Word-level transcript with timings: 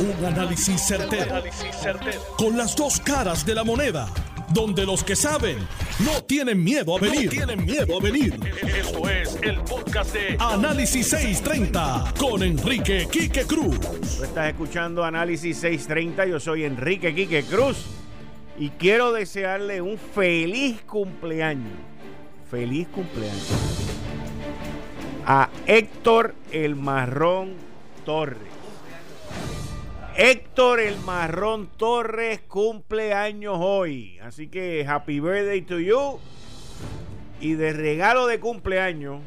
Un 0.00 0.24
análisis 0.24 0.80
certero, 0.80 1.42
Con 2.36 2.56
las 2.56 2.76
dos 2.76 3.00
caras 3.00 3.44
de 3.44 3.52
la 3.54 3.64
moneda. 3.64 4.08
Donde 4.54 4.86
los 4.86 5.02
que 5.02 5.16
saben 5.16 5.58
no 5.98 6.22
tienen 6.22 6.62
miedo 6.62 6.96
a 6.96 7.00
venir. 7.00 7.28
tienen 7.28 7.64
miedo 7.64 7.98
a 7.98 8.00
venir. 8.00 8.38
Esto 8.62 9.08
es 9.10 9.36
el 9.42 9.58
podcast 9.62 10.14
de 10.14 10.36
Análisis 10.38 11.08
630 11.08 12.14
con 12.16 12.44
Enrique 12.44 13.08
Quique 13.10 13.42
Cruz. 13.44 13.80
Tú 13.80 14.22
estás 14.22 14.48
escuchando 14.50 15.04
Análisis 15.04 15.56
630. 15.58 16.26
Yo 16.26 16.38
soy 16.38 16.62
Enrique 16.62 17.12
Quique 17.12 17.42
Cruz. 17.42 17.86
Y 18.56 18.70
quiero 18.70 19.12
desearle 19.12 19.80
un 19.80 19.98
feliz 19.98 20.80
cumpleaños. 20.82 21.76
Feliz 22.48 22.86
cumpleaños. 22.88 23.48
A 25.26 25.48
Héctor 25.66 26.36
El 26.52 26.76
Marrón 26.76 27.54
Torres. 28.06 28.57
Héctor 30.20 30.80
El 30.80 30.98
Marrón 30.98 31.68
Torres 31.76 32.40
cumple 32.48 33.14
años 33.14 33.56
hoy. 33.60 34.18
Así 34.18 34.48
que 34.48 34.84
happy 34.84 35.20
birthday 35.20 35.62
to 35.62 35.78
you. 35.78 36.18
Y 37.40 37.52
de 37.52 37.72
regalo 37.72 38.26
de 38.26 38.40
cumpleaños, 38.40 39.20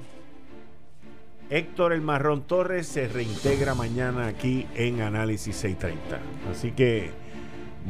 Héctor 1.49 1.93
El 1.93 2.01
Marrón 2.01 2.43
Torres 2.43 2.87
se 2.87 3.07
reintegra 3.07 3.73
mañana 3.73 4.27
aquí 4.27 4.67
en 4.75 4.99
Análisis 4.99 5.55
630. 5.55 6.19
Así 6.51 6.73
que 6.73 7.11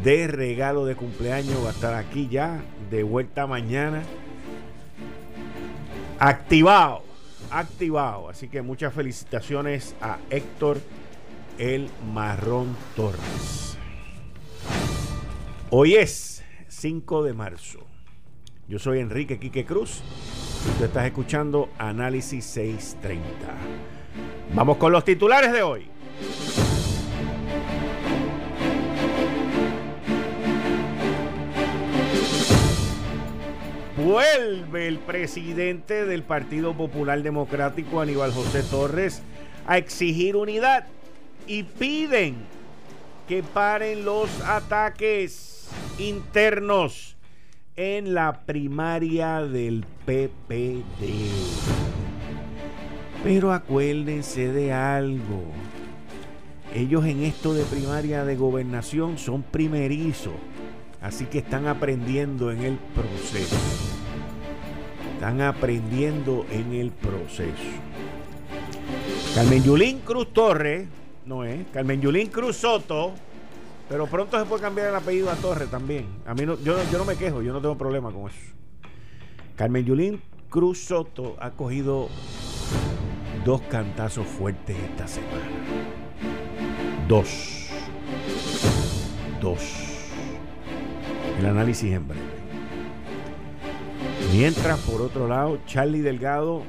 de 0.04 0.28
regalo 0.28 0.86
de 0.86 0.96
cumpleaños 0.96 1.66
va 1.66 1.70
a 1.70 1.74
estar 1.74 1.96
aquí 1.96 2.28
ya, 2.30 2.62
de 2.92 3.02
vuelta 3.02 3.48
mañana. 3.48 4.04
Activado, 6.20 7.02
activado. 7.50 8.30
Así 8.30 8.48
que 8.48 8.62
muchas 8.62 8.94
felicitaciones 8.94 9.96
a 10.02 10.20
Héctor 10.30 10.78
el 11.58 11.90
Marrón 12.14 12.76
Torres. 12.96 13.78
Hoy 15.70 15.96
es 15.96 16.44
5 16.68 17.24
de 17.24 17.34
marzo. 17.34 17.80
Yo 18.68 18.80
soy 18.80 19.00
Enrique 19.00 19.40
Quique 19.40 19.66
Cruz. 19.66 20.02
Tú 20.78 20.86
estás 20.86 21.06
escuchando 21.06 21.70
Análisis 21.78 22.46
630. 22.46 23.24
Vamos 24.54 24.78
con 24.78 24.92
los 24.92 25.04
titulares 25.04 25.52
de 25.52 25.64
hoy. 25.64 25.88
Vuelve 33.98 34.88
el 34.88 35.00
presidente 35.00 36.06
del 36.06 36.24
Partido 36.24 36.74
Popular 36.74 37.22
Democrático, 37.22 38.02
Aníbal 38.02 38.34
José 38.34 38.64
Torres, 38.64 39.22
a 39.68 39.78
exigir 39.78 40.36
unidad 40.36 40.88
y 41.48 41.64
piden 41.64 42.36
que 43.28 43.44
paren 43.44 44.06
los 44.06 44.30
ataques 44.42 45.70
internos 45.98 47.16
en 47.76 48.14
la 48.14 48.42
primaria 48.46 49.42
del 49.42 49.86
PPD. 50.06 50.84
Pero 53.24 53.54
acuérdense 53.54 54.52
de 54.52 54.74
algo. 54.74 55.44
Ellos 56.74 57.06
en 57.06 57.24
esto 57.24 57.54
de 57.54 57.64
primaria 57.64 58.26
de 58.26 58.36
gobernación 58.36 59.18
son 59.18 59.44
primerizos. 59.44 60.34
Así 61.02 61.26
que 61.26 61.40
están 61.40 61.68
aprendiendo 61.68 62.52
en 62.52 62.62
el 62.62 62.78
proceso. 62.78 63.56
Están 65.14 65.42
aprendiendo 65.42 66.46
en 66.52 66.74
el 66.74 66.92
proceso. 66.92 67.52
Carmen 69.36 69.64
Yulín 69.64 70.00
Cruz 70.00 70.34
Torres 70.34 70.88
no 71.26 71.44
es. 71.44 71.66
Carmen 71.74 72.02
Yulín 72.02 72.28
Cruz 72.28 72.58
Soto. 72.58 73.14
Pero 73.90 74.08
pronto 74.08 74.40
se 74.40 74.46
puede 74.46 74.62
cambiar 74.62 74.88
el 74.88 74.96
apellido 74.96 75.30
a 75.30 75.36
Torre 75.36 75.68
también. 75.68 76.08
A 76.26 76.34
mí 76.34 76.46
no, 76.46 76.58
yo, 76.62 76.78
yo 76.92 76.98
no 76.98 77.04
me 77.04 77.18
quejo, 77.18 77.42
yo 77.42 77.52
no 77.52 77.60
tengo 77.60 77.78
problema 77.78 78.12
con 78.12 78.30
eso. 78.30 78.40
Carmen 79.58 79.86
Yulín 79.86 80.22
Cruz 80.50 80.86
Soto 80.86 81.36
ha 81.40 81.52
cogido 81.52 82.08
dos 83.44 83.62
cantazos 83.64 84.26
fuertes 84.26 84.78
esta 84.78 85.08
semana. 85.08 85.46
Dos. 87.08 87.70
Dos. 89.42 89.62
El 91.38 91.46
análisis 91.46 91.92
en 91.92 92.08
breve. 92.08 92.24
Mientras, 94.32 94.80
por 94.80 95.02
otro 95.02 95.28
lado, 95.28 95.60
Charlie 95.66 96.02
Delgado 96.02 96.64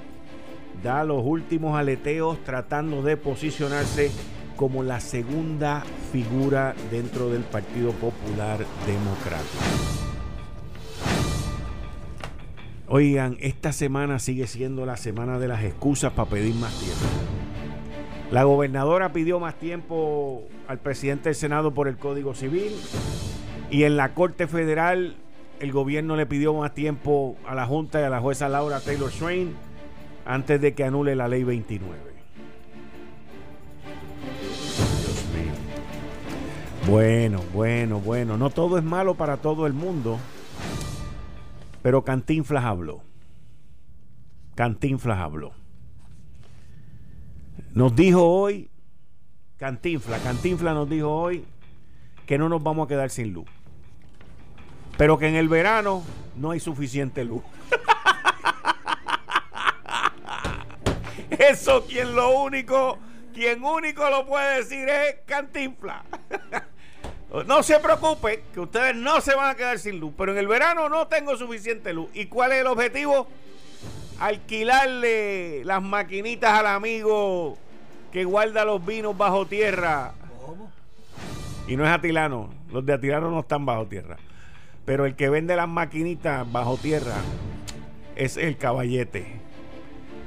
da 0.83 1.05
los 1.05 1.25
últimos 1.25 1.79
aleteos 1.79 2.43
tratando 2.43 3.03
de 3.03 3.17
posicionarse 3.17 4.11
como 4.57 4.83
la 4.83 5.01
segunda 5.01 5.83
figura 6.13 6.75
dentro 6.91 7.31
del 7.31 7.43
Partido 7.43 7.93
Popular 7.93 8.59
Democrático. 8.87 10.03
Oigan, 12.89 13.39
esta 13.41 13.73
semana 13.73 14.19
sigue 14.19 14.47
siendo 14.47 14.85
la 14.85 14.97
semana 14.97 15.39
de 15.39 15.49
las 15.49 15.65
excusas 15.65 16.13
para 16.13 16.29
pedir 16.29 16.55
más 16.57 16.79
tiempo. 16.79 17.07
La 18.31 18.45
gobernadora 18.45 19.13
pidió 19.13 19.41
más 19.41 19.55
tiempo 19.55 20.43
al 20.69 20.79
presidente 20.79 21.31
del 21.31 21.35
Senado 21.35 21.73
por 21.73 21.89
el 21.89 21.97
Código 21.97 22.35
Civil 22.35 22.73
y 23.71 23.85
en 23.85 23.97
la 23.97 24.15
Corte 24.15 24.47
Federal 24.47 25.17
el 25.61 25.73
gobierno 25.73 26.17
le 26.17 26.27
pidió 26.27 26.53
más 26.55 26.75
tiempo 26.75 27.37
a 27.47 27.55
la 27.55 27.67
Junta 27.67 28.01
y 28.01 28.05
a 28.05 28.11
la 28.11 28.21
jueza 28.21 28.49
Laura 28.49 28.81
Taylor 28.81 29.11
Swain 29.11 29.55
antes 30.27 30.61
de 30.61 30.75
que 30.75 30.85
anule 30.85 31.17
la 31.17 31.29
ley 31.29 31.45
29. 31.45 32.12
Bueno, 36.93 37.41
bueno, 37.55 38.01
bueno. 38.01 38.37
No 38.37 38.51
todo 38.51 38.77
es 38.77 38.85
malo 38.85 39.15
para 39.15 39.39
todo 39.39 39.67
el 39.67 39.73
mundo. 39.73 40.21
Pero 41.81 42.05
Cantinflas 42.05 42.67
habló. 42.67 43.01
Cantinflas 44.55 45.19
habló. 45.19 45.53
Nos 47.73 47.97
dijo 47.97 48.23
hoy, 48.23 48.69
Cantinflas, 49.57 50.21
Cantinflas 50.21 50.75
nos 50.75 50.91
dijo 50.91 51.11
hoy 51.11 51.47
que 52.27 52.37
no 52.37 52.51
nos 52.51 52.63
vamos 52.63 52.85
a 52.85 52.89
quedar 52.89 53.09
sin 53.09 53.33
luz. 53.33 53.49
Pero 54.99 55.17
que 55.17 55.29
en 55.29 55.37
el 55.37 55.49
verano 55.49 56.03
no 56.37 56.51
hay 56.51 56.61
suficiente 56.61 57.25
luz. 57.25 57.43
Eso 61.31 61.87
quien 61.87 62.15
lo 62.15 62.39
único, 62.39 62.99
quien 63.33 63.65
único 63.65 64.11
lo 64.11 64.27
puede 64.27 64.59
decir 64.59 64.87
es 64.87 65.21
Cantinflas. 65.25 66.03
No 67.47 67.63
se 67.63 67.79
preocupe, 67.79 68.45
que 68.53 68.61
ustedes 68.61 68.95
no 68.95 69.23
se 69.23 69.35
van 69.35 69.49
a 69.49 69.55
quedar 69.55 69.79
sin 69.79 69.99
luz, 69.99 70.13
pero 70.19 70.33
en 70.33 70.39
el 70.39 70.47
verano 70.47 70.91
no 70.91 71.07
tengo 71.07 71.35
suficiente 71.37 71.95
luz. 71.95 72.11
¿Y 72.13 72.27
cuál 72.27 72.53
es 72.53 72.61
el 72.61 72.67
objetivo? 72.67 73.27
Alquilarle 74.21 75.65
las 75.65 75.83
maquinitas 75.83 76.53
al 76.53 76.67
amigo 76.67 77.57
que 78.13 78.25
guarda 78.25 78.67
los 78.67 78.85
vinos 78.85 79.17
bajo 79.17 79.47
tierra. 79.47 80.13
¿Cómo? 80.45 80.71
Y 81.67 81.77
no 81.77 81.87
es 81.87 81.91
Atilano, 81.91 82.53
los 82.71 82.85
de 82.85 82.93
Atilano 82.93 83.31
no 83.31 83.41
están 83.41 83.65
bajo 83.65 83.87
tierra. 83.87 84.19
Pero 84.85 85.07
el 85.07 85.17
que 85.17 85.31
vende 85.31 85.57
las 85.57 85.69
maquinitas 85.69 86.51
bajo 86.53 86.77
tierra 86.77 87.17
es 88.15 88.37
el 88.37 88.59
caballete. 88.59 89.41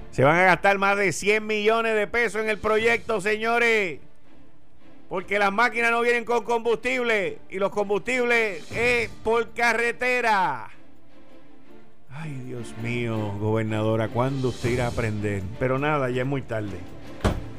Se 0.10 0.24
van 0.24 0.38
a 0.38 0.44
gastar 0.44 0.80
más 0.80 0.98
de 0.98 1.12
100 1.12 1.46
millones 1.46 1.94
de 1.94 2.08
pesos 2.08 2.42
en 2.42 2.50
el 2.50 2.58
proyecto, 2.58 3.22
señores. 3.22 4.00
Porque 5.10 5.38
las 5.38 5.52
máquinas 5.52 5.92
no 5.92 6.02
vienen 6.02 6.26
con 6.26 6.44
combustible 6.44 7.40
y 7.50 7.60
los 7.60 7.70
combustibles 7.70 8.70
es 8.72 9.10
por 9.24 9.52
carretera. 9.54 10.70
Ay, 12.10 12.32
Dios 12.46 12.74
mío, 12.82 13.34
gobernadora, 13.40 14.08
¿cuándo 14.08 14.50
usted 14.50 14.70
irá 14.70 14.86
a 14.86 14.90
aprender? 14.90 15.44
Pero 15.60 15.78
nada, 15.78 16.10
ya 16.10 16.22
es 16.22 16.28
muy 16.28 16.42
tarde. 16.42 16.80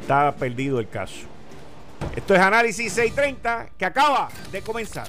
Está 0.01 0.35
perdido 0.35 0.81
el 0.81 0.89
caso. 0.89 1.27
Esto 2.17 2.35
es 2.35 2.41
Análisis 2.41 2.93
630 2.93 3.71
que 3.79 3.85
acaba 3.85 4.29
de 4.51 4.63
comenzar. 4.63 5.09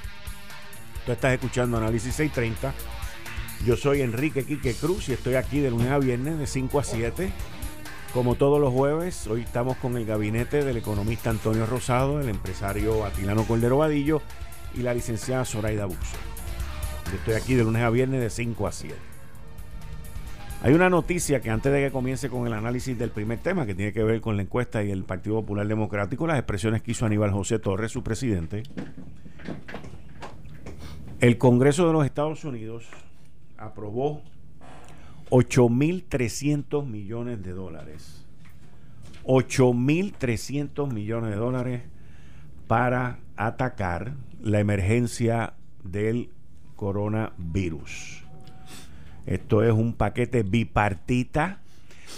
Estás 1.11 1.33
escuchando 1.33 1.77
Análisis 1.77 2.15
630. 2.15 2.73
Yo 3.65 3.75
soy 3.75 4.01
Enrique 4.01 4.45
Quique 4.45 4.73
Cruz 4.73 5.09
y 5.09 5.13
estoy 5.13 5.35
aquí 5.35 5.59
de 5.59 5.69
lunes 5.69 5.89
a 5.89 5.99
viernes 5.99 6.39
de 6.39 6.47
5 6.47 6.79
a 6.79 6.83
7. 6.83 7.31
Como 8.13 8.35
todos 8.35 8.59
los 8.59 8.73
jueves, 8.73 9.27
hoy 9.27 9.41
estamos 9.41 9.77
con 9.77 9.97
el 9.97 10.05
gabinete 10.05 10.63
del 10.63 10.77
economista 10.77 11.29
Antonio 11.29 11.65
Rosado, 11.65 12.19
el 12.19 12.29
empresario 12.29 13.05
Atilano 13.05 13.43
Cordero 13.43 13.77
Vadillo 13.77 14.21
y 14.73 14.81
la 14.81 14.93
licenciada 14.93 15.45
Zoraida 15.45 15.85
Buxo. 15.85 16.17
Yo 17.09 17.17
estoy 17.17 17.33
aquí 17.35 17.55
de 17.55 17.63
lunes 17.63 17.83
a 17.83 17.89
viernes 17.89 18.21
de 18.21 18.29
5 18.29 18.67
a 18.67 18.71
7. 18.71 18.95
Hay 20.63 20.73
una 20.73 20.89
noticia 20.89 21.41
que 21.41 21.49
antes 21.49 21.73
de 21.73 21.81
que 21.81 21.91
comience 21.91 22.29
con 22.29 22.45
el 22.47 22.53
análisis 22.53 22.97
del 22.97 23.09
primer 23.09 23.39
tema, 23.39 23.65
que 23.65 23.75
tiene 23.75 23.93
que 23.93 24.03
ver 24.03 24.21
con 24.21 24.37
la 24.37 24.43
encuesta 24.43 24.83
y 24.83 24.91
el 24.91 25.03
Partido 25.03 25.41
Popular 25.41 25.67
Democrático, 25.67 26.27
las 26.27 26.37
expresiones 26.37 26.81
que 26.81 26.91
hizo 26.91 27.05
Aníbal 27.05 27.31
José 27.31 27.59
Torres, 27.59 27.91
su 27.91 28.03
presidente. 28.03 28.63
El 31.21 31.37
Congreso 31.37 31.85
de 31.85 31.93
los 31.93 32.03
Estados 32.03 32.43
Unidos 32.45 32.87
aprobó 33.55 34.23
8.300 35.29 36.83
millones 36.83 37.43
de 37.43 37.51
dólares. 37.51 38.25
8.300 39.25 40.91
millones 40.91 41.29
de 41.29 41.35
dólares 41.35 41.83
para 42.67 43.19
atacar 43.35 44.15
la 44.41 44.61
emergencia 44.61 45.53
del 45.83 46.31
coronavirus. 46.75 48.23
Esto 49.27 49.63
es 49.63 49.73
un 49.73 49.93
paquete 49.93 50.41
bipartita. 50.41 51.61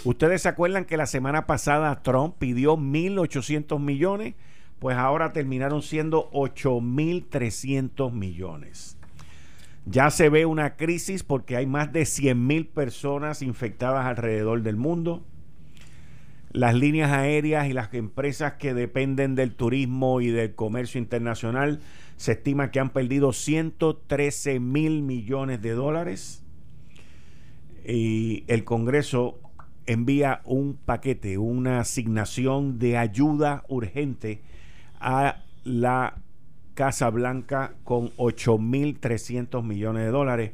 Ustedes 0.04 0.40
se 0.40 0.48
acuerdan 0.48 0.86
que 0.86 0.96
la 0.96 1.06
semana 1.06 1.46
pasada 1.46 2.02
Trump 2.02 2.36
pidió 2.38 2.78
1.800 2.78 3.78
millones, 3.78 4.34
pues 4.78 4.96
ahora 4.96 5.34
terminaron 5.34 5.82
siendo 5.82 6.30
8.300 6.32 8.10
millones. 8.10 8.93
Ya 9.86 10.10
se 10.10 10.28
ve 10.28 10.46
una 10.46 10.76
crisis 10.76 11.22
porque 11.22 11.56
hay 11.56 11.66
más 11.66 11.92
de 11.92 12.02
100.000 12.02 12.70
personas 12.70 13.42
infectadas 13.42 14.06
alrededor 14.06 14.62
del 14.62 14.76
mundo. 14.76 15.24
Las 16.52 16.74
líneas 16.74 17.12
aéreas 17.12 17.68
y 17.68 17.72
las 17.72 17.92
empresas 17.92 18.54
que 18.54 18.74
dependen 18.74 19.34
del 19.34 19.54
turismo 19.54 20.20
y 20.20 20.28
del 20.28 20.54
comercio 20.54 21.00
internacional 21.00 21.80
se 22.16 22.32
estima 22.32 22.70
que 22.70 22.80
han 22.80 22.90
perdido 22.90 23.32
113 23.32 24.60
mil 24.60 25.02
millones 25.02 25.60
de 25.60 25.72
dólares 25.72 26.44
y 27.84 28.44
el 28.46 28.64
Congreso 28.64 29.38
envía 29.86 30.40
un 30.44 30.74
paquete, 30.76 31.36
una 31.38 31.80
asignación 31.80 32.78
de 32.78 32.96
ayuda 32.96 33.64
urgente 33.68 34.42
a 35.00 35.42
la 35.64 36.22
Casa 36.74 37.08
Blanca 37.10 37.74
con 37.84 38.10
8.300 38.16 39.62
millones 39.62 40.04
de 40.04 40.10
dólares. 40.10 40.52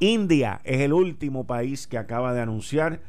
India 0.00 0.60
es 0.64 0.80
el 0.80 0.92
último 0.92 1.46
país 1.46 1.86
que 1.86 1.98
acaba 1.98 2.32
de 2.32 2.40
anunciar 2.40 3.00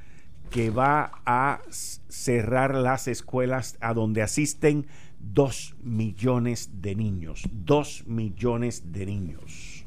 que 0.50 0.69
va 0.69 1.12
a 1.25 1.62
cerrar 1.69 2.75
las 2.75 3.07
escuelas 3.07 3.77
a 3.81 3.94
donde 3.94 4.22
asisten 4.22 4.88
2 5.19 5.75
millones 5.81 6.81
de 6.81 6.95
niños. 6.95 7.44
2 7.51 8.07
millones 8.07 8.92
de 8.92 9.06
niños. 9.06 9.86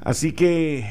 Así 0.00 0.32
que 0.32 0.86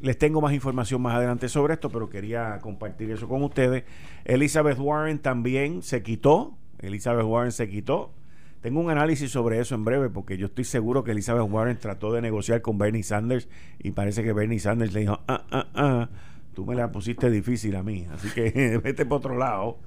les 0.00 0.18
tengo 0.18 0.40
más 0.40 0.52
información 0.52 1.02
más 1.02 1.14
adelante 1.14 1.48
sobre 1.48 1.74
esto, 1.74 1.90
pero 1.90 2.08
quería 2.08 2.58
compartir 2.60 3.10
eso 3.10 3.28
con 3.28 3.42
ustedes. 3.42 3.84
Elizabeth 4.24 4.78
Warren 4.78 5.18
también 5.18 5.82
se 5.82 6.02
quitó. 6.02 6.56
Elizabeth 6.78 7.24
Warren 7.26 7.52
se 7.52 7.68
quitó. 7.68 8.12
Tengo 8.60 8.80
un 8.80 8.90
análisis 8.90 9.30
sobre 9.30 9.58
eso 9.58 9.74
en 9.74 9.84
breve 9.84 10.10
porque 10.10 10.36
yo 10.36 10.46
estoy 10.46 10.64
seguro 10.64 11.02
que 11.02 11.12
Elizabeth 11.12 11.50
Warren 11.50 11.78
trató 11.78 12.12
de 12.12 12.20
negociar 12.20 12.60
con 12.60 12.76
Bernie 12.76 13.02
Sanders 13.02 13.48
y 13.78 13.92
parece 13.92 14.22
que 14.22 14.34
Bernie 14.34 14.58
Sanders 14.58 14.92
le 14.92 15.00
dijo, 15.00 15.20
ah, 15.28 15.46
ah, 15.50 15.66
ah, 15.74 16.08
tú 16.54 16.66
me 16.66 16.74
la 16.74 16.92
pusiste 16.92 17.30
difícil 17.30 17.74
a 17.76 17.82
mí, 17.82 18.06
así 18.12 18.28
que 18.30 18.78
vete 18.84 19.06
por 19.06 19.18
otro 19.18 19.38
lado. 19.38 19.78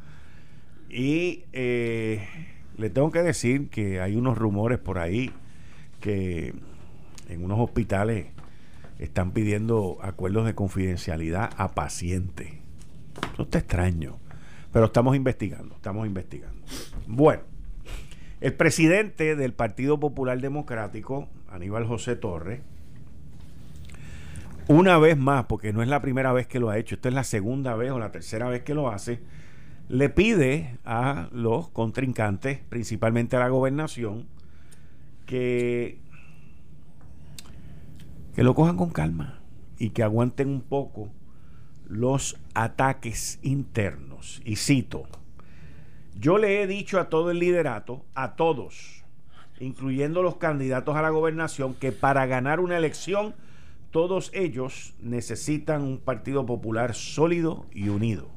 Y 0.89 1.43
eh, 1.53 2.27
le 2.77 2.89
tengo 2.89 3.11
que 3.11 3.21
decir 3.21 3.69
que 3.69 4.01
hay 4.01 4.15
unos 4.15 4.37
rumores 4.37 4.79
por 4.79 4.97
ahí 4.97 5.31
que 5.99 6.55
en 7.29 7.43
unos 7.43 7.59
hospitales 7.59 8.27
están 8.97 9.31
pidiendo 9.31 9.99
acuerdos 10.01 10.45
de 10.45 10.55
confidencialidad 10.55 11.51
a 11.57 11.75
pacientes. 11.75 12.49
Eso 13.33 13.43
está 13.43 13.59
extraño. 13.59 14.17
Pero 14.71 14.85
estamos 14.85 15.15
investigando, 15.15 15.75
estamos 15.75 16.07
investigando. 16.07 16.59
Bueno, 17.05 17.43
el 18.43 18.53
presidente 18.53 19.37
del 19.37 19.53
Partido 19.53 20.01
Popular 20.01 20.41
Democrático, 20.41 21.29
Aníbal 21.47 21.87
José 21.87 22.17
Torres, 22.17 22.59
una 24.67 24.97
vez 24.97 25.17
más, 25.17 25.45
porque 25.45 25.71
no 25.71 25.81
es 25.81 25.87
la 25.87 26.01
primera 26.01 26.33
vez 26.33 26.45
que 26.45 26.59
lo 26.59 26.69
ha 26.69 26.77
hecho, 26.77 26.95
esta 26.95 27.07
es 27.07 27.15
la 27.15 27.23
segunda 27.23 27.73
vez 27.77 27.91
o 27.91 27.99
la 27.99 28.11
tercera 28.11 28.49
vez 28.49 28.63
que 28.63 28.73
lo 28.73 28.89
hace, 28.89 29.21
le 29.87 30.09
pide 30.09 30.77
a 30.83 31.29
los 31.31 31.69
contrincantes, 31.69 32.59
principalmente 32.67 33.37
a 33.37 33.39
la 33.39 33.47
gobernación, 33.47 34.27
que 35.25 36.01
que 38.35 38.43
lo 38.43 38.55
cojan 38.55 38.75
con 38.75 38.89
calma 38.89 39.39
y 39.79 39.91
que 39.91 40.03
aguanten 40.03 40.49
un 40.49 40.61
poco 40.61 41.07
los 41.87 42.37
ataques 42.53 43.39
internos. 43.41 44.41
Y 44.43 44.57
cito, 44.57 45.07
yo 46.19 46.37
le 46.37 46.61
he 46.61 46.67
dicho 46.67 46.99
a 46.99 47.09
todo 47.09 47.31
el 47.31 47.39
liderato, 47.39 48.05
a 48.15 48.35
todos, 48.35 49.03
incluyendo 49.59 50.21
los 50.23 50.37
candidatos 50.37 50.95
a 50.95 51.01
la 51.01 51.09
gobernación, 51.09 51.73
que 51.73 51.91
para 51.91 52.25
ganar 52.25 52.59
una 52.59 52.77
elección, 52.77 53.35
todos 53.91 54.31
ellos 54.33 54.93
necesitan 54.99 55.81
un 55.81 55.99
partido 55.99 56.45
popular 56.45 56.95
sólido 56.95 57.65
y 57.71 57.89
unido. 57.89 58.27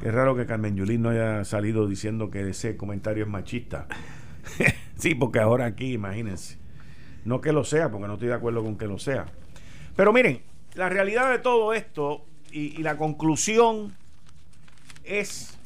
Qué 0.00 0.10
raro 0.10 0.34
que 0.34 0.46
Carmen 0.46 0.76
Yulín 0.76 1.02
no 1.02 1.10
haya 1.10 1.44
salido 1.44 1.86
diciendo 1.86 2.28
que 2.30 2.50
ese 2.50 2.76
comentario 2.76 3.22
es 3.22 3.30
machista. 3.30 3.86
sí, 4.96 5.14
porque 5.14 5.38
ahora 5.38 5.66
aquí, 5.66 5.92
imagínense. 5.92 6.58
No 7.24 7.40
que 7.40 7.52
lo 7.52 7.62
sea, 7.62 7.90
porque 7.90 8.08
no 8.08 8.14
estoy 8.14 8.28
de 8.28 8.34
acuerdo 8.34 8.64
con 8.64 8.76
que 8.76 8.86
lo 8.86 8.98
sea. 8.98 9.26
Pero 9.94 10.12
miren, 10.12 10.42
la 10.74 10.88
realidad 10.88 11.30
de 11.30 11.38
todo 11.38 11.72
esto 11.72 12.24
y, 12.50 12.82
la 12.82 12.96
conclusión 12.96 13.94
es 15.04 15.58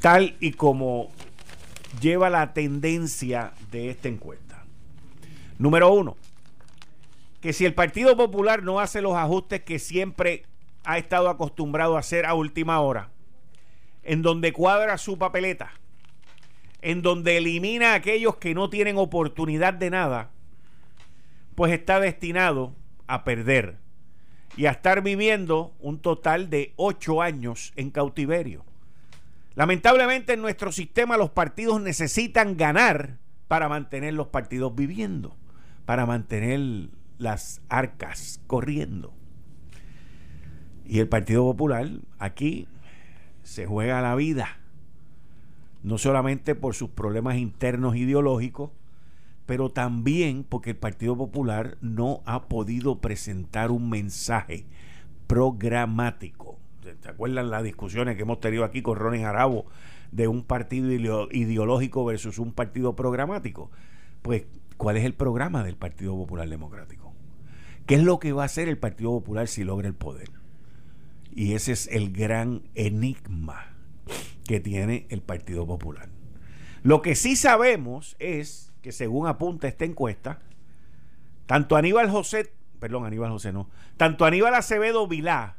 tal 0.00 0.36
y 0.40 0.52
como 0.52 1.10
lleva 2.00 2.30
la 2.30 2.52
tendencia 2.52 3.52
de 3.70 3.90
esta 3.90 4.08
encuesta. 4.08 4.64
Número 5.58 5.92
uno, 5.92 6.16
que 7.40 7.52
si 7.52 7.64
el 7.64 7.74
Partido 7.74 8.16
Popular 8.16 8.62
no 8.62 8.80
hace 8.80 9.02
los 9.02 9.14
ajustes 9.14 9.62
que 9.62 9.78
siempre 9.78 10.44
ha 10.84 10.98
estado 10.98 11.28
acostumbrado 11.28 11.96
a 11.96 12.00
hacer 12.00 12.26
a 12.26 12.34
última 12.34 12.80
hora, 12.80 13.10
en 14.04 14.22
donde 14.22 14.52
cuadra 14.52 14.98
su 14.98 15.18
papeleta, 15.18 15.72
en 16.80 17.02
donde 17.02 17.36
elimina 17.36 17.92
a 17.92 17.96
aquellos 17.96 18.36
que 18.36 18.54
no 18.54 18.70
tienen 18.70 18.96
oportunidad 18.96 19.74
de 19.74 19.90
nada, 19.90 20.30
pues 21.54 21.72
está 21.72 21.98
destinado 21.98 22.74
a 23.08 23.24
perder 23.24 23.76
y 24.56 24.66
a 24.66 24.70
estar 24.70 25.02
viviendo 25.02 25.72
un 25.80 25.98
total 25.98 26.50
de 26.50 26.72
ocho 26.76 27.20
años 27.20 27.72
en 27.76 27.90
cautiverio. 27.90 28.64
Lamentablemente 29.58 30.34
en 30.34 30.40
nuestro 30.40 30.70
sistema 30.70 31.16
los 31.16 31.30
partidos 31.30 31.80
necesitan 31.80 32.56
ganar 32.56 33.18
para 33.48 33.68
mantener 33.68 34.14
los 34.14 34.28
partidos 34.28 34.76
viviendo, 34.76 35.36
para 35.84 36.06
mantener 36.06 36.90
las 37.18 37.60
arcas 37.68 38.40
corriendo. 38.46 39.12
Y 40.86 41.00
el 41.00 41.08
Partido 41.08 41.42
Popular 41.42 41.90
aquí 42.20 42.68
se 43.42 43.66
juega 43.66 44.00
la 44.00 44.14
vida, 44.14 44.60
no 45.82 45.98
solamente 45.98 46.54
por 46.54 46.76
sus 46.76 46.90
problemas 46.90 47.34
internos 47.36 47.96
ideológicos, 47.96 48.70
pero 49.44 49.70
también 49.70 50.44
porque 50.48 50.70
el 50.70 50.76
Partido 50.76 51.16
Popular 51.16 51.78
no 51.80 52.22
ha 52.26 52.46
podido 52.46 53.00
presentar 53.00 53.72
un 53.72 53.90
mensaje 53.90 54.66
programático. 55.26 56.57
¿Se 57.00 57.08
acuerdan 57.08 57.50
las 57.50 57.62
discusiones 57.62 58.16
que 58.16 58.22
hemos 58.22 58.40
tenido 58.40 58.64
aquí 58.64 58.82
con 58.82 58.96
Ronnie 58.96 59.22
Jarabo 59.22 59.66
de 60.12 60.28
un 60.28 60.44
partido 60.44 60.90
ideológico 61.30 62.04
versus 62.04 62.38
un 62.38 62.52
partido 62.52 62.96
programático? 62.96 63.70
Pues, 64.22 64.44
¿cuál 64.76 64.96
es 64.96 65.04
el 65.04 65.14
programa 65.14 65.64
del 65.64 65.76
Partido 65.76 66.16
Popular 66.16 66.48
Democrático? 66.48 67.12
¿Qué 67.86 67.96
es 67.96 68.02
lo 68.02 68.18
que 68.18 68.32
va 68.32 68.42
a 68.42 68.46
hacer 68.46 68.68
el 68.68 68.78
Partido 68.78 69.10
Popular 69.10 69.48
si 69.48 69.64
logra 69.64 69.88
el 69.88 69.94
poder? 69.94 70.30
Y 71.32 71.54
ese 71.54 71.72
es 71.72 71.86
el 71.88 72.12
gran 72.12 72.62
enigma 72.74 73.74
que 74.46 74.60
tiene 74.60 75.06
el 75.10 75.22
Partido 75.22 75.66
Popular. 75.66 76.08
Lo 76.82 77.02
que 77.02 77.14
sí 77.14 77.36
sabemos 77.36 78.16
es 78.18 78.72
que 78.82 78.92
según 78.92 79.26
apunta 79.26 79.68
esta 79.68 79.84
encuesta, 79.84 80.40
tanto 81.46 81.76
Aníbal 81.76 82.10
José, 82.10 82.52
perdón, 82.80 83.04
Aníbal 83.04 83.30
José 83.30 83.52
no, 83.52 83.68
tanto 83.96 84.24
Aníbal 84.24 84.54
Acevedo 84.54 85.06
Vilá 85.06 85.57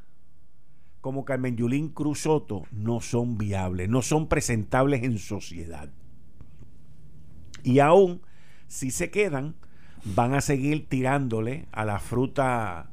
como 1.01 1.25
Carmen 1.25 1.55
Yulín 1.55 1.89
Cruz 1.89 2.21
Soto 2.21 2.63
no 2.71 3.01
son 3.01 3.37
viables, 3.37 3.89
no 3.89 4.01
son 4.01 4.27
presentables 4.27 5.03
en 5.03 5.17
sociedad. 5.17 5.89
Y 7.63 7.79
aún 7.79 8.21
si 8.67 8.91
se 8.91 9.09
quedan, 9.09 9.55
van 10.03 10.33
a 10.33 10.41
seguir 10.41 10.87
tirándole 10.87 11.65
a 11.71 11.85
la 11.85 11.99
fruta 11.99 12.89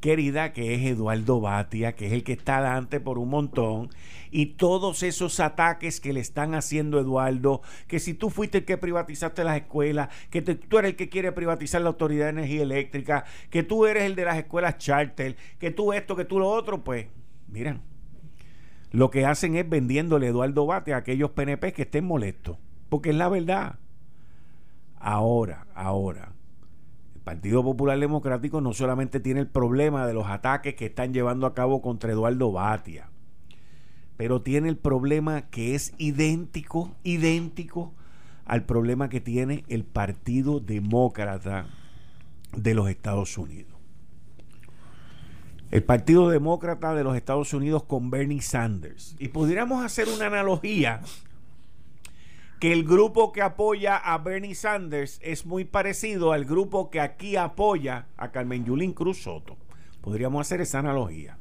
querida 0.00 0.52
que 0.52 0.74
es 0.74 0.80
Eduardo 0.80 1.40
Batia, 1.40 1.94
que 1.94 2.06
es 2.06 2.12
el 2.12 2.24
que 2.24 2.32
está 2.32 2.58
adelante 2.58 3.00
por 3.00 3.18
un 3.18 3.28
montón, 3.28 3.90
y 4.30 4.46
todos 4.46 5.02
esos 5.02 5.40
ataques 5.40 6.00
que 6.00 6.12
le 6.12 6.20
están 6.20 6.54
haciendo 6.54 6.98
Eduardo, 6.98 7.62
que 7.86 8.00
si 8.00 8.14
tú 8.14 8.30
fuiste 8.30 8.58
el 8.58 8.64
que 8.64 8.78
privatizaste 8.78 9.44
las 9.44 9.56
escuelas, 9.56 10.08
que 10.30 10.42
tú 10.42 10.78
eres 10.78 10.90
el 10.90 10.96
que 10.96 11.08
quiere 11.08 11.32
privatizar 11.32 11.82
la 11.82 11.88
Autoridad 11.88 12.26
de 12.26 12.30
Energía 12.30 12.62
Eléctrica, 12.62 13.24
que 13.50 13.62
tú 13.62 13.86
eres 13.86 14.04
el 14.04 14.14
de 14.14 14.24
las 14.24 14.38
escuelas 14.38 14.78
charter, 14.78 15.36
que 15.58 15.70
tú 15.70 15.92
esto, 15.92 16.16
que 16.16 16.24
tú 16.24 16.38
lo 16.38 16.48
otro, 16.48 16.82
pues 16.82 17.06
miren, 17.50 17.80
lo 18.90 19.10
que 19.10 19.26
hacen 19.26 19.56
es 19.56 19.68
vendiéndole 19.68 20.28
Eduardo 20.28 20.66
Batia 20.66 20.96
a 20.96 20.98
aquellos 20.98 21.30
PNP 21.30 21.72
que 21.72 21.82
estén 21.82 22.04
molestos, 22.04 22.58
porque 22.88 23.10
es 23.10 23.16
la 23.16 23.28
verdad. 23.28 23.78
Ahora, 24.96 25.66
ahora, 25.74 26.32
Partido 27.24 27.62
Popular 27.62 27.98
Democrático 27.98 28.60
no 28.60 28.72
solamente 28.72 29.20
tiene 29.20 29.40
el 29.40 29.46
problema 29.46 30.06
de 30.06 30.14
los 30.14 30.26
ataques 30.26 30.74
que 30.74 30.86
están 30.86 31.14
llevando 31.14 31.46
a 31.46 31.54
cabo 31.54 31.80
contra 31.80 32.10
Eduardo 32.10 32.50
Batia, 32.50 33.08
pero 34.16 34.42
tiene 34.42 34.68
el 34.68 34.76
problema 34.76 35.42
que 35.42 35.74
es 35.74 35.94
idéntico, 35.98 36.96
idéntico 37.04 37.94
al 38.44 38.64
problema 38.64 39.08
que 39.08 39.20
tiene 39.20 39.64
el 39.68 39.84
Partido 39.84 40.58
Demócrata 40.58 41.66
de 42.56 42.74
los 42.74 42.90
Estados 42.90 43.38
Unidos. 43.38 43.69
El 45.70 45.84
Partido 45.84 46.28
Demócrata 46.28 46.94
de 46.94 47.04
los 47.04 47.16
Estados 47.16 47.54
Unidos 47.54 47.84
con 47.84 48.10
Bernie 48.10 48.42
Sanders. 48.42 49.14
Y 49.20 49.28
pudiéramos 49.28 49.84
hacer 49.84 50.08
una 50.08 50.26
analogía 50.26 51.00
que 52.58 52.72
el 52.72 52.84
grupo 52.84 53.32
que 53.32 53.40
apoya 53.40 53.96
a 53.96 54.18
Bernie 54.18 54.56
Sanders 54.56 55.20
es 55.22 55.46
muy 55.46 55.64
parecido 55.64 56.32
al 56.32 56.44
grupo 56.44 56.90
que 56.90 57.00
aquí 57.00 57.36
apoya 57.36 58.06
a 58.16 58.32
Carmen 58.32 58.64
Yulín 58.64 58.92
Cruz 58.92 59.22
Soto. 59.22 59.56
Podríamos 60.00 60.40
hacer 60.40 60.60
esa 60.60 60.80
analogía. 60.80 61.38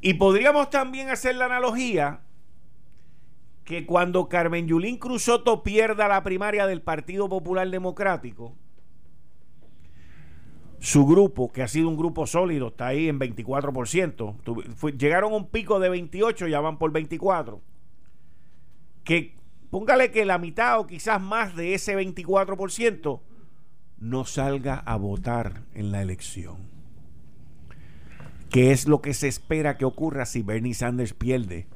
Y 0.00 0.14
podríamos 0.14 0.70
también 0.70 1.10
hacer 1.10 1.34
la 1.34 1.46
analogía 1.46 2.20
que 3.64 3.86
cuando 3.86 4.28
Carmen 4.28 4.68
Yulín 4.68 4.98
Cruz 4.98 5.24
Soto 5.24 5.64
pierda 5.64 6.06
la 6.06 6.22
primaria 6.22 6.66
del 6.66 6.80
Partido 6.80 7.28
Popular 7.28 7.68
Democrático, 7.68 8.54
su 10.84 11.06
grupo, 11.06 11.50
que 11.50 11.62
ha 11.62 11.68
sido 11.68 11.88
un 11.88 11.96
grupo 11.96 12.26
sólido, 12.26 12.68
está 12.68 12.88
ahí 12.88 13.08
en 13.08 13.18
24%, 13.18 14.92
llegaron 14.98 15.32
a 15.32 15.36
un 15.36 15.48
pico 15.48 15.80
de 15.80 15.88
28, 15.88 16.46
ya 16.46 16.60
van 16.60 16.76
por 16.76 16.92
24, 16.92 17.62
que 19.02 19.34
póngale 19.70 20.10
que 20.10 20.26
la 20.26 20.36
mitad 20.36 20.78
o 20.78 20.86
quizás 20.86 21.22
más 21.22 21.56
de 21.56 21.72
ese 21.72 21.96
24% 21.96 23.20
no 23.96 24.24
salga 24.26 24.74
a 24.76 24.96
votar 24.96 25.62
en 25.72 25.90
la 25.90 26.02
elección. 26.02 26.58
¿Qué 28.50 28.70
es 28.70 28.86
lo 28.86 29.00
que 29.00 29.14
se 29.14 29.26
espera 29.26 29.78
que 29.78 29.86
ocurra 29.86 30.26
si 30.26 30.42
Bernie 30.42 30.74
Sanders 30.74 31.14
pierde 31.14 31.66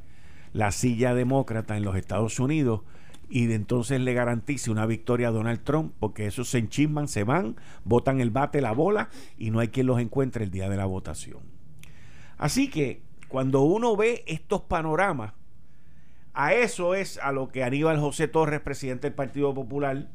la 0.53 0.71
silla 0.71 1.15
demócrata 1.15 1.79
en 1.79 1.85
los 1.85 1.97
Estados 1.97 2.39
Unidos 2.41 2.83
y 3.29 3.53
entonces 3.53 4.01
le 4.01 4.15
garantice 4.15 4.71
una 4.71 4.87
victoria 4.87 5.29
a 5.29 5.33
Donald 5.33 5.63
Trump? 5.63 5.93
Porque 5.99 6.27
esos 6.27 6.49
se 6.49 6.59
enchisman, 6.59 7.09
se 7.09 7.25
van, 7.25 7.57
botan 7.85 8.21
el 8.21 8.31
bate, 8.31 8.61
la 8.61 8.73
bola 8.73 9.11
y 9.37 9.51
no 9.51 9.61
hay 9.61 9.69
quien 9.69 9.87
los 9.87 10.01
encuentre 10.01 10.45
el 10.45 10.51
día 10.51 10.69
de 10.69 10.77
la 10.77 10.87
votación. 10.87 11.41
Así 12.39 12.71
que 12.71 13.03
cuando 13.29 13.63
uno 13.63 13.97
ve 13.97 14.25
estos 14.27 14.63
panoramas, 14.63 15.35
a 16.33 16.55
eso 16.55 16.95
es 16.95 17.19
a 17.19 17.33
lo 17.33 17.49
que 17.49 17.65
Aníbal 17.65 17.99
José 17.99 18.29
Torres, 18.29 18.61
presidente 18.61 19.09
del 19.09 19.15
Partido 19.15 19.53
Popular 19.53 20.09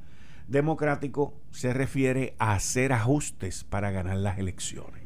Democrático, 0.48 1.34
se 1.52 1.74
refiere 1.74 2.36
a 2.40 2.54
hacer 2.54 2.94
ajustes 2.94 3.64
para 3.64 3.92
ganar 3.92 4.18
las 4.18 4.40
elecciones. 4.40 5.03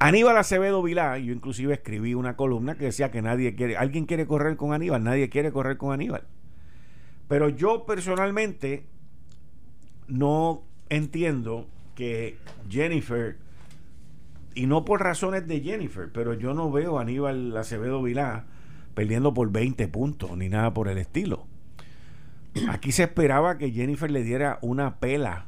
Aníbal 0.00 0.36
Acevedo 0.36 0.82
Vilá, 0.82 1.18
yo 1.18 1.32
inclusive 1.32 1.74
escribí 1.74 2.14
una 2.14 2.36
columna 2.36 2.76
que 2.76 2.84
decía 2.84 3.10
que 3.10 3.20
nadie 3.20 3.56
quiere, 3.56 3.76
alguien 3.76 4.06
quiere 4.06 4.26
correr 4.26 4.56
con 4.56 4.72
Aníbal, 4.72 5.02
nadie 5.02 5.28
quiere 5.28 5.50
correr 5.50 5.76
con 5.76 5.92
Aníbal. 5.92 6.22
Pero 7.26 7.48
yo 7.48 7.84
personalmente 7.84 8.86
no 10.06 10.62
entiendo 10.88 11.66
que 11.96 12.38
Jennifer, 12.70 13.38
y 14.54 14.66
no 14.66 14.84
por 14.84 15.02
razones 15.02 15.48
de 15.48 15.60
Jennifer, 15.60 16.10
pero 16.12 16.32
yo 16.34 16.54
no 16.54 16.70
veo 16.70 17.00
Aníbal 17.00 17.56
Acevedo 17.56 18.00
Vilá 18.00 18.44
perdiendo 18.94 19.34
por 19.34 19.50
20 19.50 19.88
puntos 19.88 20.36
ni 20.36 20.48
nada 20.48 20.72
por 20.74 20.88
el 20.88 20.98
estilo. 20.98 21.46
Aquí 22.68 22.92
se 22.92 23.02
esperaba 23.04 23.58
que 23.58 23.72
Jennifer 23.72 24.10
le 24.10 24.22
diera 24.22 24.58
una 24.62 24.98
pela 25.00 25.47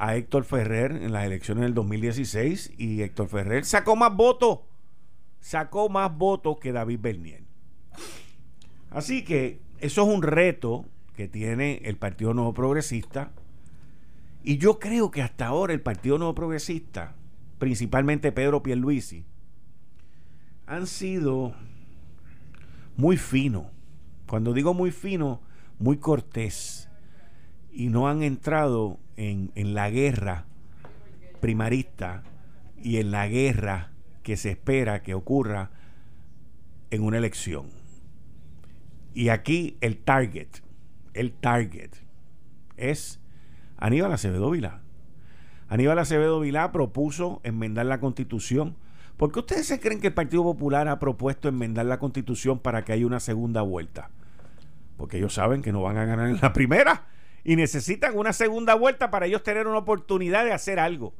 a 0.00 0.16
Héctor 0.16 0.44
Ferrer 0.44 0.92
en 0.92 1.12
las 1.12 1.26
elecciones 1.26 1.62
del 1.62 1.74
2016 1.74 2.72
y 2.78 3.02
Héctor 3.02 3.28
Ferrer 3.28 3.66
sacó 3.66 3.96
más 3.96 4.16
votos, 4.16 4.60
sacó 5.40 5.90
más 5.90 6.16
votos 6.16 6.56
que 6.58 6.72
David 6.72 7.00
Bernier. 7.02 7.42
Así 8.88 9.22
que 9.22 9.60
eso 9.78 10.02
es 10.02 10.08
un 10.08 10.22
reto 10.22 10.86
que 11.14 11.28
tiene 11.28 11.82
el 11.84 11.98
Partido 11.98 12.32
Nuevo 12.32 12.54
Progresista 12.54 13.30
y 14.42 14.56
yo 14.56 14.78
creo 14.78 15.10
que 15.10 15.20
hasta 15.20 15.46
ahora 15.46 15.74
el 15.74 15.82
Partido 15.82 16.16
Nuevo 16.16 16.34
Progresista, 16.34 17.14
principalmente 17.58 18.32
Pedro 18.32 18.62
Pierluisi, 18.62 19.26
han 20.66 20.86
sido 20.86 21.52
muy 22.96 23.18
fino. 23.18 23.70
Cuando 24.26 24.54
digo 24.54 24.72
muy 24.72 24.92
fino, 24.92 25.42
muy 25.78 25.98
cortés. 25.98 26.79
Y 27.72 27.88
no 27.88 28.08
han 28.08 28.22
entrado 28.22 28.98
en, 29.16 29.52
en 29.54 29.74
la 29.74 29.90
guerra 29.90 30.46
primarista 31.40 32.22
y 32.76 32.98
en 32.98 33.10
la 33.10 33.28
guerra 33.28 33.90
que 34.22 34.36
se 34.36 34.50
espera 34.50 35.02
que 35.02 35.14
ocurra 35.14 35.70
en 36.90 37.02
una 37.02 37.18
elección. 37.18 37.66
Y 39.14 39.28
aquí 39.28 39.76
el 39.80 39.98
target, 39.98 40.48
el 41.14 41.32
target 41.32 41.90
es 42.76 43.20
Aníbal 43.76 44.12
Acevedo 44.12 44.50
Vilá. 44.50 44.80
Aníbal 45.68 45.98
Acevedo 45.98 46.40
Vilá 46.40 46.72
propuso 46.72 47.40
enmendar 47.44 47.86
la 47.86 48.00
constitución 48.00 48.76
¿Por 49.20 49.32
qué 49.32 49.40
ustedes 49.40 49.66
se 49.66 49.80
creen 49.80 50.00
que 50.00 50.06
el 50.06 50.14
Partido 50.14 50.42
Popular 50.42 50.88
ha 50.88 50.98
propuesto 50.98 51.46
enmendar 51.46 51.84
la 51.84 51.98
constitución 51.98 52.58
para 52.58 52.86
que 52.86 52.94
haya 52.94 53.04
una 53.04 53.20
segunda 53.20 53.60
vuelta? 53.60 54.08
Porque 54.96 55.18
ellos 55.18 55.34
saben 55.34 55.60
que 55.60 55.72
no 55.72 55.82
van 55.82 55.98
a 55.98 56.06
ganar 56.06 56.30
en 56.30 56.38
la 56.40 56.54
primera 56.54 57.04
y 57.44 57.56
necesitan 57.56 58.16
una 58.16 58.32
segunda 58.32 58.74
vuelta 58.74 59.10
para 59.10 59.26
ellos 59.26 59.42
tener 59.42 59.66
una 59.66 59.78
oportunidad 59.78 60.44
de 60.44 60.52
hacer 60.52 60.78
algo. 60.78 61.14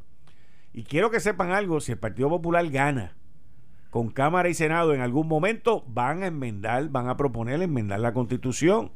Y 0.73 0.85
quiero 0.85 1.11
que 1.11 1.21
sepan 1.21 1.51
algo, 1.51 1.81
si 1.81 1.93
el 1.93 1.99
Partido 1.99 2.29
Popular 2.29 2.69
gana 2.69 3.17
con 3.91 4.11
Cámara 4.11 4.49
y 4.49 4.55
Senado 4.55 4.95
en 4.95 5.01
algún 5.01 5.27
momento, 5.27 5.85
van 5.89 6.23
a 6.23 6.29
enmendar, 6.29 6.89
van 6.91 7.09
a 7.09 7.17
proponer 7.17 7.61
enmendar 7.61 8.01
la 8.01 8.13
constitución. 8.13 8.93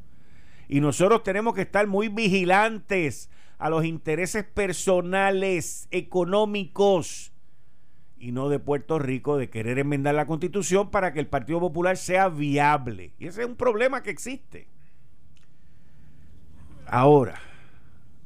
Y 0.68 0.80
nosotros 0.80 1.22
tenemos 1.24 1.54
que 1.54 1.62
estar 1.62 1.86
muy 1.86 2.08
vigilantes 2.08 3.28
a 3.58 3.70
los 3.70 3.84
intereses 3.84 4.44
personales, 4.44 5.88
económicos 5.90 7.32
y 8.16 8.32
no 8.32 8.48
de 8.48 8.58
Puerto 8.58 8.98
Rico 8.98 9.36
de 9.36 9.50
querer 9.50 9.78
enmendar 9.78 10.14
la 10.14 10.26
constitución 10.26 10.90
para 10.90 11.12
que 11.12 11.20
el 11.20 11.26
Partido 11.26 11.60
Popular 11.60 11.96
sea 11.96 12.28
viable. 12.28 13.12
Y 13.18 13.26
ese 13.26 13.42
es 13.42 13.46
un 13.46 13.56
problema 13.56 14.02
que 14.02 14.10
existe. 14.10 14.68
Ahora, 16.86 17.40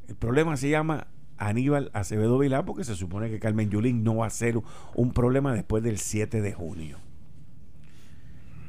el 0.08 0.16
problema 0.16 0.56
se 0.56 0.70
llama 0.70 1.06
Aníbal 1.36 1.90
Acevedo 1.92 2.38
Vilá 2.38 2.64
porque 2.64 2.84
se 2.84 2.96
supone 2.96 3.30
que 3.30 3.38
Carmen 3.38 3.70
Yulín 3.70 4.04
no 4.04 4.16
va 4.16 4.26
a 4.26 4.30
ser 4.30 4.60
un 4.94 5.12
problema 5.12 5.52
después 5.52 5.82
del 5.82 5.98
7 5.98 6.40
de 6.40 6.52
junio. 6.52 6.98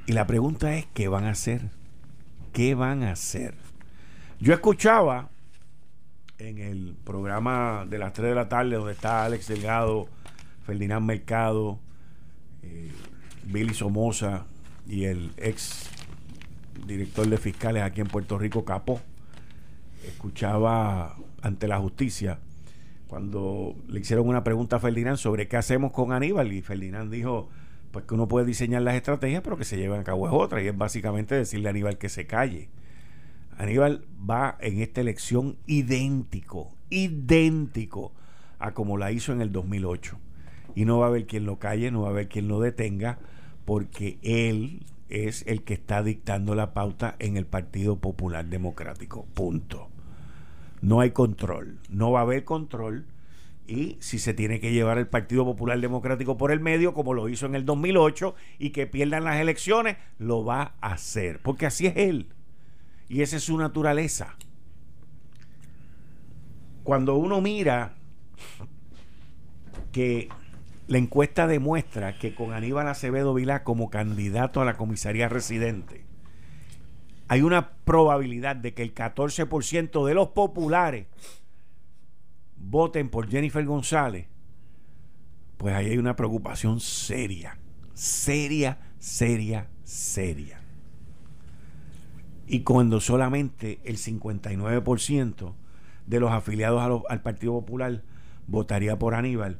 Y 0.06 0.14
la 0.14 0.28
pregunta 0.28 0.76
es, 0.76 0.88
¿qué 0.94 1.08
van 1.08 1.26
a 1.26 1.32
hacer? 1.32 1.70
¿Qué 2.54 2.76
van 2.76 3.04
a 3.04 3.12
hacer? 3.12 3.56
Yo 4.40 4.54
escuchaba 4.54 5.30
en 6.38 6.58
el 6.58 6.96
programa 7.04 7.86
de 7.88 7.98
las 7.98 8.14
3 8.14 8.30
de 8.30 8.36
la 8.36 8.50
tarde 8.50 8.76
donde 8.76 8.94
está 8.94 9.26
Alex 9.26 9.48
Delgado 9.48 10.08
Ferdinand 10.70 11.04
Mercado, 11.04 11.80
eh, 12.62 12.92
Billy 13.46 13.74
Somoza 13.74 14.46
y 14.88 15.06
el 15.06 15.32
ex 15.38 15.90
director 16.86 17.28
de 17.28 17.38
fiscales 17.38 17.82
aquí 17.82 18.02
en 18.02 18.08
Puerto 18.08 18.38
Rico, 18.38 18.64
Capó, 18.66 19.02
escuchaba 20.06 21.16
ante 21.42 21.68
la 21.68 21.80
justicia 21.80 22.40
cuando 23.08 23.76
le 23.88 24.00
hicieron 24.00 24.28
una 24.28 24.44
pregunta 24.44 24.76
a 24.76 24.80
Ferdinand 24.80 25.18
sobre 25.18 25.48
qué 25.48 25.58
hacemos 25.58 25.92
con 25.92 26.12
Aníbal 26.12 26.54
y 26.54 26.62
Ferdinand 26.62 27.12
dijo 27.12 27.50
pues 27.92 28.06
que 28.06 28.14
uno 28.14 28.28
puede 28.28 28.46
diseñar 28.46 28.84
las 28.84 28.96
estrategias 28.96 29.42
pero 29.42 29.58
que 29.58 29.66
se 29.66 29.78
lleven 29.78 30.02
a 30.02 30.04
cabo 30.04 30.28
es 30.28 30.34
otra 30.34 30.62
y 30.62 30.68
es 30.68 30.78
básicamente 30.78 31.36
decirle 31.36 31.70
a 31.70 31.72
Aníbal 31.72 31.98
que 31.98 32.10
se 32.10 32.28
calle. 32.28 32.70
Aníbal 33.58 34.06
va 34.30 34.58
en 34.62 34.82
esta 34.82 35.02
elección 35.02 35.58
idéntico, 35.66 36.72
idéntico 36.90 38.14
a 38.60 38.74
como 38.74 38.98
la 38.98 39.12
hizo 39.12 39.34
en 39.34 39.42
el 39.42 39.52
2008 39.52 40.18
y 40.76 40.86
no 40.86 41.00
va 41.00 41.08
a 41.08 41.10
haber 41.10 41.26
quien 41.26 41.46
lo 41.46 41.58
calle, 41.58 41.92
no 41.92 42.02
va 42.02 42.10
a 42.10 42.12
haber 42.12 42.30
quien 42.30 42.48
lo 42.48 42.60
detenga, 42.60 43.18
porque 43.66 44.18
él 44.22 44.86
es 45.10 45.44
el 45.48 45.64
que 45.64 45.74
está 45.74 46.04
dictando 46.04 46.56
la 46.56 46.74
pauta 46.74 47.16
en 47.20 47.38
el 47.38 47.46
Partido 47.46 47.98
Popular 47.98 48.46
Democrático. 48.46 49.26
Punto. 49.34 49.90
No 50.82 51.02
hay 51.02 51.12
control, 51.12 51.80
no 51.90 52.12
va 52.12 52.20
a 52.20 52.24
haber 52.24 52.46
control 52.46 53.06
y 53.70 53.98
si 54.00 54.18
se 54.18 54.34
tiene 54.34 54.60
que 54.60 54.72
llevar 54.72 54.98
el 54.98 55.08
Partido 55.08 55.46
Popular 55.46 55.80
Democrático 55.80 56.38
por 56.38 56.52
el 56.52 56.60
medio, 56.60 56.96
como 56.96 57.14
lo 57.14 57.30
hizo 57.30 57.46
en 57.46 57.54
el 57.54 57.66
2008, 57.66 58.34
y 58.58 58.72
que 58.72 58.88
pierdan 58.88 59.26
las 59.26 59.40
elecciones, 59.40 59.98
lo 60.18 60.44
va 60.44 60.74
a 60.82 60.94
hacer, 60.94 61.40
porque 61.40 61.68
así 61.68 61.86
es 61.86 61.96
él. 61.96 62.30
Y 63.10 63.22
esa 63.22 63.38
es 63.38 63.44
su 63.44 63.58
naturaleza. 63.58 64.36
Cuando 66.84 67.16
uno 67.16 67.42
mira 67.42 67.94
que 69.92 70.30
la 70.90 70.98
encuesta 70.98 71.46
demuestra 71.46 72.18
que 72.18 72.34
con 72.34 72.52
Aníbal 72.52 72.88
Acevedo 72.88 73.36
Vilá 73.36 73.64
como 73.64 73.92
candidato 73.92 74.60
a 74.60 74.66
la 74.66 74.76
comisaría 74.76 75.30
residente, 75.30 76.04
hay 77.28 77.44
una 77.44 77.74
probabilidad 77.86 78.56
de 78.56 78.74
que 78.74 78.82
el 78.82 78.96
14% 78.96 80.04
de 80.04 80.14
los 80.16 80.30
populares 80.30 81.06
voten 82.58 83.10
por 83.10 83.30
Jennifer 83.30 83.64
González, 83.66 84.26
pues 85.58 85.76
ahí 85.76 85.92
hay 85.92 86.00
una 86.00 86.16
preocupación 86.16 86.80
seria, 86.80 87.60
seria, 87.94 88.80
seria, 88.98 89.70
seria. 89.84 90.60
Y 92.48 92.62
cuando 92.62 93.00
solamente 93.00 93.80
el 93.84 93.98
59% 93.98 95.54
de 96.08 96.20
los 96.20 96.32
afiliados 96.32 97.04
al 97.08 97.22
Partido 97.22 97.54
Popular 97.54 98.02
votaría 98.48 98.98
por 98.98 99.14
Aníbal, 99.14 99.60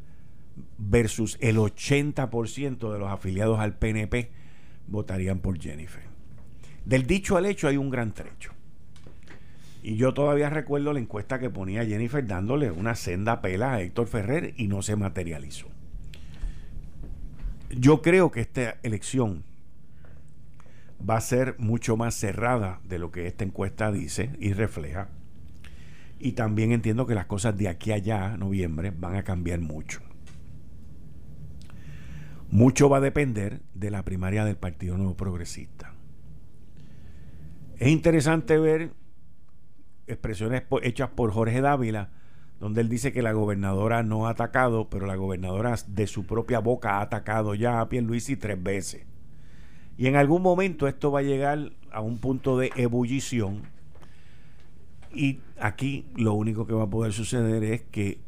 versus 0.78 1.38
el 1.42 1.58
80% 1.58 2.92
de 2.92 3.00
los 3.00 3.10
afiliados 3.10 3.60
al 3.60 3.78
PNP 3.78 4.32
votarían 4.88 5.40
por 5.40 5.60
Jennifer. 5.60 6.04
Del 6.86 7.06
dicho 7.06 7.38
al 7.38 7.46
hecho 7.46 7.68
hay 7.68 7.78
un 7.78 7.90
gran 7.90 8.14
trecho. 8.14 8.52
Y 9.82 9.96
yo 9.96 10.14
todavía 10.14 10.50
recuerdo 10.50 10.92
la 10.92 11.00
encuesta 11.00 11.40
que 11.40 11.50
ponía 11.50 11.86
Jennifer 11.86 12.26
dándole 12.26 12.72
una 12.72 12.96
senda 12.96 13.42
pela 13.42 13.74
a 13.74 13.82
Héctor 13.82 14.08
Ferrer 14.08 14.54
y 14.58 14.68
no 14.68 14.82
se 14.82 14.96
materializó. 14.96 15.68
Yo 17.70 18.02
creo 18.02 18.32
que 18.32 18.42
esta 18.42 18.78
elección 18.84 19.44
va 21.08 21.18
a 21.18 21.22
ser 21.22 21.56
mucho 21.60 21.96
más 21.96 22.16
cerrada 22.16 22.82
de 22.84 23.00
lo 23.00 23.12
que 23.12 23.28
esta 23.28 23.46
encuesta 23.46 23.92
dice 23.92 24.32
y 24.40 24.54
refleja. 24.54 25.10
Y 26.20 26.34
también 26.34 26.74
entiendo 26.74 27.06
que 27.06 27.16
las 27.16 27.28
cosas 27.28 27.56
de 27.56 27.70
aquí 27.70 27.92
a 27.92 27.96
allá, 27.96 28.36
noviembre, 28.36 28.92
van 28.92 29.16
a 29.16 29.24
cambiar 29.24 29.60
mucho. 29.60 30.02
Mucho 32.52 32.90
va 32.90 32.98
a 32.98 33.02
depender 33.02 33.62
de 33.76 33.92
la 33.92 34.04
primaria 34.04 34.44
del 34.44 34.58
Partido 34.58 34.98
Nuevo 34.98 35.16
Progresista. 35.16 35.94
Es 37.78 37.90
interesante 37.90 38.58
ver 38.58 38.94
expresiones 40.08 40.64
hechas 40.82 41.10
por 41.10 41.32
Jorge 41.32 41.62
Dávila, 41.62 42.10
donde 42.60 42.82
él 42.82 42.90
dice 42.90 43.14
que 43.14 43.22
la 43.22 43.34
gobernadora 43.34 44.02
no 44.02 44.26
ha 44.26 44.32
atacado, 44.32 44.90
pero 44.90 45.06
la 45.06 45.16
gobernadora 45.16 45.76
de 45.88 46.08
su 46.08 46.26
propia 46.26 46.60
boca 46.60 46.98
ha 46.98 47.02
atacado 47.02 47.54
ya 47.54 47.80
a 47.80 47.88
Pierluisi 47.88 48.36
tres 48.36 48.62
veces. 48.62 49.06
Y 49.96 50.08
en 50.08 50.16
algún 50.16 50.42
momento 50.42 50.88
esto 50.88 51.12
va 51.12 51.20
a 51.20 51.24
llegar 51.24 51.72
a 51.92 52.02
un 52.02 52.18
punto 52.18 52.58
de 52.58 52.72
ebullición. 52.76 53.62
Y 55.14 55.40
aquí 55.60 56.08
lo 56.16 56.34
único 56.34 56.66
que 56.66 56.74
va 56.74 56.86
a 56.86 56.90
poder 56.90 57.14
suceder 57.14 57.64
es 57.64 57.84
que 57.84 58.20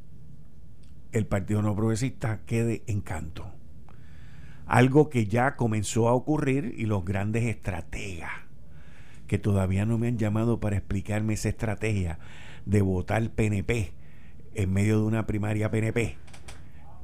el 1.11 1.25
Partido 1.25 1.61
No 1.63 1.75
Progresista 1.75 2.41
quede 2.45 2.83
en 2.85 3.01
canto. 3.01 3.60
Algo 4.71 5.09
que 5.09 5.25
ya 5.27 5.57
comenzó 5.57 6.07
a 6.07 6.13
ocurrir 6.13 6.75
y 6.77 6.85
los 6.85 7.03
grandes 7.03 7.43
estrategas 7.43 8.31
que 9.27 9.37
todavía 9.37 9.85
no 9.85 9.97
me 9.97 10.07
han 10.07 10.17
llamado 10.17 10.61
para 10.61 10.77
explicarme 10.77 11.33
esa 11.33 11.49
estrategia 11.49 12.19
de 12.65 12.81
votar 12.81 13.31
PNP 13.31 13.91
en 14.55 14.71
medio 14.71 15.01
de 15.01 15.03
una 15.03 15.27
primaria 15.27 15.69
PNP, 15.71 16.15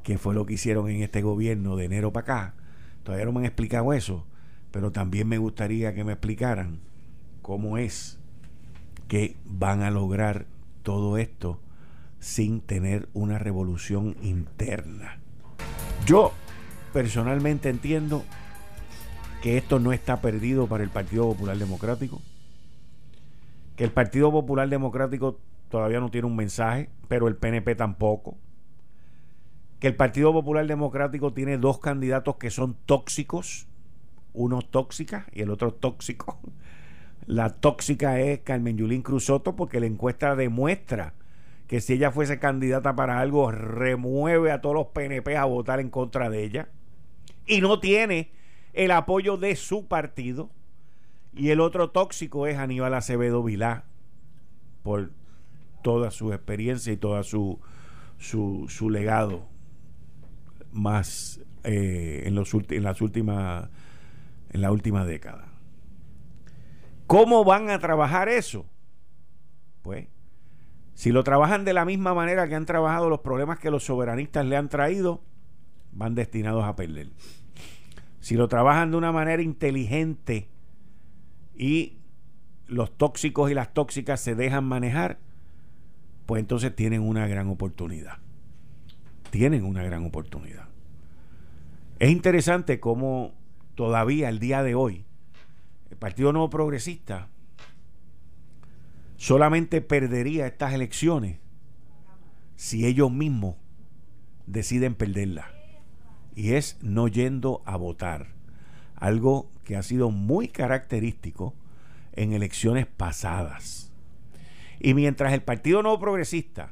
que 0.02 0.16
fue 0.16 0.34
lo 0.34 0.46
que 0.46 0.54
hicieron 0.54 0.88
en 0.88 1.02
este 1.02 1.20
gobierno 1.20 1.76
de 1.76 1.84
enero 1.84 2.10
para 2.10 2.22
acá. 2.22 2.54
Todavía 3.02 3.26
no 3.26 3.32
me 3.32 3.40
han 3.40 3.44
explicado 3.44 3.92
eso, 3.92 4.24
pero 4.70 4.90
también 4.90 5.28
me 5.28 5.36
gustaría 5.36 5.94
que 5.94 6.04
me 6.04 6.12
explicaran 6.12 6.80
cómo 7.42 7.76
es 7.76 8.18
que 9.08 9.36
van 9.44 9.82
a 9.82 9.90
lograr 9.90 10.46
todo 10.82 11.18
esto 11.18 11.60
sin 12.18 12.62
tener 12.62 13.10
una 13.12 13.38
revolución 13.38 14.16
interna. 14.22 15.18
Yo 16.06 16.32
personalmente 16.98 17.68
entiendo 17.68 18.24
que 19.40 19.56
esto 19.56 19.78
no 19.78 19.92
está 19.92 20.20
perdido 20.20 20.66
para 20.66 20.82
el 20.82 20.90
Partido 20.90 21.28
Popular 21.28 21.56
Democrático, 21.56 22.20
que 23.76 23.84
el 23.84 23.92
Partido 23.92 24.32
Popular 24.32 24.68
Democrático 24.68 25.38
todavía 25.68 26.00
no 26.00 26.10
tiene 26.10 26.26
un 26.26 26.34
mensaje, 26.34 26.90
pero 27.06 27.28
el 27.28 27.36
PNP 27.36 27.76
tampoco, 27.76 28.36
que 29.78 29.86
el 29.86 29.94
Partido 29.94 30.32
Popular 30.32 30.66
Democrático 30.66 31.32
tiene 31.32 31.56
dos 31.56 31.78
candidatos 31.78 32.34
que 32.34 32.50
son 32.50 32.76
tóxicos, 32.84 33.68
uno 34.32 34.62
tóxica 34.62 35.26
y 35.30 35.42
el 35.42 35.50
otro 35.50 35.72
tóxico. 35.72 36.40
La 37.26 37.50
tóxica 37.50 38.18
es 38.18 38.40
Carmen 38.40 38.76
Yulín 38.76 39.02
Cruzoto 39.02 39.54
porque 39.54 39.78
la 39.78 39.86
encuesta 39.86 40.34
demuestra 40.34 41.14
que 41.68 41.80
si 41.80 41.92
ella 41.92 42.10
fuese 42.10 42.40
candidata 42.40 42.96
para 42.96 43.20
algo, 43.20 43.52
remueve 43.52 44.50
a 44.50 44.60
todos 44.60 44.74
los 44.74 44.86
PNP 44.88 45.36
a 45.36 45.44
votar 45.44 45.78
en 45.78 45.90
contra 45.90 46.28
de 46.28 46.42
ella. 46.42 46.68
Y 47.48 47.60
no 47.60 47.80
tiene 47.80 48.30
el 48.72 48.92
apoyo 48.92 49.36
de 49.36 49.56
su 49.56 49.88
partido. 49.88 50.50
Y 51.34 51.50
el 51.50 51.60
otro 51.60 51.90
tóxico 51.90 52.46
es 52.46 52.58
Aníbal 52.58 52.94
Acevedo 52.94 53.42
Vilá, 53.42 53.84
por 54.82 55.10
toda 55.82 56.10
su 56.10 56.32
experiencia 56.32 56.92
y 56.92 56.96
toda 56.96 57.22
su, 57.22 57.60
su, 58.18 58.90
legado 58.90 59.46
más 60.72 61.40
eh, 61.64 62.22
en, 62.26 62.34
los, 62.34 62.52
en 62.54 62.82
las 62.82 63.00
en 63.00 64.60
la 64.60 64.70
última 64.70 65.04
década. 65.04 65.48
¿Cómo 67.06 67.44
van 67.44 67.70
a 67.70 67.78
trabajar 67.78 68.28
eso? 68.28 68.66
Pues, 69.82 70.08
si 70.94 71.10
lo 71.10 71.24
trabajan 71.24 71.64
de 71.64 71.72
la 71.72 71.84
misma 71.84 72.12
manera 72.12 72.48
que 72.48 72.54
han 72.54 72.66
trabajado 72.66 73.08
los 73.08 73.20
problemas 73.20 73.58
que 73.58 73.70
los 73.70 73.84
soberanistas 73.84 74.44
le 74.44 74.56
han 74.56 74.68
traído, 74.68 75.22
van 75.92 76.14
destinados 76.14 76.64
a 76.64 76.76
perder. 76.76 77.10
Si 78.20 78.34
lo 78.34 78.48
trabajan 78.48 78.90
de 78.90 78.96
una 78.96 79.12
manera 79.12 79.42
inteligente 79.42 80.48
y 81.54 81.98
los 82.66 82.96
tóxicos 82.96 83.50
y 83.50 83.54
las 83.54 83.72
tóxicas 83.72 84.20
se 84.20 84.34
dejan 84.34 84.64
manejar, 84.64 85.18
pues 86.26 86.40
entonces 86.40 86.74
tienen 86.74 87.02
una 87.02 87.26
gran 87.26 87.48
oportunidad. 87.48 88.18
Tienen 89.30 89.64
una 89.64 89.82
gran 89.82 90.04
oportunidad. 90.04 90.68
Es 91.98 92.10
interesante 92.10 92.80
cómo 92.80 93.32
todavía 93.74 94.28
el 94.28 94.38
día 94.38 94.62
de 94.62 94.74
hoy 94.74 95.04
el 95.90 95.96
Partido 95.96 96.32
Nuevo 96.32 96.50
Progresista 96.50 97.28
solamente 99.16 99.80
perdería 99.80 100.46
estas 100.46 100.74
elecciones 100.74 101.38
si 102.56 102.86
ellos 102.86 103.10
mismos 103.10 103.56
deciden 104.46 104.94
perderlas 104.94 105.57
y 106.38 106.52
es 106.52 106.78
no 106.82 107.08
yendo 107.08 107.62
a 107.66 107.76
votar. 107.76 108.28
Algo 108.94 109.50
que 109.64 109.76
ha 109.76 109.82
sido 109.82 110.12
muy 110.12 110.46
característico 110.46 111.52
en 112.12 112.32
elecciones 112.32 112.86
pasadas. 112.86 113.92
Y 114.78 114.94
mientras 114.94 115.32
el 115.32 115.42
Partido 115.42 115.82
Nuevo 115.82 115.98
Progresista, 115.98 116.70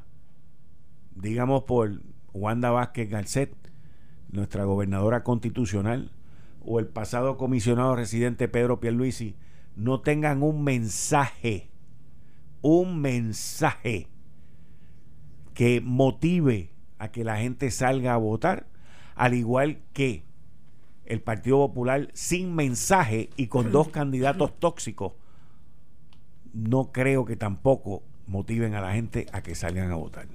digamos 1.15 1.63
por 1.63 2.01
Wanda 2.31 2.71
Vázquez 2.71 3.09
Garcet, 3.09 3.53
nuestra 4.31 4.63
gobernadora 4.63 5.25
constitucional, 5.25 6.11
o 6.61 6.79
el 6.79 6.87
pasado 6.87 7.35
comisionado 7.35 7.93
residente 7.93 8.47
Pedro 8.47 8.79
Pierluisi, 8.79 9.35
no 9.75 9.99
tengan 9.99 10.43
un 10.43 10.63
mensaje, 10.63 11.67
un 12.61 13.01
mensaje 13.01 14.07
que 15.53 15.81
motive 15.81 16.71
a 16.99 17.11
que 17.11 17.25
la 17.25 17.35
gente 17.35 17.69
salga 17.69 18.13
a 18.13 18.17
votar, 18.17 18.67
al 19.17 19.33
igual 19.33 19.79
que 19.93 20.23
el 21.05 21.21
Partido 21.21 21.57
Popular 21.57 22.09
sin 22.13 22.55
mensaje 22.55 23.29
y 23.35 23.47
con 23.47 23.71
dos 23.71 23.89
candidatos 23.91 24.57
tóxicos, 24.59 25.13
no 26.53 26.91
creo 26.91 27.25
que 27.25 27.35
tampoco 27.35 28.03
motiven 28.27 28.75
a 28.75 28.81
la 28.81 28.93
gente 28.93 29.25
a 29.33 29.41
que 29.41 29.55
salgan 29.55 29.91
a 29.91 29.95
votar. 29.95 30.27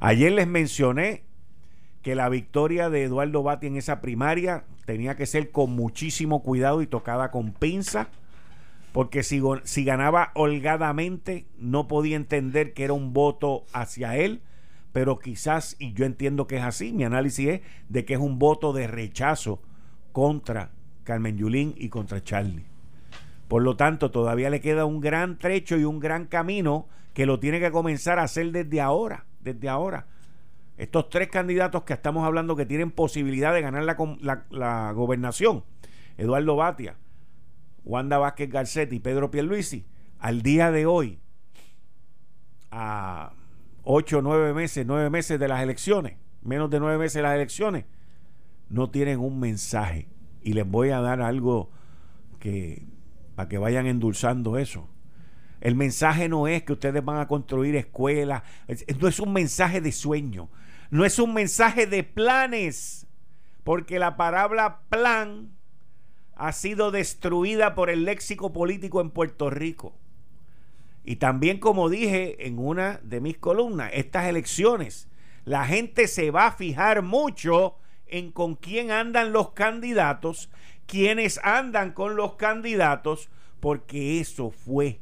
Ayer 0.00 0.32
les 0.32 0.46
mencioné 0.46 1.24
que 2.02 2.14
la 2.14 2.28
victoria 2.28 2.90
de 2.90 3.04
Eduardo 3.04 3.42
Bati 3.42 3.66
en 3.66 3.76
esa 3.76 4.00
primaria 4.00 4.64
tenía 4.84 5.16
que 5.16 5.26
ser 5.26 5.50
con 5.50 5.70
muchísimo 5.72 6.42
cuidado 6.42 6.82
y 6.82 6.86
tocada 6.86 7.30
con 7.30 7.52
pinza, 7.52 8.08
porque 8.92 9.22
si, 9.22 9.40
si 9.64 9.84
ganaba 9.84 10.32
holgadamente 10.34 11.46
no 11.56 11.88
podía 11.88 12.16
entender 12.16 12.74
que 12.74 12.84
era 12.84 12.92
un 12.92 13.12
voto 13.12 13.64
hacia 13.72 14.16
él, 14.16 14.42
pero 14.92 15.18
quizás, 15.18 15.76
y 15.78 15.94
yo 15.94 16.04
entiendo 16.04 16.46
que 16.46 16.58
es 16.58 16.62
así, 16.62 16.92
mi 16.92 17.04
análisis 17.04 17.48
es 17.48 17.60
de 17.88 18.04
que 18.04 18.14
es 18.14 18.20
un 18.20 18.38
voto 18.38 18.72
de 18.72 18.86
rechazo 18.86 19.62
contra 20.12 20.70
Carmen 21.04 21.36
Yulín 21.36 21.74
y 21.76 21.88
contra 21.88 22.22
Charlie. 22.22 22.66
Por 23.48 23.62
lo 23.62 23.76
tanto, 23.76 24.10
todavía 24.10 24.50
le 24.50 24.60
queda 24.60 24.84
un 24.84 25.00
gran 25.00 25.38
trecho 25.38 25.76
y 25.76 25.84
un 25.84 25.98
gran 25.98 26.26
camino 26.26 26.88
que 27.14 27.26
lo 27.26 27.40
tiene 27.40 27.60
que 27.60 27.70
comenzar 27.70 28.18
a 28.18 28.24
hacer 28.24 28.52
desde 28.52 28.80
ahora, 28.80 29.26
desde 29.40 29.68
ahora. 29.68 30.06
Estos 30.78 31.10
tres 31.10 31.28
candidatos 31.28 31.82
que 31.84 31.92
estamos 31.92 32.24
hablando 32.24 32.56
que 32.56 32.66
tienen 32.66 32.90
posibilidad 32.90 33.52
de 33.52 33.60
ganar 33.60 33.84
la, 33.84 34.46
la 34.50 34.92
gobernación, 34.92 35.64
Eduardo 36.16 36.56
Batia, 36.56 36.96
Wanda 37.84 38.18
Vázquez 38.18 38.50
Garcet 38.50 38.92
y 38.92 39.00
Pedro 39.00 39.30
Pierluisi, 39.30 39.86
al 40.18 40.42
día 40.42 40.70
de 40.70 40.86
hoy, 40.86 41.18
a 42.70 43.32
ocho, 43.84 44.22
nueve 44.22 44.52
meses, 44.54 44.86
nueve 44.86 45.10
meses 45.10 45.38
de 45.38 45.48
las 45.48 45.62
elecciones, 45.62 46.16
menos 46.42 46.70
de 46.70 46.80
nueve 46.80 46.98
meses 46.98 47.14
de 47.14 47.22
las 47.22 47.34
elecciones, 47.34 47.84
no 48.68 48.90
tienen 48.90 49.20
un 49.20 49.38
mensaje. 49.38 50.08
Y 50.42 50.54
les 50.54 50.68
voy 50.68 50.90
a 50.90 51.00
dar 51.00 51.20
algo 51.22 51.70
que 52.38 52.86
para 53.34 53.48
que 53.48 53.58
vayan 53.58 53.86
endulzando 53.86 54.58
eso. 54.58 54.88
El 55.60 55.76
mensaje 55.76 56.28
no 56.28 56.48
es 56.48 56.64
que 56.64 56.72
ustedes 56.72 57.04
van 57.04 57.18
a 57.18 57.28
construir 57.28 57.76
escuelas, 57.76 58.42
no 59.00 59.06
es 59.06 59.20
un 59.20 59.32
mensaje 59.32 59.80
de 59.80 59.92
sueño, 59.92 60.50
no 60.90 61.04
es 61.04 61.18
un 61.20 61.34
mensaje 61.34 61.86
de 61.86 62.02
planes, 62.02 63.06
porque 63.62 64.00
la 64.00 64.16
palabra 64.16 64.80
plan 64.88 65.52
ha 66.34 66.50
sido 66.50 66.90
destruida 66.90 67.76
por 67.76 67.90
el 67.90 68.04
léxico 68.04 68.52
político 68.52 69.00
en 69.00 69.10
Puerto 69.10 69.50
Rico. 69.50 69.96
Y 71.04 71.16
también, 71.16 71.58
como 71.58 71.88
dije 71.88 72.46
en 72.46 72.58
una 72.58 73.00
de 73.02 73.20
mis 73.20 73.38
columnas, 73.38 73.90
estas 73.94 74.26
elecciones, 74.26 75.08
la 75.44 75.66
gente 75.66 76.06
se 76.06 76.30
va 76.30 76.46
a 76.46 76.52
fijar 76.52 77.02
mucho 77.02 77.76
en 78.06 78.30
con 78.30 78.54
quién 78.54 78.90
andan 78.90 79.32
los 79.32 79.52
candidatos, 79.52 80.50
quiénes 80.86 81.40
andan 81.42 81.92
con 81.92 82.14
los 82.14 82.34
candidatos, 82.34 83.30
porque 83.58 84.20
eso 84.20 84.50
fue 84.50 85.00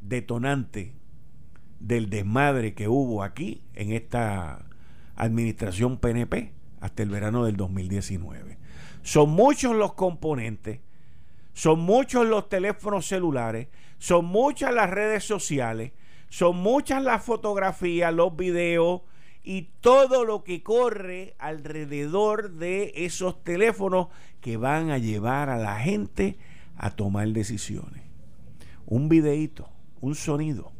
detonante 0.00 0.94
del 1.80 2.10
desmadre 2.10 2.74
que 2.74 2.88
hubo 2.88 3.22
aquí 3.22 3.62
en 3.74 3.92
esta 3.92 4.64
administración 5.14 5.98
PNP 5.98 6.52
hasta 6.80 7.02
el 7.02 7.10
verano 7.10 7.44
del 7.44 7.56
2019. 7.56 8.58
Son 9.02 9.30
muchos 9.30 9.74
los 9.76 9.94
componentes, 9.94 10.80
son 11.58 11.80
muchos 11.80 12.24
los 12.24 12.48
teléfonos 12.48 13.08
celulares, 13.08 13.66
son 13.98 14.26
muchas 14.26 14.72
las 14.72 14.88
redes 14.88 15.24
sociales, 15.24 15.90
son 16.28 16.58
muchas 16.58 17.02
las 17.02 17.24
fotografías, 17.24 18.14
los 18.14 18.36
videos 18.36 19.00
y 19.42 19.70
todo 19.80 20.24
lo 20.24 20.44
que 20.44 20.62
corre 20.62 21.34
alrededor 21.40 22.52
de 22.52 22.92
esos 22.94 23.42
teléfonos 23.42 24.06
que 24.40 24.56
van 24.56 24.90
a 24.90 24.98
llevar 24.98 25.50
a 25.50 25.56
la 25.56 25.80
gente 25.80 26.38
a 26.76 26.92
tomar 26.92 27.26
decisiones. 27.30 28.04
Un 28.86 29.08
videíto, 29.08 29.68
un 30.00 30.14
sonido, 30.14 30.70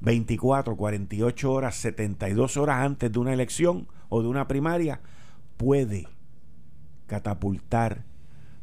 24, 0.00 0.74
48 0.74 1.52
horas, 1.52 1.76
72 1.76 2.56
horas 2.56 2.76
antes 2.82 3.12
de 3.12 3.18
una 3.18 3.34
elección 3.34 3.88
o 4.08 4.22
de 4.22 4.28
una 4.28 4.48
primaria, 4.48 5.02
puede 5.58 6.08
catapultar 7.06 8.08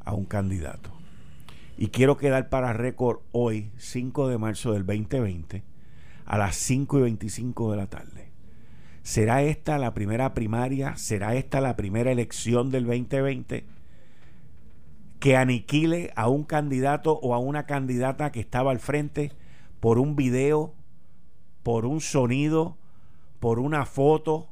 a 0.08 0.14
un 0.14 0.26
candidato. 0.26 0.92
Y 1.78 1.88
quiero 1.90 2.18
quedar 2.18 2.50
para 2.50 2.74
récord 2.74 3.20
hoy, 3.34 3.72
5 3.78 4.30
de 4.30 4.38
marzo 4.38 4.72
del 4.72 4.86
2020, 4.86 5.64
a 6.26 6.38
las 6.38 6.56
5 6.56 7.00
y 7.00 7.02
25 7.02 7.72
de 7.72 7.78
la 7.78 7.88
tarde. 7.88 8.32
¿Será 9.04 9.44
esta 9.44 9.78
la 9.78 9.94
primera 9.94 10.34
primaria? 10.34 10.96
¿Será 10.98 11.36
esta 11.36 11.62
la 11.62 11.76
primera 11.76 12.12
elección 12.12 12.72
del 12.72 12.86
2020? 12.86 13.66
Que 15.20 15.36
aniquile 15.36 16.12
a 16.16 16.30
un 16.30 16.46
candidato 16.46 17.20
o 17.22 17.36
a 17.36 17.40
una 17.40 17.66
candidata 17.66 18.32
que 18.32 18.40
estaba 18.40 18.72
al 18.72 18.80
frente 18.80 19.34
por 19.80 20.00
un 20.00 20.16
video, 20.16 20.74
por 21.64 21.86
un 21.86 22.02
sonido, 22.02 22.78
por 23.40 23.60
una 23.60 23.86
foto, 23.86 24.50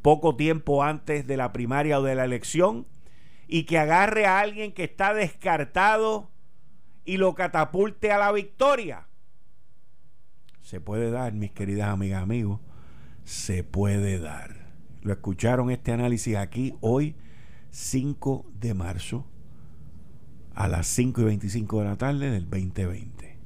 poco 0.00 0.36
tiempo 0.36 0.84
antes 0.84 1.26
de 1.26 1.36
la 1.36 1.52
primaria 1.52 1.98
o 1.98 2.02
de 2.02 2.14
la 2.14 2.24
elección 2.24 2.86
y 3.52 3.64
que 3.64 3.78
agarre 3.78 4.26
a 4.26 4.38
alguien 4.38 4.72
que 4.72 4.84
está 4.84 5.12
descartado 5.12 6.30
y 7.04 7.16
lo 7.16 7.34
catapulte 7.34 8.12
a 8.12 8.18
la 8.18 8.30
victoria. 8.30 9.08
Se 10.62 10.80
puede 10.80 11.10
dar, 11.10 11.32
mis 11.32 11.50
queridas 11.50 11.88
amigas, 11.88 12.22
amigos, 12.22 12.60
se 13.24 13.64
puede 13.64 14.20
dar. 14.20 14.70
Lo 15.02 15.12
escucharon 15.12 15.72
este 15.72 15.90
análisis 15.90 16.36
aquí 16.36 16.76
hoy, 16.80 17.16
5 17.70 18.46
de 18.54 18.72
marzo, 18.74 19.26
a 20.54 20.68
las 20.68 20.86
5 20.86 21.22
y 21.22 21.24
25 21.24 21.80
de 21.80 21.84
la 21.84 21.96
tarde 21.96 22.30
del 22.30 22.48
2020. 22.48 23.36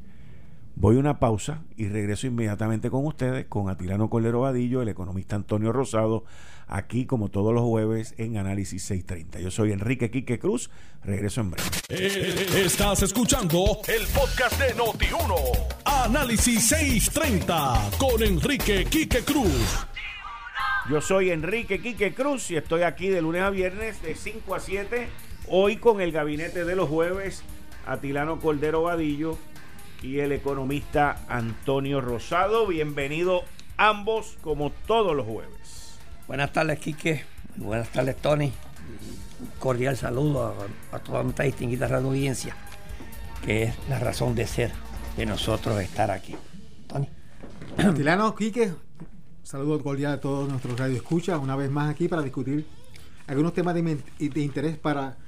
Voy 0.76 0.96
a 0.96 1.00
una 1.00 1.18
pausa 1.18 1.62
y 1.76 1.88
regreso 1.88 2.26
inmediatamente 2.26 2.90
con 2.90 3.06
ustedes, 3.06 3.46
con 3.46 3.70
Atilano 3.70 4.10
Colero 4.10 4.40
Vadillo, 4.40 4.82
el 4.82 4.88
economista 4.88 5.36
Antonio 5.36 5.72
Rosado, 5.72 6.24
aquí 6.66 7.06
como 7.06 7.28
todos 7.28 7.52
los 7.52 7.62
jueves 7.62 8.14
en 8.18 8.36
Análisis 8.36 8.82
630. 8.84 9.40
Yo 9.40 9.50
soy 9.50 9.72
Enrique 9.72 10.10
Quique 10.10 10.38
Cruz, 10.38 10.70
regreso 11.02 11.40
en 11.40 11.50
breve. 11.50 11.68
Eh, 11.88 12.64
estás 12.64 13.02
escuchando 13.02 13.80
el 13.88 14.06
podcast 14.08 14.60
de 14.60 14.74
Noti1, 14.74 15.34
Análisis 15.84 16.68
630, 16.68 17.90
con 17.98 18.22
Enrique 18.22 18.84
Quique 18.86 19.22
Cruz. 19.22 19.86
Yo 20.90 21.00
soy 21.00 21.30
Enrique 21.30 21.80
Quique 21.80 22.12
Cruz 22.12 22.50
y 22.50 22.56
estoy 22.56 22.82
aquí 22.82 23.08
de 23.08 23.22
lunes 23.22 23.42
a 23.42 23.50
viernes 23.50 24.02
de 24.02 24.14
5 24.14 24.54
a 24.54 24.60
7, 24.60 25.08
hoy 25.48 25.76
con 25.76 26.00
el 26.00 26.12
gabinete 26.12 26.64
de 26.64 26.76
los 26.76 26.88
jueves, 26.88 27.42
Atilano 27.86 28.38
Cordero 28.38 28.82
Vadillo 28.82 29.38
y 30.02 30.18
el 30.18 30.32
economista 30.32 31.24
Antonio 31.28 32.02
Rosado. 32.02 32.66
Bienvenido 32.66 33.44
ambos 33.78 34.36
como 34.42 34.70
todos 34.86 35.16
los 35.16 35.26
jueves. 35.26 35.63
Buenas 36.26 36.52
tardes, 36.54 36.78
Quique. 36.78 37.22
Buenas 37.56 37.90
tardes, 37.90 38.16
Tony. 38.16 38.46
Un 39.40 39.50
cordial 39.58 39.94
saludo 39.94 40.56
a, 40.90 40.98
toda 41.00 41.22
nuestra 41.22 41.44
distinguida 41.44 41.86
radio 41.86 42.08
audiencia, 42.08 42.56
que 43.44 43.64
es 43.64 43.74
la 43.90 43.98
razón 43.98 44.34
de 44.34 44.46
ser 44.46 44.72
de 45.18 45.26
nosotros 45.26 45.78
estar 45.82 46.10
aquí. 46.10 46.34
Tony. 46.86 47.08
Tilano, 47.94 48.34
Quique, 48.34 48.72
saludo 49.42 49.82
cordial 49.82 50.14
a 50.14 50.20
todos 50.20 50.48
nuestros 50.48 50.78
radioescuchas, 50.78 51.38
una 51.38 51.56
vez 51.56 51.70
más 51.70 51.90
aquí 51.90 52.08
para 52.08 52.22
discutir 52.22 52.66
algunos 53.26 53.52
temas 53.52 53.74
de, 53.74 53.98
interés 54.18 54.78
para, 54.78 55.18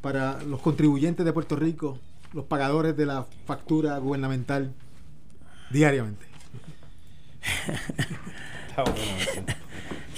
para 0.00 0.42
los 0.44 0.60
contribuyentes 0.60 1.26
de 1.26 1.32
Puerto 1.34 1.56
Rico, 1.56 1.98
los 2.32 2.46
pagadores 2.46 2.96
de 2.96 3.04
la 3.04 3.26
factura 3.44 3.98
gubernamental 3.98 4.72
diariamente. 5.70 6.24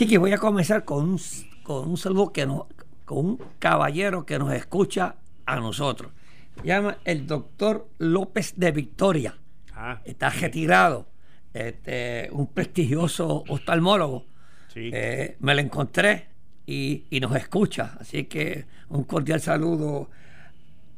que 0.07 0.19
voy 0.19 0.33
a 0.33 0.39
comenzar 0.39 0.85
con 0.85 1.11
un, 1.11 1.21
con 1.63 1.89
un 1.89 1.97
saludo 1.97 2.33
que 2.33 2.47
nos, 2.47 2.65
con 3.05 3.19
un 3.19 3.43
caballero 3.59 4.25
que 4.25 4.39
nos 4.39 4.53
escucha 4.53 5.17
a 5.47 5.57
nosotros. 5.57 6.13
Se 6.61 6.67
llama 6.67 6.99
el 7.05 7.27
doctor 7.27 7.89
López 7.99 8.55
de 8.57 8.73
Victoria. 8.73 9.37
Ah. 9.75 10.01
Está 10.05 10.31
retirado. 10.31 11.07
Este, 11.53 12.29
un 12.33 12.47
prestigioso 12.47 13.45
oftalmólogo. 13.49 14.27
Eh, 14.75 15.37
me 15.41 15.55
lo 15.55 15.61
encontré 15.61 16.29
y, 16.67 17.05
y, 17.11 17.19
nos 17.19 17.35
escucha. 17.35 17.97
Así 17.99 18.25
que 18.25 18.67
un 18.89 19.05
cordial 19.05 19.41
saludo 19.41 20.09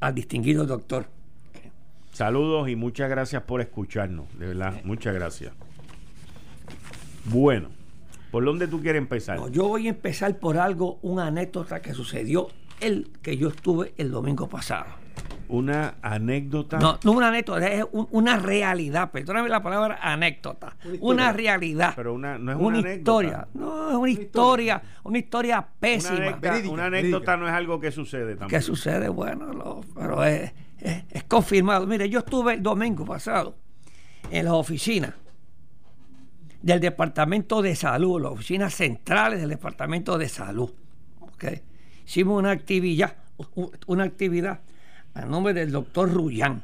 al 0.00 0.14
distinguido 0.14 0.66
doctor. 0.66 1.06
Saludos 2.12 2.68
y 2.68 2.76
muchas 2.76 3.08
gracias 3.08 3.42
por 3.44 3.62
escucharnos. 3.62 4.26
De 4.38 4.48
verdad, 4.48 4.80
muchas 4.84 5.14
gracias. 5.14 5.54
Bueno. 7.24 7.81
¿Por 8.32 8.46
dónde 8.46 8.66
tú 8.66 8.80
quieres 8.80 8.98
empezar? 8.98 9.38
yo 9.50 9.68
voy 9.68 9.88
a 9.88 9.90
empezar 9.90 10.38
por 10.38 10.56
algo, 10.56 10.98
una 11.02 11.26
anécdota 11.26 11.82
que 11.82 11.92
sucedió 11.92 12.48
el 12.80 13.10
que 13.20 13.36
yo 13.36 13.48
estuve 13.48 13.92
el 13.98 14.10
domingo 14.10 14.48
pasado. 14.48 14.86
¿Una 15.48 15.96
anécdota? 16.00 16.78
No, 16.78 16.98
no 17.04 17.12
una 17.12 17.28
anécdota, 17.28 17.68
es 17.68 17.84
una 17.92 18.38
realidad. 18.38 19.10
Perdóname 19.10 19.50
la 19.50 19.62
palabra 19.62 19.98
anécdota. 20.00 20.74
Una, 21.00 21.30
realidad. 21.30 21.92
Pero 21.94 22.14
una, 22.14 22.38
no 22.38 22.52
es 22.52 22.58
una, 22.58 22.94
historia. 22.94 23.46
No, 23.52 23.90
es 23.90 23.96
una, 23.96 24.10
historia, 24.10 24.82
una 25.02 25.18
historia 25.18 25.68
pésima. 25.78 26.38
Una 26.70 26.86
anécdota, 26.86 27.36
no 27.36 27.46
es 27.46 27.52
algo 27.52 27.80
que 27.80 27.92
sucede 27.92 28.34
también. 28.36 28.48
Que 28.48 28.64
sucede, 28.64 29.10
bueno, 29.10 29.82
pero 29.94 30.24
es, 30.24 30.50
es 30.80 31.24
confirmado. 31.24 31.86
Mire, 31.86 32.08
yo 32.08 32.20
estuve 32.20 32.54
el 32.54 32.62
domingo 32.62 33.04
pasado 33.04 33.56
en 34.30 34.46
las 34.46 34.54
oficinas 34.54 35.12
del 36.62 36.80
Departamento 36.80 37.60
de 37.60 37.74
Salud, 37.74 38.22
las 38.22 38.32
oficinas 38.32 38.74
centrales 38.74 39.40
del 39.40 39.50
Departamento 39.50 40.16
de 40.16 40.28
Salud. 40.28 40.70
¿okay? 41.20 41.62
Hicimos 42.06 42.38
una 42.38 42.52
actividad, 42.52 43.16
una 43.86 44.04
actividad 44.04 44.60
a 45.14 45.26
nombre 45.26 45.52
del 45.52 45.72
doctor 45.72 46.10
Rullán, 46.10 46.62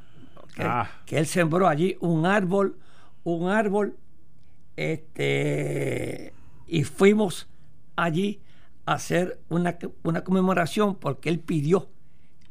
ah. 0.58 0.88
que 1.04 1.18
él 1.18 1.26
sembró 1.26 1.68
allí 1.68 1.96
un 2.00 2.26
árbol, 2.26 2.78
un 3.24 3.50
árbol 3.50 3.96
este, 4.76 6.32
y 6.66 6.84
fuimos 6.84 7.48
allí 7.96 8.40
a 8.86 8.94
hacer 8.94 9.40
una, 9.48 9.76
una 10.04 10.22
conmemoración 10.22 10.94
porque 10.94 11.28
él 11.28 11.40
pidió 11.40 11.88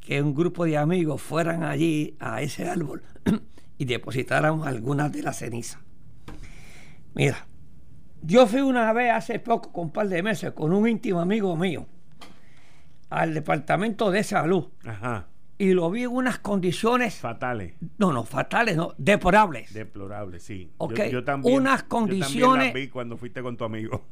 que 0.01 0.21
un 0.21 0.35
grupo 0.35 0.65
de 0.65 0.77
amigos 0.77 1.21
fueran 1.21 1.63
allí 1.63 2.15
a 2.19 2.41
ese 2.41 2.69
árbol 2.69 3.01
y 3.77 3.85
depositáramos 3.85 4.67
algunas 4.67 5.11
de 5.11 5.23
las 5.23 5.39
cenizas. 5.39 5.86
Mira, 7.17 7.47
yo 8.21 8.45
fui 8.47 8.61
una 8.61 8.93
vez 8.93 9.11
hace 9.11 9.39
poco, 9.39 9.71
con 9.73 9.85
un 9.85 9.91
par 9.91 10.07
de 10.07 10.21
meses, 10.23 10.51
con 10.53 10.71
un 10.71 10.87
íntimo 10.87 11.19
amigo 11.19 11.55
mío, 11.57 11.87
al 13.09 13.33
departamento 13.33 14.11
de 14.11 14.23
salud. 14.23 14.67
Ajá. 14.85 15.27
Y 15.59 15.73
lo 15.73 15.89
vi 15.89 16.03
en 16.03 16.11
unas 16.11 16.37
condiciones. 16.37 17.15
Fatales. 17.15 17.73
No, 17.97 18.13
no, 18.13 18.23
fatales, 18.23 18.77
no, 18.77 18.93
deplorables. 18.99 19.73
Deplorables, 19.73 20.43
sí. 20.43 20.71
Ok, 20.77 21.01
Yo, 21.09 21.23
también. 21.23 21.55
unas 21.55 21.81
Yo 21.81 21.87
condiciones- 21.89 22.41
también 22.41 22.65
las 22.67 22.73
vi 22.75 22.87
cuando 22.89 23.17
fuiste 23.17 23.41
con 23.41 23.57
tu 23.57 23.63
amigo. 23.63 24.05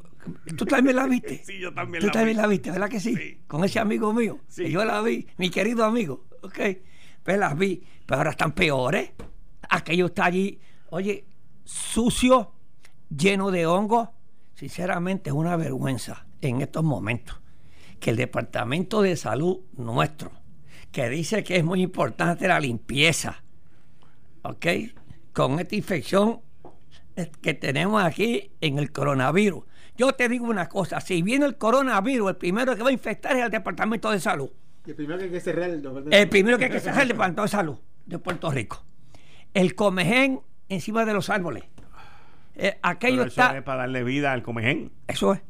¿Tú 0.57 0.65
también 0.65 0.95
la 0.95 1.05
viste? 1.05 1.37
Sí, 1.45 1.59
yo 1.59 1.71
también 1.71 2.01
Tú 2.01 2.07
la 2.07 2.13
también 2.13 2.37
vi. 2.37 2.41
la 2.41 2.47
viste, 2.47 2.71
¿verdad 2.71 2.89
que 2.89 2.99
sí? 2.99 3.15
Sí. 3.15 3.41
Con 3.45 3.63
ese 3.63 3.79
amigo 3.79 4.11
mío. 4.11 4.39
Sí. 4.47 4.63
que 4.63 4.71
Yo 4.71 4.83
la 4.83 4.99
vi, 5.01 5.27
mi 5.37 5.51
querido 5.51 5.85
amigo. 5.85 6.25
Ok. 6.41 6.59
Pues 7.21 7.37
las 7.37 7.55
vi. 7.55 7.83
Pero 8.07 8.17
ahora 8.17 8.31
están 8.31 8.51
peores. 8.53 9.11
Aquello 9.69 10.07
está 10.07 10.25
allí, 10.25 10.59
oye, 10.89 11.25
sucio, 11.63 12.53
lleno 13.09 13.51
de 13.51 13.65
hongos. 13.65 14.09
Sinceramente 14.53 15.29
es 15.29 15.35
una 15.35 15.55
vergüenza 15.57 16.25
en 16.41 16.61
estos 16.61 16.83
momentos 16.83 17.41
que 17.99 18.11
el 18.11 18.15
Departamento 18.15 19.01
de 19.01 19.15
Salud 19.15 19.61
nuestro, 19.73 20.31
que 20.91 21.09
dice 21.09 21.43
que 21.43 21.57
es 21.57 21.63
muy 21.63 21.81
importante 21.81 22.47
la 22.47 22.59
limpieza, 22.59 23.43
¿ok? 24.43 24.65
Con 25.33 25.59
esta 25.59 25.75
infección 25.75 26.41
que 27.41 27.53
tenemos 27.53 28.03
aquí 28.03 28.51
en 28.61 28.77
el 28.77 28.91
coronavirus. 28.91 29.63
Yo 29.97 30.11
te 30.13 30.27
digo 30.27 30.45
una 30.45 30.67
cosa, 30.67 30.99
si 30.99 31.21
viene 31.21 31.45
el 31.45 31.57
coronavirus, 31.57 32.29
el 32.29 32.35
primero 32.35 32.75
que 32.75 32.83
va 32.83 32.89
a 32.89 32.93
infectar 32.93 33.35
es 33.37 33.45
el 33.45 33.51
Departamento 33.51 34.11
de 34.11 34.19
Salud. 34.19 34.49
El 34.85 34.95
primero 34.95 35.17
que 35.17 35.25
hay 35.25 35.31
que 35.31 35.39
cerrar 35.39 35.69
el 35.69 36.07
El 36.11 36.29
primero 36.29 36.57
que 36.57 36.65
hay 36.65 36.71
que 36.71 36.79
cerrar 36.79 36.97
es 36.97 37.03
el 37.03 37.07
Departamento 37.09 37.41
de 37.43 37.47
Salud 37.47 37.77
de 38.05 38.19
Puerto 38.19 38.51
Rico. 38.51 38.83
El 39.53 39.73
comején 39.73 40.41
encima 40.69 41.05
de 41.05 41.13
los 41.13 41.29
árboles. 41.29 41.63
Eh, 42.55 42.77
aquello 42.81 43.17
Pero 43.17 43.27
eso 43.27 43.41
está... 43.41 43.57
es 43.57 43.63
para 43.63 43.81
darle 43.81 44.03
vida 44.03 44.31
al 44.31 44.43
comején. 44.43 44.91
Eso 45.07 45.33
es. 45.33 45.41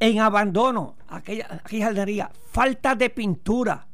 En 0.00 0.20
abandono, 0.20 0.96
aquella, 1.08 1.46
aquella 1.64 1.86
jardinería, 1.86 2.30
falta 2.50 2.94
de 2.94 3.10
pintura. 3.10 3.86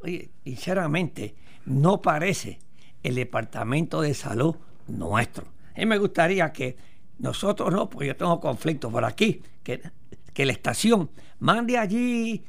Oye, 0.00 0.30
sinceramente, 0.44 1.34
no 1.66 2.00
parece 2.00 2.60
el 3.02 3.16
departamento 3.16 4.00
de 4.00 4.14
salud 4.14 4.56
nuestro. 4.86 5.46
A 5.74 5.80
mí 5.80 5.86
me 5.86 5.98
gustaría 5.98 6.52
que 6.52 6.76
nosotros 7.18 7.72
no, 7.72 7.90
porque 7.90 8.08
yo 8.08 8.16
tengo 8.16 8.40
conflicto 8.40 8.90
por 8.90 9.04
aquí, 9.04 9.42
que, 9.62 9.82
que 10.32 10.46
la 10.46 10.52
estación 10.52 11.10
mande 11.40 11.76
allí 11.76 12.44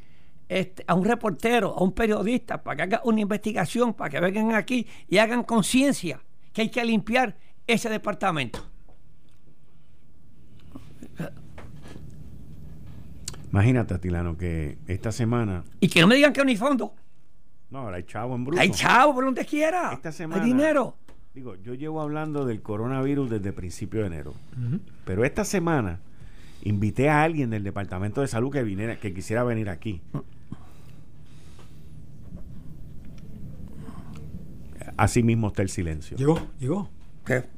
este, 0.48 0.84
a 0.88 0.94
un 0.94 1.06
reportero, 1.06 1.76
a 1.76 1.84
un 1.84 1.92
periodista, 1.92 2.62
para 2.62 2.76
que 2.76 2.82
haga 2.84 3.02
una 3.06 3.22
investigación, 3.22 3.94
para 3.94 4.10
que 4.10 4.20
vengan 4.20 4.54
aquí 4.54 4.88
y 5.08 5.18
hagan 5.18 5.44
conciencia 5.44 6.22
que 6.54 6.62
hay 6.62 6.70
que 6.70 6.84
limpiar 6.84 7.38
ese 7.68 7.90
departamento. 7.90 8.69
Imagínate, 13.52 13.94
Atilano, 13.94 14.38
que 14.38 14.78
esta 14.88 15.12
semana. 15.12 15.64
Y 15.80 15.90
que 15.90 16.02
no 16.02 16.08
me 16.08 16.16
digan 16.16 16.34
que 16.34 16.44
no 16.44 16.50
hay 16.50 16.58
fondo. 16.58 16.94
No, 17.70 17.80
ahora 17.80 17.98
hay 17.98 18.04
chavo 18.04 18.36
en 18.36 18.46
bruto. 18.46 18.62
Hay 18.62 18.72
chavo 18.72 19.16
por 19.16 19.26
donde 19.26 19.46
quiera. 19.46 19.92
Esta 19.94 20.12
semana. 20.12 20.42
Hay 20.42 20.48
dinero. 20.48 20.96
Digo, 21.34 21.56
yo 21.56 21.74
llevo 21.74 22.02
hablando 22.02 22.46
del 22.46 22.62
coronavirus 22.62 23.30
desde 23.30 23.54
principio 23.54 24.02
de 24.02 24.08
enero. 24.08 24.34
Pero 25.06 25.24
esta 25.24 25.46
semana 25.46 26.00
invité 26.64 27.10
a 27.10 27.24
alguien 27.24 27.50
del 27.50 27.64
Departamento 27.64 28.22
de 28.22 28.28
Salud 28.28 28.52
que 28.52 28.64
viniera, 28.64 29.00
que 29.00 29.14
quisiera 29.14 29.44
venir 29.44 29.70
aquí. 29.70 30.02
Así 34.98 35.24
mismo 35.24 35.48
está 35.48 35.62
el 35.62 35.70
silencio. 35.70 36.18
Llegó, 36.18 36.40
llegó. 36.60 36.90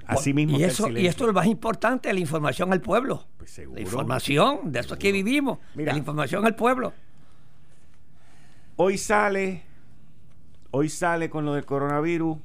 Así 0.06 0.34
mismo 0.34 0.58
Y, 0.58 0.63
eso, 0.63 0.89
y 0.89 1.08
esto 1.08 1.24
es 1.24 1.28
lo 1.28 1.34
más 1.34 1.47
importante, 1.47 2.12
la 2.12 2.19
información 2.19 2.74
al 2.74 2.82
pueblo. 2.82 3.26
Pues 3.38 3.52
seguro. 3.52 3.76
La 3.76 3.82
información, 3.82 4.71
de 4.71 4.80
eso 4.80 4.93
es 4.95 5.00
que 5.00 5.12
vivimos. 5.12 5.60
Mira. 5.76 5.93
la 5.93 5.97
información 5.97 6.45
al 6.45 6.56
pueblo. 6.56 6.93
Hoy 8.76 8.97
sale, 8.97 9.63
hoy 10.71 10.89
sale 10.89 11.30
con 11.30 11.45
lo 11.45 11.54
del 11.54 11.65
coronavirus 11.65 12.38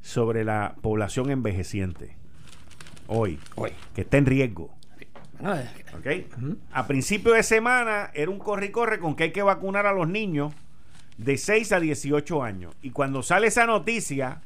sobre 0.00 0.44
la 0.44 0.76
población 0.80 1.30
envejeciente. 1.30 2.16
Hoy, 3.06 3.38
Hoy. 3.56 3.72
que 3.94 4.02
está 4.02 4.16
en 4.18 4.26
riesgo. 4.26 4.74
Bueno, 5.38 5.56
eh, 5.56 6.26
¿ok? 6.28 6.54
A 6.72 6.86
principio 6.86 7.32
de 7.32 7.42
semana 7.42 8.10
era 8.14 8.30
un 8.30 8.38
corre 8.38 8.66
y 8.66 8.70
corre 8.70 8.98
con 9.00 9.16
que 9.16 9.24
hay 9.24 9.32
que 9.32 9.42
vacunar 9.42 9.86
a 9.86 9.92
los 9.92 10.08
niños 10.08 10.54
de 11.18 11.36
6 11.36 11.72
a 11.72 11.80
18 11.80 12.42
años. 12.42 12.74
Y 12.80 12.90
cuando 12.90 13.22
sale 13.22 13.48
esa 13.48 13.66
noticia, 13.66 14.42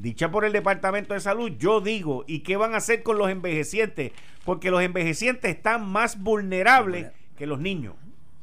dicha 0.00 0.30
por 0.30 0.44
el 0.44 0.52
Departamento 0.52 1.14
de 1.14 1.20
Salud, 1.20 1.52
yo 1.58 1.80
digo, 1.80 2.24
¿y 2.26 2.40
qué 2.40 2.56
van 2.56 2.74
a 2.74 2.78
hacer 2.78 3.02
con 3.02 3.18
los 3.18 3.30
envejecientes? 3.30 4.12
Porque 4.44 4.70
los 4.70 4.82
envejecientes 4.82 5.54
están 5.54 5.86
más 5.88 6.20
vulnerables 6.22 7.08
que 7.36 7.46
los 7.46 7.58
niños. 7.58 7.94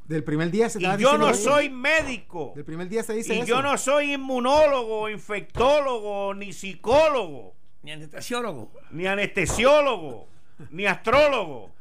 Del 0.08 0.24
primer 0.24 0.52
día 0.52 0.70
se 0.70 0.80
Y 0.80 0.98
yo 1.00 1.18
no 1.18 1.30
eso. 1.32 1.52
soy 1.52 1.70
médico. 1.70 2.54
Del 2.56 2.64
primer 2.66 2.88
día 2.90 3.02
se 3.02 3.14
dice 3.14 3.34
Y 3.34 3.40
eso. 3.40 3.48
yo 3.48 3.62
no 3.64 3.76
soy 3.78 4.14
inmunólogo, 4.14 5.10
infectólogo, 5.10 6.34
ni 6.36 6.54
psicólogo, 6.54 7.56
ni 7.82 7.92
anestesiólogo. 7.92 8.72
ni 8.92 9.08
anestesiólogo, 9.08 10.28
ni 10.70 10.86
astrólogo. 10.86 11.72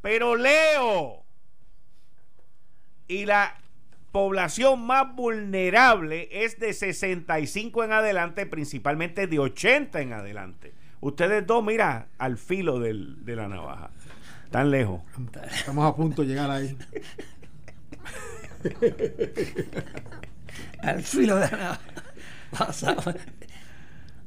Pero 0.00 0.34
leo. 0.34 1.22
Y 3.06 3.26
la 3.26 3.54
población 4.14 4.86
más 4.86 5.12
vulnerable 5.16 6.28
es 6.30 6.60
de 6.60 6.72
65 6.72 7.82
en 7.82 7.90
adelante, 7.90 8.46
principalmente 8.46 9.26
de 9.26 9.40
80 9.40 10.00
en 10.02 10.12
adelante. 10.12 10.72
Ustedes 11.00 11.44
dos, 11.48 11.64
mira, 11.64 12.06
al 12.16 12.38
filo 12.38 12.78
del- 12.78 13.24
de 13.24 13.34
la 13.34 13.48
navaja. 13.48 13.90
Tan 14.52 14.70
lejos. 14.70 15.00
Estamos 15.52 15.84
a 15.84 15.96
punto 15.96 16.22
de 16.22 16.28
llegar 16.28 16.48
ahí. 16.48 16.76
Al 20.80 21.02
filo 21.02 21.34
de 21.34 21.50
la 21.50 21.80
pasado. 22.56 23.02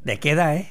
¿De 0.04 0.20
qué 0.20 0.32
edad 0.32 0.58
es? 0.58 0.68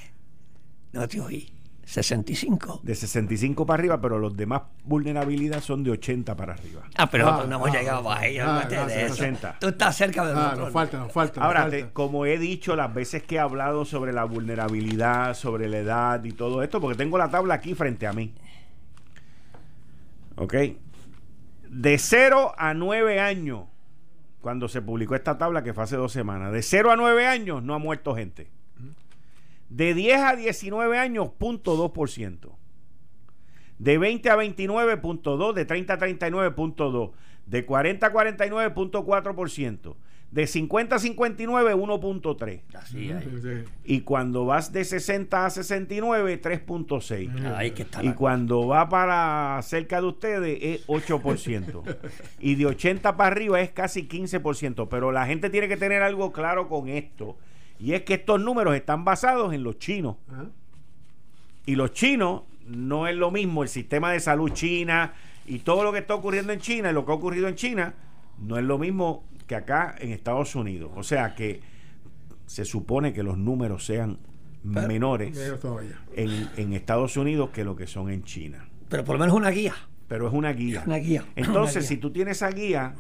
No 0.92 1.08
te 1.08 1.22
oí. 1.22 1.50
65. 1.88 2.80
De 2.82 2.96
65 2.96 3.64
para 3.64 3.80
arriba, 3.80 4.00
pero 4.00 4.18
los 4.18 4.36
demás 4.36 4.62
vulnerabilidad 4.82 5.60
son 5.62 5.84
de 5.84 5.92
80 5.92 6.36
para 6.36 6.54
arriba. 6.54 6.82
Ah, 6.96 7.08
pero 7.08 7.24
Ah, 7.28 7.30
nosotros 7.30 7.48
no 7.50 7.56
hemos 7.56 7.68
ah, 7.70 7.78
llegado 7.78 8.10
ah, 8.10 8.18
ahí. 8.18 8.38
ah, 8.38 8.66
de 8.68 9.04
eso. 9.06 9.14
80. 9.14 9.56
Tú 9.60 9.68
estás 9.68 9.96
cerca 9.96 10.24
de 10.26 10.32
Ah, 10.32 10.34
nosotros. 10.34 10.58
nos 10.64 10.72
falta, 10.72 10.98
nos 10.98 11.12
falta. 11.12 11.40
nos 11.40 11.46
Ahora, 11.46 11.60
falta. 11.62 11.76
te- 11.76 11.92
como 11.92 12.26
he 12.26 12.38
dicho 12.38 12.74
las 12.74 12.92
veces 12.92 13.22
que 13.22 13.36
he 13.36 13.38
hablado 13.38 13.84
sobre 13.84 14.12
la 14.12 14.24
vulnerabilidad, 14.24 15.34
sobre 15.34 15.68
la 15.68 15.78
edad 15.78 16.24
y 16.24 16.32
todo 16.32 16.64
esto, 16.64 16.80
porque 16.80 16.96
tengo 16.98 17.18
la 17.18 17.30
tabla 17.30 17.54
aquí 17.54 17.74
frente 17.74 18.06
a 18.08 18.12
mí. 18.12 18.34
¿Ok? 20.34 20.54
De 21.70 21.98
0 21.98 22.52
a 22.58 22.74
9 22.74 23.20
años, 23.20 23.64
cuando 24.40 24.68
se 24.68 24.82
publicó 24.82 25.14
esta 25.14 25.38
tabla 25.38 25.62
que 25.62 25.72
fue 25.72 25.84
hace 25.84 25.96
dos 25.96 26.10
semanas, 26.12 26.52
de 26.52 26.62
0 26.62 26.90
a 26.90 26.96
9 26.96 27.26
años 27.28 27.62
no 27.62 27.74
ha 27.74 27.78
muerto 27.78 28.14
gente. 28.16 28.50
De 29.68 29.94
10 29.94 30.20
a 30.22 30.36
19 30.36 30.98
años, 30.98 31.30
0.2%. 31.38 32.52
De 33.78 33.98
20 33.98 34.30
a 34.30 34.36
29.2, 34.36 35.52
de 35.52 35.64
30 35.64 35.92
a 35.94 35.98
39.2, 35.98 37.10
de 37.46 37.64
40 37.66 38.06
a 38.06 38.12
49.4%, 38.12 39.94
de 40.30 40.46
50 40.46 40.96
a 40.96 40.98
59 40.98 41.74
1.3 41.74 42.62
Así. 42.74 43.08
Sí, 43.08 43.14
sí. 43.42 43.48
y 43.84 44.00
cuando 44.00 44.44
vas 44.46 44.72
de 44.72 44.84
60 44.84 45.46
a 45.46 45.50
69 45.50 46.40
3.6 46.40 47.54
Ahí 47.54 47.70
que 47.72 47.82
está. 47.82 48.02
y 48.02 48.06
la- 48.08 48.14
cuando 48.16 48.66
va 48.66 48.88
para 48.88 49.60
cerca 49.62 50.00
de 50.00 50.06
ustedes 50.08 50.58
es 50.62 50.86
8% 50.88 51.82
y 52.40 52.54
de 52.56 52.66
80 52.66 53.16
para 53.16 53.28
arriba 53.30 53.60
es 53.60 53.70
casi 53.70 54.08
15%, 54.08 54.88
pero 54.88 55.12
la 55.12 55.26
gente 55.26 55.48
tiene 55.50 55.68
que 55.68 55.76
tener 55.76 56.02
algo 56.02 56.32
claro 56.32 56.68
con 56.68 56.88
esto 56.88 57.36
y 57.78 57.92
es 57.92 58.02
que 58.02 58.14
estos 58.14 58.40
números 58.40 58.74
están 58.74 59.04
basados 59.04 59.52
en 59.52 59.62
los 59.62 59.78
chinos 59.78 60.16
Ajá. 60.32 60.46
y 61.66 61.74
los 61.76 61.92
chinos 61.92 62.42
no 62.66 63.06
es 63.06 63.14
lo 63.16 63.30
mismo 63.30 63.62
el 63.62 63.68
sistema 63.68 64.12
de 64.12 64.20
salud 64.20 64.50
china 64.52 65.12
y 65.46 65.60
todo 65.60 65.84
lo 65.84 65.92
que 65.92 65.98
está 66.00 66.14
ocurriendo 66.14 66.52
en 66.52 66.58
China 66.60 66.90
y 66.90 66.92
lo 66.92 67.04
que 67.06 67.12
ha 67.12 67.14
ocurrido 67.14 67.46
en 67.48 67.54
China 67.54 67.94
no 68.38 68.58
es 68.58 68.64
lo 68.64 68.78
mismo 68.78 69.24
que 69.46 69.54
acá 69.54 69.94
en 70.00 70.10
Estados 70.10 70.56
Unidos. 70.56 70.90
O 70.96 71.04
sea 71.04 71.34
que 71.36 71.60
se 72.46 72.64
supone 72.64 73.12
que 73.12 73.22
los 73.22 73.38
números 73.38 73.86
sean 73.86 74.18
menores 74.64 75.38
en, 76.16 76.48
en 76.56 76.72
Estados 76.72 77.16
Unidos 77.16 77.50
que 77.50 77.62
lo 77.62 77.76
que 77.76 77.86
son 77.86 78.10
en 78.10 78.24
China. 78.24 78.66
Pero 78.88 79.04
por 79.04 79.14
lo 79.14 79.20
menos 79.20 79.36
una 79.36 79.50
guía. 79.50 79.74
Pero 80.08 80.26
es 80.26 80.34
una 80.34 80.52
guía. 80.52 80.82
Una 80.86 80.96
guía. 80.96 81.24
Entonces, 81.36 81.76
Una 81.76 81.80
guía. 81.82 81.88
si 81.88 81.96
tú 81.98 82.10
tienes 82.10 82.38
esa 82.38 82.50
guía, 82.50 82.94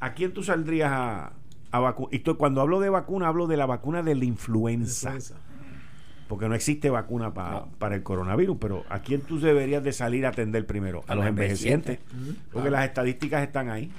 ¿a 0.00 0.12
quién 0.12 0.32
tú 0.32 0.42
saldrías 0.42 0.90
a, 0.92 1.32
a? 1.84 1.96
Y 2.10 2.20
cuando 2.20 2.60
hablo 2.60 2.80
de 2.80 2.88
vacuna, 2.88 3.28
hablo 3.28 3.46
de 3.46 3.56
la 3.56 3.66
vacuna 3.66 4.02
de 4.02 4.14
la 4.14 4.24
influenza. 4.24 5.14
Influenza. 5.14 5.36
porque 6.28 6.48
no 6.48 6.54
existe 6.54 6.90
vacuna 6.90 7.32
para 7.32 7.94
el 7.94 8.02
coronavirus, 8.02 8.56
pero 8.60 8.84
¿a 8.88 9.00
quién 9.00 9.20
tú 9.20 9.38
deberías 9.38 9.82
de 9.82 9.92
salir 9.92 10.26
a 10.26 10.30
atender 10.30 10.66
primero? 10.66 11.04
A, 11.06 11.14
los 11.14 11.26
envejecientes, 11.26 11.98
porque 12.52 12.70
las 12.70 12.84
estadísticas 12.84 13.42
están 13.42 13.70
ahí. 13.70 13.92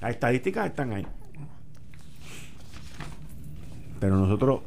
Las 0.00 0.10
estadísticas 0.10 0.66
están 0.66 0.92
ahí. 0.92 1.06
Pero 3.98 4.16
nosotros 4.16 4.60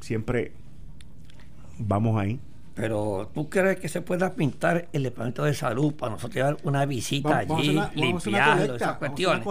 siempre 0.00 0.52
vamos 1.78 2.20
ahí. 2.20 2.40
Pero 2.74 3.30
tú 3.34 3.50
crees 3.50 3.78
que 3.78 3.88
se 3.88 4.00
pueda 4.00 4.34
pintar 4.34 4.88
el 4.92 5.02
departamento 5.02 5.44
de 5.44 5.54
salud 5.54 5.94
para 5.94 6.12
nosotros 6.12 6.34
llevar 6.36 6.56
una 6.62 6.86
visita 6.86 7.38
allí, 7.38 7.78
limpiarlo, 7.94 8.76
esas 8.76 8.96
cuestiones. 8.96 9.44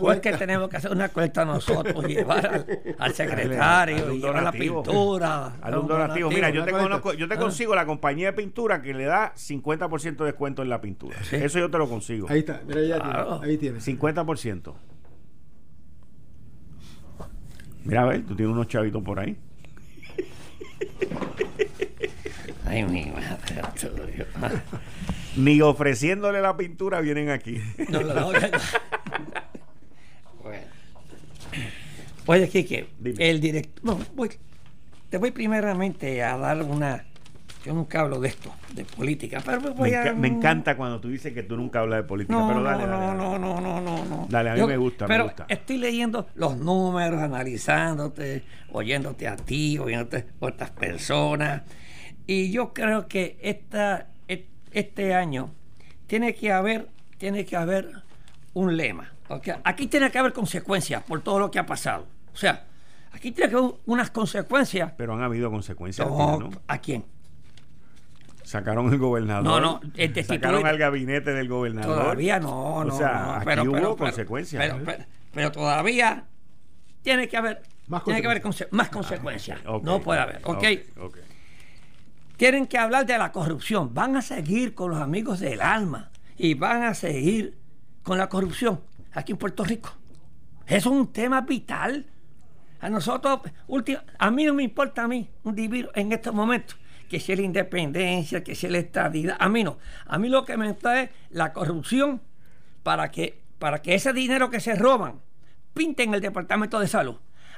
O 0.00 0.12
es 0.12 0.20
que 0.20 0.32
tenemos 0.32 0.68
que 0.68 0.76
hacer 0.78 0.90
una 0.90 1.08
colecta 1.10 1.44
nosotros, 1.44 2.04
llevar 2.04 2.66
al, 2.98 3.14
secretario, 3.14 4.12
llevar 4.12 4.42
la 4.42 4.52
pintura. 4.52 5.54
Al 5.62 5.86
donativo. 5.86 6.28
Mira, 6.30 6.50
yo 6.50 6.64
te, 6.64 6.72
conozco, 6.72 7.12
yo 7.14 7.28
te 7.28 7.34
ah. 7.34 7.38
consigo 7.38 7.74
la 7.74 7.86
compañía 7.86 8.26
de 8.26 8.32
pintura 8.32 8.82
que 8.82 8.92
le 8.92 9.04
da 9.04 9.32
50% 9.34 10.16
de 10.16 10.24
descuento 10.24 10.62
en 10.62 10.70
la 10.70 10.80
pintura. 10.80 11.16
Eso 11.30 11.58
yo 11.60 11.70
te 11.70 11.78
lo 11.78 11.88
consigo. 11.88 12.26
Ahí 12.28 12.40
está, 12.40 12.60
mira, 12.66 12.82
ya 12.82 13.00
tiene, 13.00 13.18
ahí 13.42 13.56
tiene. 13.58 13.78
50%. 13.78 14.74
Mira, 17.84 18.02
a 18.02 18.06
ver, 18.06 18.26
tú 18.26 18.34
tienes 18.34 18.52
unos 18.52 18.66
chavitos 18.66 19.02
por 19.02 19.20
ahí. 19.20 19.36
Ay, 22.66 22.84
mi 22.84 23.06
madre. 23.06 24.62
Ni 25.36 25.60
ofreciéndole 25.60 26.40
la 26.40 26.56
pintura 26.56 27.00
vienen 27.00 27.30
aquí. 27.30 27.60
No, 27.88 28.00
no, 28.00 28.14
no. 28.14 28.32
Oye, 32.30 32.48
Kike, 32.48 32.86
el 33.18 33.40
director. 33.40 33.98
te 35.08 35.18
voy 35.18 35.32
primeramente 35.32 36.22
a 36.22 36.38
dar 36.38 36.62
una. 36.62 37.04
Yo 37.64 37.74
nunca 37.74 38.02
hablo 38.02 38.20
de 38.20 38.28
esto, 38.28 38.54
de 38.72 38.84
política. 38.84 39.42
Pero 39.44 39.74
me, 39.74 40.28
encanta 40.28 40.76
cuando 40.76 41.00
tú 41.00 41.08
dices 41.08 41.34
que 41.34 41.42
tú 41.42 41.56
nunca 41.56 41.80
hablas 41.80 41.98
de 41.98 42.02
política. 42.04 42.38
No, 42.38 42.46
pero 42.46 42.62
dale, 42.62 42.86
no, 42.86 43.14
no, 43.14 43.36
no, 43.36 43.60
no, 43.60 43.80
no, 43.80 44.04
no. 44.04 44.26
Dale, 44.30 44.50
a 44.50 44.54
mí 44.54 44.62
me 44.64 44.76
gusta. 44.76 45.08
Pero 45.08 45.24
me 45.24 45.30
gusta. 45.30 45.46
estoy 45.48 45.78
leyendo 45.78 46.28
los 46.36 46.56
números, 46.56 47.20
analizándote, 47.20 48.44
oyéndote 48.70 49.26
a 49.26 49.34
ti, 49.34 49.76
oyéndote 49.78 50.18
a 50.40 50.46
otras 50.46 50.70
personas. 50.70 51.62
Y 52.28 52.52
yo 52.52 52.72
creo 52.72 53.08
que 53.08 53.38
esta, 53.42 54.06
este 54.70 55.14
año 55.14 55.50
tiene 56.06 56.36
que 56.36 56.52
haber, 56.52 56.90
tiene 57.18 57.44
que 57.44 57.56
haber 57.56 57.90
un 58.54 58.76
lema. 58.76 59.14
Aquí 59.64 59.88
tiene 59.88 60.12
que 60.12 60.18
haber 60.18 60.32
consecuencias 60.32 61.02
por 61.02 61.22
todo 61.22 61.40
lo 61.40 61.50
que 61.50 61.58
ha 61.58 61.66
pasado. 61.66 62.06
O 62.32 62.36
sea, 62.36 62.66
aquí 63.12 63.32
tiene 63.32 63.50
que 63.50 63.56
haber 63.56 63.72
unas 63.86 64.10
consecuencias. 64.10 64.92
Pero 64.96 65.14
han 65.14 65.22
habido 65.22 65.50
consecuencias. 65.50 66.08
¿A 66.66 66.78
quién? 66.78 67.04
Sacaron 68.42 68.92
el 68.92 68.98
gobernador. 68.98 69.44
No, 69.44 69.60
no. 69.60 69.80
sacaron 70.24 70.66
al 70.66 70.76
gabinete 70.76 71.32
del 71.32 71.48
gobernador. 71.48 72.02
Todavía 72.02 72.40
no, 72.40 72.84
no. 72.84 72.94
O 72.94 72.98
sea, 72.98 73.36
aquí 73.36 73.44
pero, 73.44 73.62
hubo 73.62 73.96
consecuencias. 73.96 74.74
Pero, 75.32 75.52
todavía 75.52 76.24
tiene 77.02 77.28
que 77.28 77.36
haber 77.36 77.62
más 77.86 78.04
tiene 78.04 78.20
que 78.20 78.26
haber 78.28 78.42
más 78.70 78.88
consecuencias. 78.88 79.60
no 79.82 80.00
puede 80.00 80.20
haber. 80.20 80.40
¿Ok? 80.44 80.64
Tienen 82.36 82.66
que 82.66 82.78
hablar 82.78 83.04
de 83.04 83.18
la 83.18 83.32
corrupción. 83.32 83.92
Van 83.92 84.16
a 84.16 84.22
seguir 84.22 84.74
con 84.74 84.90
los 84.90 85.00
amigos 85.00 85.40
del 85.40 85.60
alma 85.60 86.10
y 86.38 86.54
van 86.54 86.84
a 86.84 86.94
seguir 86.94 87.58
con 88.02 88.16
la 88.16 88.28
corrupción 88.28 88.80
aquí 89.12 89.32
en 89.32 89.38
Puerto 89.38 89.62
Rico. 89.62 89.90
Es 90.66 90.86
un 90.86 91.12
tema 91.12 91.42
vital. 91.42 92.06
A 92.80 92.88
nosotros, 92.88 93.40
a 94.18 94.30
mí 94.30 94.44
no 94.44 94.54
me 94.54 94.62
importa 94.62 95.04
a 95.04 95.08
mí 95.08 95.28
un 95.44 95.54
divino 95.54 95.90
en 95.94 96.12
estos 96.12 96.34
momentos 96.34 96.76
que 97.08 97.20
sea 97.20 97.36
la 97.36 97.42
independencia, 97.42 98.44
que 98.44 98.54
sea 98.54 98.70
la 98.70 98.78
estadidad. 98.78 99.36
A 99.38 99.48
mí 99.48 99.64
no. 99.64 99.78
A 100.06 100.18
mí 100.18 100.28
lo 100.28 100.44
que 100.44 100.56
me 100.56 100.66
importa 100.66 101.02
es 101.02 101.10
la 101.30 101.52
corrupción 101.52 102.20
para 102.82 103.10
que, 103.10 103.42
para 103.58 103.82
que 103.82 103.94
ese 103.94 104.12
dinero 104.12 104.48
que 104.48 104.60
se 104.60 104.74
roban 104.76 105.20
pinten 105.74 106.14
el 106.14 106.20
Departamento 106.20 106.78
de 106.78 106.88
Salud, 106.88 107.16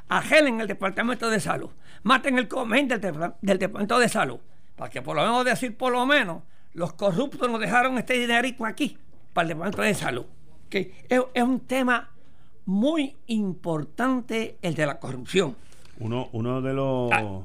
agelen 0.08 0.60
el 0.60 0.66
Departamento 0.66 1.30
de 1.30 1.38
Salud, 1.38 1.70
maten 2.02 2.38
el 2.38 2.48
comité 2.48 2.98
del, 2.98 3.14
del 3.40 3.58
Departamento 3.58 3.98
de 3.98 4.08
Salud, 4.08 4.38
para 4.76 4.90
que 4.90 5.02
por 5.02 5.16
lo 5.16 5.22
menos 5.22 5.44
decir, 5.44 5.76
por 5.76 5.92
lo 5.92 6.04
menos, 6.06 6.42
los 6.72 6.94
corruptos 6.94 7.50
nos 7.50 7.60
dejaron 7.60 7.98
este 7.98 8.14
dinerito 8.14 8.64
aquí 8.64 8.98
para 9.32 9.44
el 9.44 9.48
Departamento 9.48 9.82
de 9.82 9.94
Salud 9.94 10.26
que 10.72 11.04
es, 11.10 11.42
un 11.42 11.60
tema 11.60 12.08
muy 12.64 13.16
importante 13.26 14.58
el 14.62 14.74
de 14.74 14.86
la 14.86 14.98
corrupción. 14.98 15.56
Uno, 15.98 16.28
uno 16.32 16.62
de 16.62 16.72
los 16.72 17.12
ah. 17.12 17.40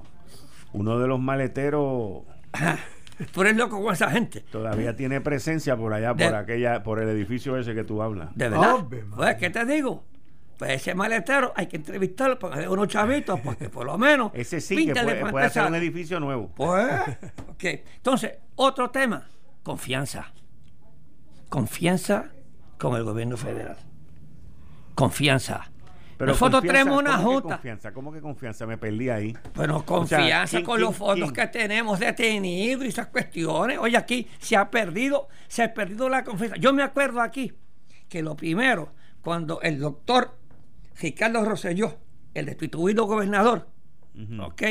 uno 0.74 1.00
de 1.00 1.08
los 1.08 1.20
maleteros 1.20 2.24
Tú 3.32 3.42
eres 3.42 3.56
loco 3.56 3.82
con 3.82 3.94
esa 3.94 4.12
gente. 4.12 4.42
Todavía 4.42 4.96
tiene 4.96 5.22
presencia 5.22 5.76
por 5.76 5.94
allá, 5.94 6.14
por 6.14 6.36
aquella, 6.36 6.84
por 6.84 7.00
el 7.00 7.10
edificio 7.10 7.58
ese 7.58 7.74
que 7.74 7.84
tú 7.84 8.02
hablas. 8.02 8.30
De 8.36 8.50
verdad. 8.50 8.86
pues, 9.16 9.36
¿qué 9.38 9.50
te 9.50 9.66
digo? 9.66 10.04
Pues 10.58 10.72
ese 10.72 10.96
maletero 10.96 11.54
hay 11.56 11.68
que 11.68 11.78
entrevistarlo, 11.78 12.40
ponerle 12.40 12.68
unos 12.68 12.88
chavitos, 12.88 13.40
porque 13.42 13.70
por 13.70 13.86
lo 13.86 13.96
menos. 13.98 14.32
Ese 14.34 14.60
sí 14.60 14.88
que 14.88 14.94
puede, 14.94 15.26
puede 15.30 15.46
hacer 15.46 15.64
un 15.66 15.76
edificio 15.76 16.20
nuevo. 16.20 16.50
Pues, 16.56 17.00
ok. 17.48 17.64
Entonces, 17.98 18.34
otro 18.56 18.90
tema: 18.90 19.28
confianza. 19.62 20.32
Confianza 21.48 22.32
con 22.80 22.96
el 22.96 23.04
gobierno 23.04 23.38
federal. 23.38 23.78
Confianza. 24.98 25.70
Pero 26.18 26.32
Nosotros 26.32 26.64
tenemos 26.64 26.98
una 26.98 27.20
junta. 27.20 27.58
confianza? 27.58 27.94
¿Cómo 27.94 28.12
que 28.12 28.20
confianza? 28.20 28.66
Me 28.66 28.80
perdí 28.80 29.10
ahí. 29.10 29.38
Bueno, 29.54 29.86
confianza 29.86 30.64
con 30.64 30.82
los 30.82 30.96
fondos 30.96 31.32
que 31.32 31.46
tenemos 31.46 32.00
detenidos 32.00 32.84
y 32.84 32.88
esas 32.88 33.06
cuestiones. 33.06 33.78
Oye, 33.78 33.96
aquí 33.96 34.28
se 34.40 34.58
ha 34.58 34.72
perdido, 34.72 35.28
se 35.48 35.62
ha 35.62 35.72
perdido 35.72 36.10
la 36.10 36.24
confianza. 36.24 36.56
Yo 36.58 36.74
me 36.74 36.82
acuerdo 36.82 37.22
aquí 37.22 37.54
que 38.10 38.24
lo 38.24 38.36
primero, 38.36 38.92
cuando 39.22 39.62
el 39.62 39.80
doctor 39.80 40.36
Ricardo 41.00 41.46
Rosselló, 41.46 42.00
el 42.34 42.48
destituido 42.48 43.06
gobernador, 43.06 43.68
¿ok? 44.42 44.64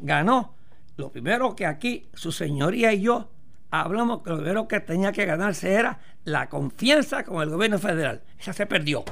Ganó. 0.00 0.56
Lo 0.98 1.10
primero 1.10 1.56
que 1.56 1.64
aquí, 1.64 2.10
su 2.12 2.32
señoría 2.32 2.92
y 2.92 3.00
yo 3.00 3.30
hablamos 3.70 4.22
que 4.22 4.28
lo 4.28 4.36
primero 4.36 4.68
que 4.68 4.80
tenía 4.80 5.12
que 5.12 5.24
ganarse 5.24 5.72
era 5.72 5.98
la 6.24 6.50
confianza 6.50 7.24
con 7.24 7.40
el 7.40 7.48
gobierno 7.48 7.78
federal. 7.78 8.22
Esa 8.38 8.52
se 8.52 8.66
perdió. 8.66 9.02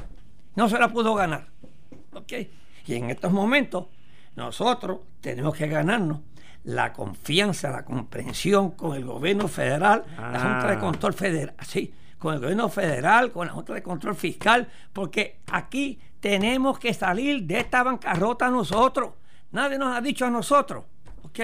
No 0.59 0.69
se 0.69 0.77
la 0.77 0.89
pudo 0.89 1.15
ganar. 1.15 1.47
¿Ok? 2.15 2.33
Y 2.87 2.95
en 2.97 3.11
estos 3.11 3.31
momentos 3.31 3.87
nosotros 4.35 4.99
tenemos 5.21 5.55
que 5.55 5.69
ganarnos 5.69 6.19
la 6.65 6.93
confianza, 6.93 7.71
la 7.71 7.85
comprensión 7.85 8.73
con 8.73 8.97
el 8.97 9.05
gobierno 9.05 9.47
federal, 9.47 10.03
la 10.17 10.41
Junta 10.41 10.67
de 10.67 10.73
ah. 10.73 10.79
Control 10.81 11.15
Federal, 11.15 11.55
sí, 11.65 11.95
con 12.19 12.35
el 12.35 12.41
gobierno 12.41 12.69
federal, 12.69 13.31
con 13.31 13.47
la 13.47 13.53
Junta 13.53 13.73
de 13.73 13.85
Control 13.85 14.17
Fiscal, 14.17 14.67
porque 14.93 15.43
aquí 15.47 16.01
tenemos 16.19 16.81
que 16.81 16.93
salir 16.93 17.45
de 17.45 17.61
esta 17.61 17.85
bancarrota 17.85 18.51
nosotros. 18.51 19.13
Nadie 19.53 19.79
nos 19.79 19.97
ha 19.97 20.01
dicho 20.01 20.27
a 20.27 20.31
nosotros, 20.31 20.87
¿ok? 21.23 21.39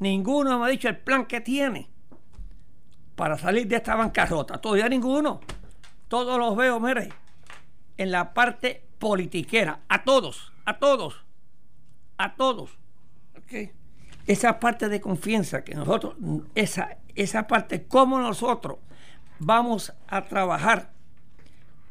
Ninguno 0.00 0.50
nos 0.50 0.66
ha 0.66 0.70
dicho 0.70 0.90
el 0.90 0.98
plan 0.98 1.24
que 1.24 1.40
tiene 1.40 1.88
para 3.16 3.38
salir 3.38 3.66
de 3.66 3.76
esta 3.76 3.96
bancarrota. 3.96 4.60
Todavía 4.60 4.90
ninguno. 4.90 5.40
Todos 6.08 6.38
los 6.38 6.54
veo, 6.54 6.78
mire, 6.78 7.08
en 8.00 8.10
la 8.10 8.32
parte 8.32 8.82
politiquera. 8.98 9.80
A 9.86 10.04
todos, 10.04 10.54
a 10.64 10.78
todos, 10.78 11.22
a 12.16 12.34
todos. 12.34 12.70
Esa 14.26 14.58
parte 14.58 14.88
de 14.88 15.02
confianza 15.02 15.62
que 15.64 15.74
nosotros, 15.74 16.14
esa, 16.54 16.96
esa 17.14 17.46
parte, 17.46 17.86
como 17.86 18.18
nosotros 18.18 18.78
vamos 19.38 19.92
a 20.08 20.24
trabajar 20.24 20.92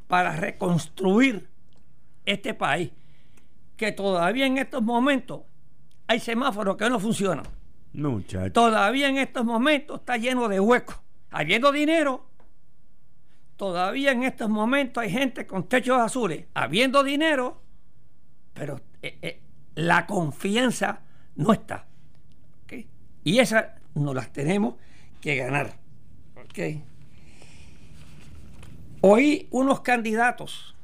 para 0.08 0.36
reconstruir 0.36 1.48
este 2.26 2.56
país, 2.56 2.92
que 3.78 3.92
todavía 3.92 4.48
en 4.48 4.58
estos 4.58 4.82
momentos 4.82 5.42
hay 6.08 6.20
semáforos 6.20 6.76
que 6.76 6.90
no 6.90 7.00
funcionan. 7.00 7.46
No, 7.94 8.20
todavía 8.52 9.10
en 9.10 9.20
estos 9.20 9.46
momentos 9.46 10.00
está 10.00 10.18
lleno 10.18 10.48
de 10.48 10.60
huecos 10.60 11.00
habiendo 11.30 11.72
dinero, 11.72 12.26
todavía 13.60 14.14
en 14.14 14.24
estos 14.24 14.50
momentos 14.50 15.04
hay 15.04 15.12
gente 15.12 15.46
con 15.46 15.68
techos 15.68 16.00
azules, 16.00 16.46
habiendo 16.54 17.04
dinero, 17.04 17.62
pero 18.54 18.80
eh, 19.02 19.20
eh, 19.22 19.42
la 19.76 20.08
confianza 20.08 21.02
no 21.36 21.52
está. 21.52 21.86
Y 23.22 23.40
esa 23.40 23.76
nos 23.96 24.16
las 24.16 24.32
tenemos 24.32 24.76
que 25.20 25.36
ganar. 25.36 25.78
Oí 29.02 29.48
unos 29.52 29.82
candidatos 29.82 30.76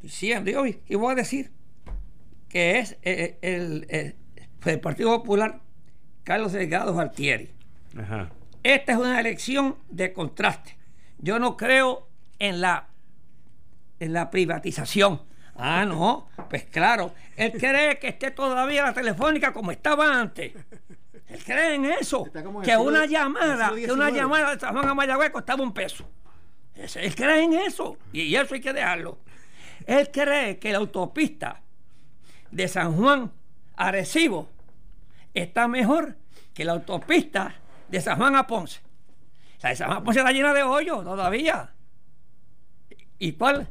diciendo, 0.00 0.50
y, 0.50 0.54
hoy, 0.54 0.80
y 0.88 0.94
voy 0.94 1.12
a 1.12 1.16
decir 1.16 1.52
que 2.48 2.78
es 2.78 2.96
eh, 3.02 3.38
el, 3.42 3.86
el, 4.64 4.80
Partido 4.80 5.10
Popular 5.18 5.60
Carlos 6.24 6.52
Delgado 6.52 6.94
Valtieri. 6.94 7.50
Ajá 7.98 8.30
esta 8.62 8.92
es 8.92 8.98
una 8.98 9.18
elección 9.18 9.76
de 9.88 10.12
contraste. 10.12 10.76
Yo 11.18 11.38
no 11.38 11.56
creo 11.56 12.08
en 12.42 12.60
la, 12.60 12.88
en 14.00 14.12
la 14.12 14.28
privatización. 14.28 15.22
Ah, 15.54 15.84
no, 15.86 16.28
pues 16.50 16.64
claro, 16.64 17.14
él 17.36 17.52
cree 17.52 18.00
que 18.00 18.08
esté 18.08 18.32
todavía 18.32 18.82
la 18.82 18.92
telefónica 18.92 19.52
como 19.52 19.70
estaba 19.70 20.20
antes. 20.20 20.52
Él 21.28 21.44
cree 21.44 21.76
en 21.76 21.84
eso, 21.84 22.26
que 22.64 22.76
una 22.76 23.06
llamada, 23.06 23.72
que 23.76 23.92
una 23.92 24.10
llamada 24.10 24.54
de 24.54 24.60
San 24.60 24.72
Juan 24.74 24.88
a 24.88 24.94
Mayagüez 24.94 25.30
costaba 25.30 25.62
un 25.62 25.72
peso. 25.72 26.04
Él 26.74 27.14
cree 27.14 27.44
en 27.44 27.52
eso 27.52 27.96
y 28.12 28.34
eso 28.34 28.54
hay 28.54 28.60
que 28.60 28.72
dejarlo. 28.72 29.18
Él 29.86 30.10
cree 30.10 30.58
que 30.58 30.72
la 30.72 30.78
autopista 30.78 31.60
de 32.50 32.66
San 32.66 32.96
Juan 32.96 33.30
a 33.76 33.92
Recibo 33.92 34.48
está 35.32 35.68
mejor 35.68 36.16
que 36.54 36.64
la 36.64 36.72
autopista 36.72 37.54
de 37.88 38.00
San 38.00 38.18
Juan 38.18 38.34
a 38.34 38.48
Ponce. 38.48 38.80
La 39.62 39.68
de 39.68 39.76
San 39.76 39.86
Juan 39.86 39.98
a 39.98 40.02
Ponce 40.02 40.18
está 40.18 40.32
llena 40.32 40.52
de 40.52 40.64
hoyos 40.64 41.04
todavía. 41.04 41.72
¿Y 43.22 43.34
cuál? 43.34 43.68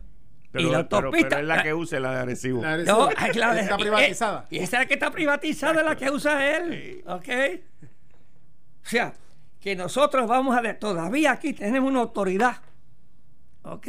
y 0.54 0.64
la 0.64 0.78
autopista. 0.78 1.42
es 1.42 1.46
la 1.46 1.62
que 1.62 1.74
usa 1.74 2.00
la 2.00 2.12
de 2.14 2.20
Arecibo. 2.20 2.62
La, 2.62 2.78
no, 2.78 3.10
la 3.10 3.60
está 3.60 3.78
privatizada. 3.78 4.48
Y 4.50 4.60
esa 4.60 4.78
es 4.78 4.84
la 4.84 4.86
que 4.86 4.94
está 4.94 5.12
privatizada, 5.12 5.82
es 5.82 5.86
la 5.86 5.96
que 5.98 6.10
usa 6.10 6.58
él. 6.58 7.04
¿Ok? 7.06 7.28
O 8.82 8.90
sea, 8.90 9.14
que 9.60 9.76
nosotros 9.76 10.26
vamos 10.26 10.56
a 10.58 10.62
ver, 10.62 10.80
todavía 10.80 11.34
aquí 11.34 11.52
tenemos 11.52 11.90
una 11.90 12.00
autoridad. 12.00 12.62
¿Ok? 13.64 13.88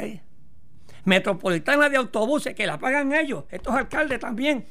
Metropolitana 1.05 1.89
de 1.89 1.97
autobuses 1.97 2.57
que 2.57 2.67
la 2.67 2.77
pagan 2.77 3.13
ellos, 3.13 3.45
estos 3.49 3.73
alcaldes 3.73 4.19
también. 4.19 4.67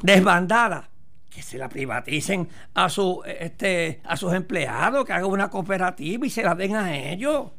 Desbandada. 0.00 0.90
Que 1.28 1.42
se 1.42 1.58
la 1.58 1.68
privaticen 1.68 2.48
a, 2.74 2.88
su, 2.88 3.20
este, 3.26 4.00
a 4.04 4.16
sus 4.16 4.32
empleados, 4.32 5.04
que 5.04 5.12
hagan 5.12 5.28
una 5.28 5.50
cooperativa 5.50 6.24
y 6.24 6.30
se 6.30 6.44
la 6.44 6.54
den 6.54 6.76
a 6.76 6.96
ellos. 6.96 7.50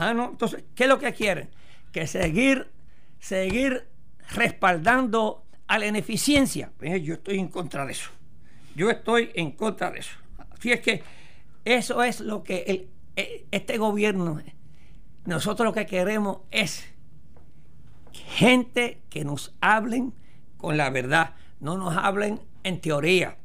Ah, 0.00 0.14
no. 0.14 0.30
Entonces, 0.30 0.64
¿qué 0.74 0.84
es 0.84 0.88
lo 0.88 0.98
que 0.98 1.12
quieren? 1.12 1.50
Que 1.92 2.06
seguir, 2.06 2.70
seguir 3.18 3.86
respaldando 4.30 5.44
a 5.66 5.78
la 5.78 5.86
ineficiencia. 5.86 6.72
Pues, 6.78 7.02
yo 7.02 7.14
estoy 7.14 7.38
en 7.38 7.48
contra 7.48 7.84
de 7.84 7.92
eso. 7.92 8.08
Yo 8.74 8.88
estoy 8.88 9.30
en 9.34 9.50
contra 9.50 9.90
de 9.90 9.98
eso. 9.98 10.16
Así 10.52 10.72
es 10.72 10.80
que 10.80 11.02
eso 11.66 12.02
es 12.02 12.20
lo 12.20 12.42
que 12.42 12.88
e, 13.14 13.46
este 13.50 13.76
gobierno, 13.76 14.40
nosotros 15.26 15.66
lo 15.66 15.74
que 15.74 15.84
queremos 15.84 16.38
es 16.50 16.86
gente 18.14 19.02
que 19.10 19.22
nos 19.22 19.54
hablen 19.60 20.14
con 20.56 20.78
la 20.78 20.88
verdad, 20.88 21.34
no 21.60 21.76
nos 21.76 21.94
hablen 21.94 22.40
en 22.62 22.80
teoría. 22.80 23.36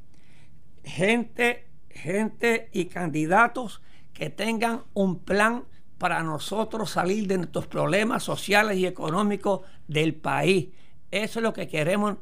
Gente, 0.85 1.67
gente 1.89 2.69
y 2.71 2.85
candidatos 2.85 3.81
que 4.13 4.29
tengan 4.29 4.83
un 4.93 5.19
plan 5.19 5.65
para 5.97 6.23
nosotros 6.23 6.91
salir 6.91 7.27
de 7.27 7.37
nuestros 7.37 7.67
problemas 7.67 8.23
sociales 8.23 8.77
y 8.77 8.85
económicos 8.85 9.61
del 9.87 10.13
país. 10.13 10.69
Eso 11.11 11.39
es 11.39 11.43
lo 11.43 11.53
que 11.53 11.67
queremos 11.67 12.17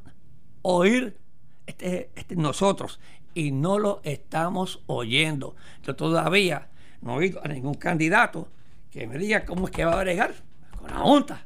oír 0.62 1.18
este, 1.66 2.12
este, 2.16 2.36
nosotros 2.36 3.00
y 3.34 3.52
no 3.52 3.80
lo 3.80 4.02
estamos 4.04 4.82
oyendo. 4.86 5.56
Yo 5.84 5.96
todavía 5.96 6.70
no 7.02 7.14
he 7.14 7.18
oído 7.18 7.42
a 7.44 7.48
ningún 7.48 7.76
candidato 7.76 8.48
que 8.92 9.08
me 9.08 9.18
diga 9.18 9.46
cómo 9.46 9.66
es 9.66 9.72
que 9.72 9.86
va 9.86 9.94
a 9.94 10.04
bregar 10.04 10.36
con 10.80 10.92
la 10.92 11.00
Junta. 11.00 11.46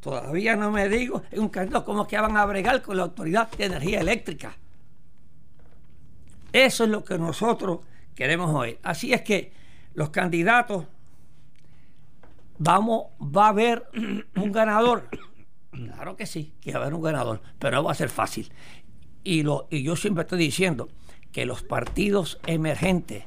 Todavía 0.00 0.56
no 0.56 0.70
me 0.70 0.88
digo 0.88 1.22
un 1.32 1.48
candidato 1.48 1.84
cómo 1.84 2.02
es 2.02 2.08
que 2.08 2.18
van 2.18 2.36
a 2.36 2.44
bregar 2.46 2.82
con 2.82 2.96
la 2.96 3.04
Autoridad 3.04 3.50
de 3.50 3.66
Energía 3.66 4.00
Eléctrica. 4.00 4.56
Eso 6.52 6.84
es 6.84 6.90
lo 6.90 7.04
que 7.04 7.18
nosotros 7.18 7.80
queremos 8.14 8.54
oír. 8.54 8.78
Así 8.82 9.12
es 9.12 9.22
que 9.22 9.52
los 9.94 10.10
candidatos 10.10 10.86
vamos, 12.62 13.06
va 13.20 13.46
a 13.46 13.48
haber 13.48 13.88
un 14.36 14.52
ganador. 14.52 15.08
Claro 15.70 16.16
que 16.16 16.26
sí, 16.26 16.54
que 16.60 16.72
va 16.72 16.80
a 16.80 16.82
haber 16.82 16.94
un 16.94 17.02
ganador, 17.02 17.40
pero 17.58 17.76
no 17.76 17.84
va 17.84 17.92
a 17.92 17.94
ser 17.94 18.08
fácil. 18.08 18.52
Y, 19.24 19.42
lo, 19.42 19.68
y 19.70 19.82
yo 19.82 19.96
siempre 19.96 20.22
estoy 20.22 20.38
diciendo 20.38 20.88
que 21.32 21.46
los 21.46 21.62
partidos 21.62 22.38
emergentes 22.46 23.24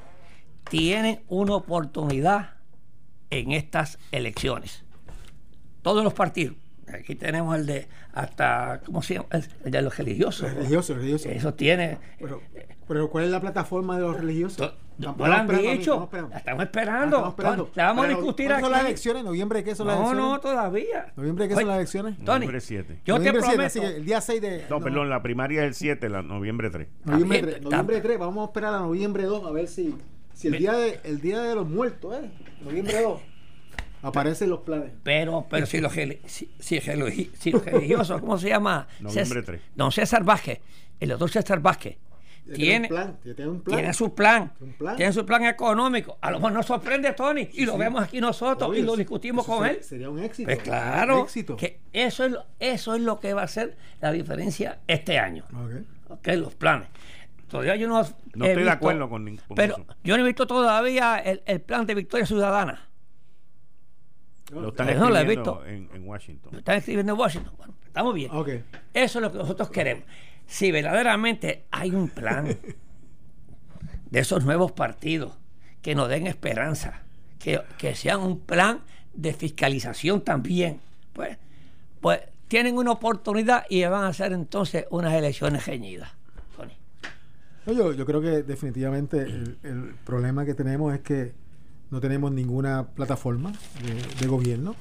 tienen 0.70 1.22
una 1.28 1.56
oportunidad 1.56 2.56
en 3.30 3.52
estas 3.52 3.98
elecciones. 4.12 4.84
Todos 5.82 6.04
los 6.04 6.14
partidos. 6.14 6.56
Aquí 6.88 7.16
tenemos 7.16 7.58
el 7.58 7.66
de 7.66 7.88
hasta, 8.14 8.82
¿cómo 8.86 9.02
se 9.02 9.16
llama? 9.16 9.28
El 9.64 9.72
de 9.72 9.82
los 9.82 9.98
religiosos. 9.98 10.54
Religiosos, 10.54 10.98
religiosos. 10.98 11.32
Eso 11.32 11.54
tiene. 11.56 11.98
Pero, 12.20 12.42
¿cuál 12.88 13.26
es 13.26 13.32
la 13.32 13.42
plataforma 13.42 13.96
de 13.96 14.02
los 14.02 14.18
religiosos? 14.18 14.74
No, 14.98 15.16
lo 15.18 15.26
han 15.26 15.48
dicho. 15.48 16.10
Estamos 16.36 16.64
esperando. 16.64 17.18
Estamos 17.18 17.30
esperando. 17.30 17.72
La 17.76 17.86
vamos 17.88 18.06
a 18.06 18.10
discutir 18.10 18.52
aquí. 18.52 18.62
son 18.62 18.72
las 18.72 18.86
elecciones? 18.86 19.24
¿Noviembre 19.24 19.64
qué 19.64 19.76
son 19.76 19.88
las 19.88 19.98
elecciones? 19.98 20.24
No, 20.24 20.32
no, 20.32 20.40
todavía. 20.40 21.12
¿Noviembre 21.16 21.48
qué 21.48 21.56
son 21.56 21.68
las 21.68 21.78
elecciones? 21.78 22.20
noviembre 22.20 22.62
7. 22.62 23.02
Yo 23.06 23.20
te 23.20 23.34
prometo. 23.34 23.82
el 23.82 24.06
día 24.06 24.22
6 24.22 24.42
de. 24.42 24.66
No, 24.70 24.80
perdón, 24.80 25.10
la 25.10 25.22
primaria 25.22 25.64
es 25.64 25.68
el 25.68 25.74
7, 25.74 26.10
la 26.10 26.22
noviembre 26.22 26.70
3. 26.70 26.88
Noviembre 27.04 27.42
3. 27.42 27.62
Noviembre 27.62 28.02
3. 28.02 28.20
Vamos 28.20 28.44
a 28.44 28.46
esperar 28.46 28.74
a 28.74 28.80
noviembre 28.80 29.24
2 29.24 29.46
a 29.46 29.52
ver 29.52 29.68
si, 29.68 29.96
si 30.34 30.48
el, 30.48 30.58
día 30.58 30.74
de, 30.74 31.00
el 31.04 31.20
día 31.20 31.42
de 31.42 31.56
los 31.56 31.68
muertos, 31.68 32.16
¿eh? 32.16 32.30
Noviembre 32.62 33.02
2. 33.02 33.22
Aparecen 34.02 34.50
los 34.50 34.60
planes. 34.60 34.92
Pero, 35.04 35.46
pero 35.50 35.66
si 35.66 35.82
los, 35.82 35.92
si, 35.92 36.52
si, 36.60 36.80
si 36.80 37.52
religiosos, 37.52 38.22
¿cómo 38.22 38.38
se 38.38 38.50
llama? 38.50 38.88
Noviembre 39.00 39.42
3. 39.42 39.62
Don 39.76 39.92
César 39.92 40.24
Vázquez, 40.24 40.62
el 41.00 41.10
doctor 41.10 41.30
César 41.32 41.60
Vázquez, 41.60 41.98
tiene, 42.54 42.90
tiene, 43.66 43.94
su 43.94 44.14
plan, 44.14 44.54
tiene 44.98 45.12
su 45.12 45.26
plan 45.26 45.46
económico. 45.46 46.18
A 46.22 46.32
lo 46.32 46.38
mejor 46.38 46.52
nos 46.54 46.66
sorprende 46.68 47.12
Tony 47.14 47.50
y 47.54 47.66
lo 47.66 47.78
vemos 47.78 48.04
aquí 48.04 48.22
nosotros 48.22 48.78
y 48.78 48.82
lo 48.82 48.96
discutimos 48.96 49.46
con 49.46 49.66
él. 49.66 49.82
Sería 49.82 50.10
un 50.10 50.20
éxito. 50.20 50.48
Pues 50.48 50.60
claro, 50.62 51.28
que 51.58 51.80
eso 51.92 52.26
es, 52.26 52.36
eso 52.60 52.96
es 52.96 53.02
lo 53.02 53.20
que 53.20 53.34
va 53.34 53.44
a 53.44 53.48
ser 53.48 53.78
la 54.00 54.12
diferencia 54.12 54.80
este 54.88 55.18
año. 55.18 55.46
Ok, 56.10 56.28
los 56.36 56.54
planes. 56.54 56.88
Todavía 57.48 57.76
yo 57.76 57.88
no, 57.88 58.04
no 58.36 58.46
estoy 58.46 58.64
de 58.64 58.70
acuerdo 58.70 59.10
con 59.10 59.26
ningún. 59.26 59.44
Pero 59.56 59.86
yo 60.04 60.18
no 60.18 60.24
he 60.24 60.28
visto 60.28 60.46
todavía 60.46 61.18
el, 61.18 61.42
el 61.46 61.62
plan 61.62 61.86
de 61.86 61.96
Victoria 61.96 62.26
Ciudadana. 62.26 62.90
Lo 64.52 64.70
están 64.70 64.90
escribiendo 64.90 65.66
En, 65.66 65.90
en, 65.94 66.08
Washington. 66.08 66.52
Lo 66.54 66.60
están 66.60 66.78
escribiendo 66.78 67.14
en 67.14 67.20
Washington. 67.20 67.54
Bueno, 67.58 67.74
estamos 67.86 68.14
bien. 68.14 68.32
Eso 68.94 69.20
es 69.20 69.24
lo 69.24 69.32
que 69.32 69.38
nosotros 69.40 69.70
queremos. 69.70 70.04
Si 70.48 70.72
verdaderamente 70.72 71.66
hay 71.72 71.92
un 71.92 72.10
plan 72.10 72.48
de 74.12 74.20
esos 74.20 74.46
nuevos 74.46 74.72
partidos 74.72 75.34
que 75.82 75.96
nos 75.96 76.10
den 76.10 76.28
esperanza, 76.28 77.02
que, 77.40 77.62
que 77.78 77.96
sean 77.96 78.22
un 78.22 78.40
plan 78.40 78.82
de 79.14 79.34
fiscalización 79.34 80.22
también, 80.22 80.80
pues, 81.14 81.38
pues 82.02 82.22
tienen 82.48 82.78
una 82.78 82.92
oportunidad 82.92 83.66
y 83.70 83.84
van 83.86 84.04
a 84.04 84.14
ser 84.14 84.34
entonces 84.34 84.86
unas 84.90 85.14
elecciones 85.14 85.66
reñidas. 85.66 86.10
yo, 87.66 87.94
yo 87.94 88.06
creo 88.06 88.22
que 88.22 88.44
definitivamente 88.44 89.24
el, 89.24 89.58
el 89.64 89.96
problema 90.06 90.46
que 90.46 90.54
tenemos 90.54 90.94
es 90.94 91.02
que 91.02 91.34
no 91.92 92.02
tenemos 92.02 92.32
ninguna 92.32 92.88
plataforma 92.88 93.54
de, 94.20 94.28
gobierno. 94.28 94.76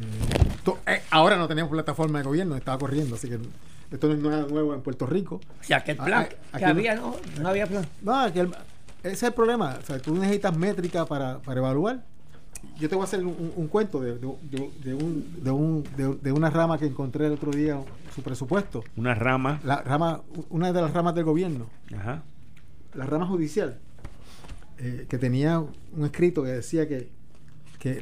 Eh, 0.00 0.80
eh, 0.86 1.02
ahora 1.10 1.36
no 1.36 1.46
tenemos 1.46 1.70
plataforma 1.70 2.18
de 2.18 2.24
gobierno, 2.24 2.56
estaba 2.56 2.78
corriendo, 2.78 3.14
así 3.14 3.28
que 3.28 3.38
esto 3.92 4.08
no 4.08 4.14
es 4.14 4.50
nuevo 4.50 4.74
en 4.74 4.82
Puerto 4.82 5.06
Rico. 5.06 5.40
O 5.60 5.64
sea, 5.64 5.84
que 5.84 5.92
el 5.92 5.98
plan 5.98 6.26
ah, 6.52 6.58
que 6.58 6.64
había, 6.64 6.94
no, 6.94 7.16
no 7.40 7.48
había 7.48 7.66
plan. 7.66 7.86
No, 8.00 8.26
ese 8.26 8.48
es 9.02 9.22
el 9.22 9.32
problema. 9.32 9.78
O 9.80 9.86
sea, 9.86 9.98
tú 9.98 10.14
necesitas 10.14 10.56
métrica 10.56 11.04
para, 11.06 11.38
para 11.40 11.60
evaluar. 11.60 12.04
Yo 12.78 12.88
te 12.88 12.94
voy 12.94 13.02
a 13.02 13.04
hacer 13.04 13.22
un, 13.24 13.68
cuento 13.68 14.00
de, 14.00 14.18
de, 14.18 14.26
un, 14.26 14.40
de, 15.42 15.50
un, 15.50 15.84
de, 16.22 16.32
una 16.32 16.48
rama 16.48 16.78
que 16.78 16.86
encontré 16.86 17.26
el 17.26 17.32
otro 17.32 17.50
día, 17.50 17.78
su 18.14 18.22
presupuesto. 18.22 18.84
¿Una 18.96 19.14
rama? 19.14 19.60
La 19.64 19.82
rama, 19.82 20.22
una 20.48 20.72
de 20.72 20.80
las 20.80 20.92
ramas 20.92 21.16
del 21.16 21.24
gobierno. 21.24 21.66
Ajá. 21.92 22.22
La 22.94 23.06
rama 23.06 23.26
judicial. 23.26 23.80
Eh, 24.78 25.06
que 25.08 25.18
tenía 25.18 25.58
un 25.60 26.04
escrito 26.04 26.42
que 26.42 26.50
decía 26.50 26.88
que, 26.88 27.08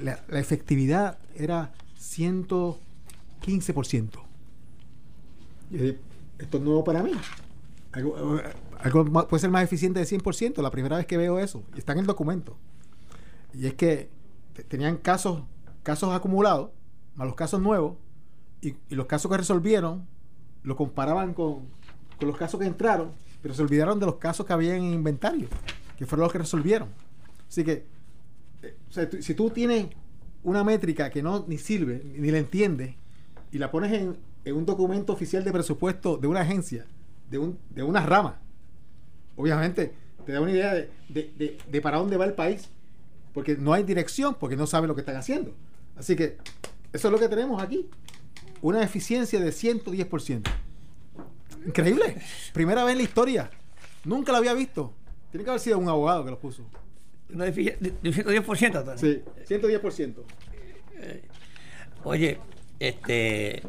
la, 0.01 0.21
efectividad 0.39 1.19
era 1.35 1.73
115%. 1.99 4.30
Esto 5.73 6.59
es 6.59 6.63
nuevo 6.63 6.85
para 6.85 7.03
mí. 7.03 7.13
Algo, 7.93 9.05
puede 9.29 9.41
ser 9.41 9.51
más 9.51 9.65
eficiente 9.65 10.01
de 10.01 10.07
100%, 10.07 10.63
la 10.63 10.71
primera 10.71 10.97
vez 10.97 11.07
que 11.07 11.17
veo 11.17 11.39
eso. 11.39 11.63
Está 11.77 11.93
en 11.93 12.01
el 12.01 12.07
documento. 12.07 12.57
Y 13.53 13.67
es 13.67 13.75
que 13.75 14.11
tenían 14.69 14.97
casos, 14.97 15.43
casos 15.83 16.15
acumulados, 16.15 16.71
más 17.15 17.27
los 17.27 17.37
casos 17.37 17.61
nuevos, 17.61 17.97
y, 18.63 18.77
los 18.91 19.07
casos 19.07 19.31
que 19.31 19.39
resolvieron 19.39 20.07
lo 20.63 20.77
comparaban 20.77 21.35
con, 21.35 21.67
con 22.19 22.29
los 22.29 22.37
casos 22.37 22.61
que 22.61 22.67
entraron, 22.67 23.13
pero 23.43 23.55
se 23.55 23.63
olvidaron 23.63 23.99
de 23.99 24.07
los 24.07 24.17
casos 24.17 24.47
que 24.47 24.53
había 24.53 24.77
en 24.77 24.85
inventario 24.85 25.49
que 26.01 26.07
fueron 26.07 26.25
los 26.25 26.33
que 26.33 26.39
resolvieron. 26.39 26.89
Así 27.47 27.63
que, 27.63 27.85
eh, 28.63 28.75
si 29.21 29.35
tú 29.35 29.51
tienes 29.51 29.89
una 30.43 30.65
métrica 30.65 31.11
que 31.11 31.23
no 31.23 31.45
ni 31.47 31.59
sirve, 31.59 32.03
ni 32.17 32.31
la 32.31 32.39
entiendes, 32.39 32.95
y 33.53 33.59
la 33.59 33.71
pones 33.71 33.93
en, 33.93 34.17
un 34.47 34.67
documento 34.67 35.13
oficial 35.13 35.45
de 35.45 35.53
presupuesto 35.53 36.17
de 36.17 36.27
una 36.27 36.41
agencia, 36.41 36.87
de, 37.31 37.39
un, 37.39 37.59
de 37.71 37.83
una 37.83 38.05
rama, 38.05 38.41
obviamente 39.37 39.93
te 40.25 40.33
da 40.33 40.41
una 40.41 40.51
idea 40.51 40.75
de, 41.09 41.81
para 41.83 41.99
dónde 41.99 42.17
va 42.17 42.25
el 42.25 42.35
país, 42.35 42.69
porque 43.33 43.57
no 43.57 43.73
hay 43.73 43.83
dirección, 43.83 44.35
porque 44.35 44.57
no 44.57 44.67
saben 44.67 44.89
lo 44.89 44.95
que 44.95 45.01
están 45.01 45.17
haciendo. 45.17 45.55
Así 45.97 46.17
que 46.17 46.39
Eso 46.93 47.09
es 47.09 47.13
lo 47.13 47.19
que 47.19 47.29
tenemos 47.29 47.63
aquí. 47.63 47.89
Una 48.63 48.83
eficiencia 48.83 49.41
de 49.41 49.51
110%. 49.51 50.43
Increíble. 51.67 52.17
Primera 52.53 52.85
vez 52.85 52.93
en 52.93 52.99
la 52.99 53.05
historia. 53.05 53.51
Nunca 54.05 54.33
lo 54.33 54.39
había 54.39 54.55
visto. 54.55 54.93
Tiene 55.31 55.45
que 55.45 55.51
haber 55.51 55.61
sido 55.61 55.79
un 55.79 55.89
abogado 55.89 56.25
que 56.25 56.31
lo 56.31 56.39
puso. 56.39 56.65
Una 57.33 57.45
de, 57.45 57.53
de, 57.53 57.95
de 58.03 58.11
110%. 58.11 58.97
Sí, 58.97 59.23
110%. 59.49 60.15
Eh, 60.97 61.23
oye, 62.05 62.39
este, 62.81 63.63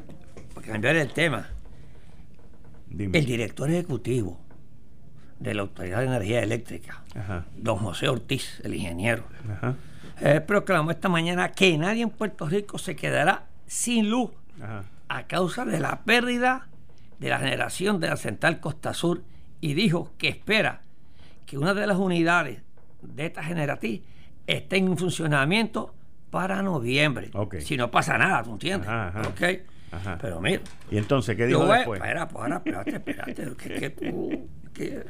para 0.53 0.67
cambiar 0.67 0.95
el 0.95 1.11
tema, 1.13 1.47
Dime. 2.89 3.17
el 3.17 3.25
director 3.25 3.69
ejecutivo 3.69 4.39
de 5.39 5.53
la 5.53 5.61
Autoridad 5.63 5.99
de 5.99 6.05
Energía 6.05 6.41
Eléctrica, 6.43 7.01
Ajá. 7.15 7.45
don 7.57 7.77
José 7.77 8.09
Ortiz, 8.09 8.61
el 8.63 8.75
ingeniero, 8.75 9.23
Ajá. 9.51 9.75
eh, 10.19 10.41
proclamó 10.41 10.91
esta 10.91 11.09
mañana 11.09 11.51
que 11.51 11.77
nadie 11.77 12.03
en 12.03 12.09
Puerto 12.09 12.47
Rico 12.47 12.77
se 12.77 12.95
quedará 12.95 13.45
sin 13.65 14.09
luz 14.09 14.29
Ajá. 14.61 14.83
a 15.09 15.23
causa 15.27 15.65
de 15.65 15.79
la 15.79 16.01
pérdida 16.03 16.67
de 17.19 17.29
la 17.29 17.39
generación 17.39 17.99
de 17.99 18.07
la 18.09 18.17
central 18.17 18.59
Costa 18.59 18.93
Sur 18.93 19.23
y 19.61 19.73
dijo 19.73 20.11
que 20.17 20.27
espera 20.27 20.81
que 21.45 21.57
una 21.57 21.73
de 21.73 21.87
las 21.87 21.97
unidades 21.97 22.61
de 23.01 23.25
esta 23.25 23.43
generatriz 23.43 24.01
esté 24.47 24.77
en 24.77 24.97
funcionamiento 24.97 25.93
para 26.29 26.61
noviembre. 26.61 27.29
Si 27.59 27.77
no 27.77 27.91
pasa 27.91 28.17
nada, 28.17 28.41
¿tú 28.43 28.53
entiendes? 28.53 28.87
Ajá, 28.89 29.07
ajá. 29.09 29.21
Ok. 29.29 29.41
Ajá. 29.91 30.17
Pero 30.21 30.39
mira, 30.41 30.61
¿Y 30.89 30.97
entonces 30.97 31.35
qué 31.35 31.41
yo 31.43 31.47
dijo 31.47 31.65
voy- 31.65 31.77
después? 31.77 31.99
espera, 32.01 32.29
ahora, 32.33 32.55
espérate, 32.57 32.95
espérate, 32.95 33.55
que, 33.57 33.69
que 33.79 33.89
tú- 33.89 34.47
que- 34.73 35.03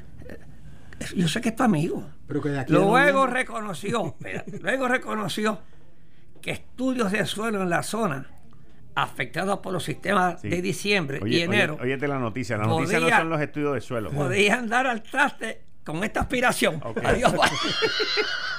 yo 1.16 1.28
sé 1.28 1.42
que 1.42 1.50
es 1.50 1.56
tu 1.56 1.64
amigo. 1.64 2.08
Pero 2.28 2.42
que 2.42 2.50
de 2.50 2.60
aquí 2.60 2.72
Luego 2.74 2.98
noviembre- 2.98 3.34
reconoció, 3.34 4.06
espera, 4.08 4.44
luego 4.62 4.88
reconoció 4.88 5.60
que 6.42 6.52
estudios 6.52 7.12
de 7.12 7.26
suelo 7.26 7.62
en 7.62 7.70
la 7.70 7.84
zona 7.84 8.28
afectados 8.96 9.60
por 9.60 9.72
los 9.74 9.84
sistemas 9.84 10.42
Sí. 10.42 10.50
de 10.50 10.62
diciembre 10.62 11.20
Oye, 11.22 11.38
y 11.38 11.42
enero 11.42 11.76
Oye, 11.76 11.84
óyete 11.84 12.08
la 12.08 12.20
noticia. 12.20 12.58
La 12.58 12.66
noticia 12.66 13.00
no 13.00 13.06
Podía- 13.06 13.18
son 13.20 13.30
los 13.30 13.42
estudios 13.42 13.74
de 13.76 13.82
suelo. 13.82 14.10
podían 14.12 14.68
dar 14.68 14.86
al 14.88 15.02
traste 15.02 15.62
con 15.84 16.04
esta 16.04 16.22
aspiración. 16.22 16.82
Adiós. 17.04 17.34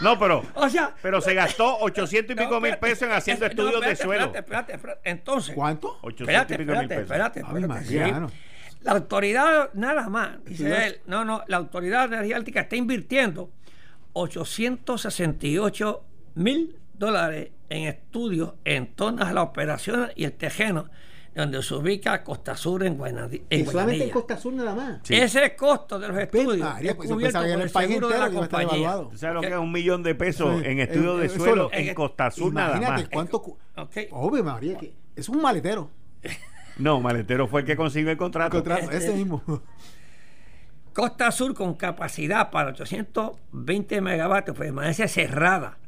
No, 0.00 0.18
pero, 0.18 0.42
o 0.54 0.68
sea, 0.68 0.94
pero 1.00 1.20
se 1.20 1.34
gastó 1.34 1.78
800 1.78 2.34
y 2.34 2.38
pico 2.38 2.54
no, 2.54 2.60
mil 2.60 2.76
pesos 2.78 3.02
en 3.02 3.12
haciendo 3.12 3.46
es- 3.46 3.54
no, 3.56 3.62
estudios 3.68 3.84
de 3.86 3.96
suelo. 3.96 4.24
Espérate, 4.24 4.38
espérate, 4.40 4.72
espérate. 4.74 5.10
Entonces, 5.10 5.54
¿Cuánto? 5.54 5.98
800 6.02 6.20
espérate, 6.28 6.54
y 6.54 6.56
pico 6.58 6.72
mil 6.72 6.80
espérate, 6.82 7.34
pesos. 7.40 7.40
espérate, 7.40 7.84
espérate, 7.86 8.30
sí. 8.30 8.38
La 8.82 8.92
autoridad, 8.92 9.70
nada 9.74 10.08
más, 10.08 10.44
dice 10.44 10.86
él, 10.86 11.00
no, 11.06 11.24
no, 11.24 11.44
la 11.46 11.56
autoridad 11.58 12.08
de 12.08 12.16
energía 12.16 12.34
eléctrica 12.34 12.62
está 12.62 12.74
invirtiendo 12.74 13.50
868 14.14 16.04
mil 16.34 16.76
dólares 16.94 17.50
en 17.68 17.84
estudios 17.88 18.54
en 18.64 18.88
torno 18.94 19.24
a 19.24 19.32
la 19.32 19.42
operación 19.42 20.10
y 20.16 20.24
el 20.24 20.32
tejeno, 20.32 20.88
donde 21.34 21.62
se 21.62 21.74
ubica 21.74 22.22
Costa 22.22 22.56
Sur 22.56 22.84
en, 22.84 22.98
Guaynadi- 22.98 23.42
en 23.48 23.60
Y 23.60 23.64
solamente 23.64 24.04
en. 24.04 24.10
Costa 24.10 24.36
Sur 24.36 24.52
nada 24.52 24.74
más. 24.74 25.00
Sí. 25.02 25.14
Ese 25.14 25.56
costo 25.56 25.98
de 25.98 26.08
los 26.08 26.18
estudios 26.18 26.58
María, 26.58 26.90
es 26.90 26.96
pues 26.96 27.08
yo 27.08 27.14
cubierto 27.14 27.38
por 27.38 27.46
el 27.48 27.60
el 27.62 27.70
país 27.70 27.88
seguro 27.88 28.08
de 28.08 28.18
la 28.18 28.30
compañía. 28.30 28.96
¿Tú 29.10 29.16
sabes 29.16 29.34
lo 29.36 29.40
que 29.40 29.46
es 29.48 29.56
un 29.56 29.72
millón 29.72 30.02
de 30.02 30.14
pesos 30.14 30.60
Sí, 30.60 30.66
en 30.68 30.78
eh, 30.78 30.82
estudios 30.82 31.18
de 31.20 31.26
eh, 31.26 31.28
suelo 31.30 31.70
en 31.72 31.88
En- 31.88 31.94
Costa 31.94 32.30
Sur 32.30 32.52
nada 32.52 32.76
Imagínate 32.76 33.02
más? 33.02 33.08
cuánto. 33.10 33.58
Obvio, 34.10 34.44
María, 34.44 34.76
que 34.76 34.94
es 35.16 35.28
un 35.28 35.40
maletero. 35.40 35.90
No, 36.78 37.00
Maletero 37.00 37.46
fue 37.48 37.60
el 37.60 37.66
que 37.66 37.76
consiguió 37.76 38.10
el 38.10 38.16
contrato. 38.16 38.56
Contrato, 38.56 38.90
ese 38.90 39.12
mismo. 39.12 39.42
Costa 40.92 41.30
Sur 41.30 41.54
con 41.54 41.74
capacidad 41.74 42.50
para 42.50 42.70
820 42.70 44.00
megavatios 44.02 44.56
permanece 44.56 45.08
cerrada 45.08 45.78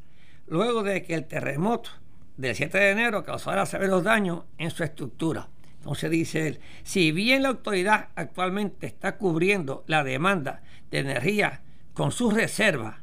luego 0.46 0.82
de 0.82 1.02
que 1.02 1.14
el 1.14 1.26
terremoto 1.26 1.90
del 2.36 2.54
7 2.54 2.76
de 2.78 2.90
enero 2.90 3.24
causara 3.24 3.64
severos 3.66 4.02
daños 4.04 4.44
en 4.58 4.70
su 4.70 4.82
estructura. 4.84 5.48
Entonces 5.78 6.10
dice 6.10 6.48
él, 6.48 6.60
si 6.82 7.12
bien 7.12 7.42
la 7.42 7.50
autoridad 7.50 8.08
actualmente 8.16 8.86
está 8.86 9.16
cubriendo 9.16 9.84
la 9.86 10.02
demanda 10.02 10.62
de 10.90 10.98
energía 11.00 11.60
con 11.92 12.10
sus 12.10 12.32
reservas, 12.34 12.96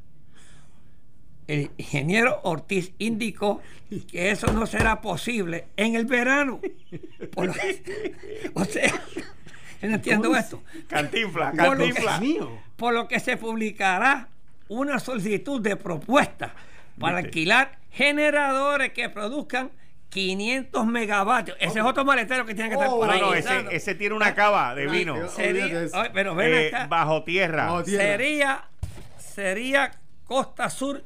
el 1.47 1.71
ingeniero 1.77 2.39
Ortiz 2.43 2.93
indicó 2.97 3.61
que 4.09 4.31
eso 4.31 4.51
no 4.53 4.65
será 4.65 5.01
posible 5.01 5.67
en 5.75 5.95
el 5.95 6.05
verano. 6.05 6.59
Por 7.33 7.47
lo- 7.47 7.53
o 8.53 8.65
sea, 8.65 8.87
yo 9.81 9.89
no 9.89 9.95
entiendo 9.95 10.35
esto. 10.35 10.63
Cantinfla, 10.87 11.51
Por 11.51 11.77
lo 11.77 11.85
que- 11.85 11.93
cantinfla. 11.93 12.19
mío. 12.19 12.49
Por 12.77 12.93
lo 12.93 13.07
que 13.07 13.19
se 13.19 13.37
publicará 13.37 14.29
una 14.69 14.99
solicitud 14.99 15.61
de 15.61 15.75
propuesta 15.75 16.53
para 16.99 17.17
¿Viste? 17.17 17.27
alquilar 17.27 17.79
generadores 17.91 18.91
que 18.93 19.09
produzcan 19.09 19.71
500 20.09 20.85
megavatios. 20.87 21.55
Ese 21.59 21.79
es 21.79 21.85
otro 21.85 22.03
maletero 22.03 22.45
que 22.45 22.53
tiene 22.53 22.69
que 22.69 22.75
estar 22.75 22.89
Oh, 22.89 22.97
por 22.97 23.07
No, 23.07 23.13
ahí. 23.13 23.21
no, 23.21 23.33
ese, 23.33 23.65
ese 23.71 23.95
tiene 23.95 24.15
una 24.15 24.33
cava 24.35 24.75
de 24.75 24.87
vino. 24.87 25.27
Sería, 25.29 25.67
de 25.67 25.85
eso. 25.85 25.99
Oye, 25.99 26.09
pero 26.13 26.35
ven 26.35 26.53
Eh, 26.53 26.67
acá. 26.67 26.87
bajo 26.87 27.23
tierra. 27.23 27.65
Bajo 27.67 27.83
tierra. 27.83 28.03
sería, 28.03 28.63
sería 29.17 29.91
Costa 30.25 30.69
Sur 30.69 31.03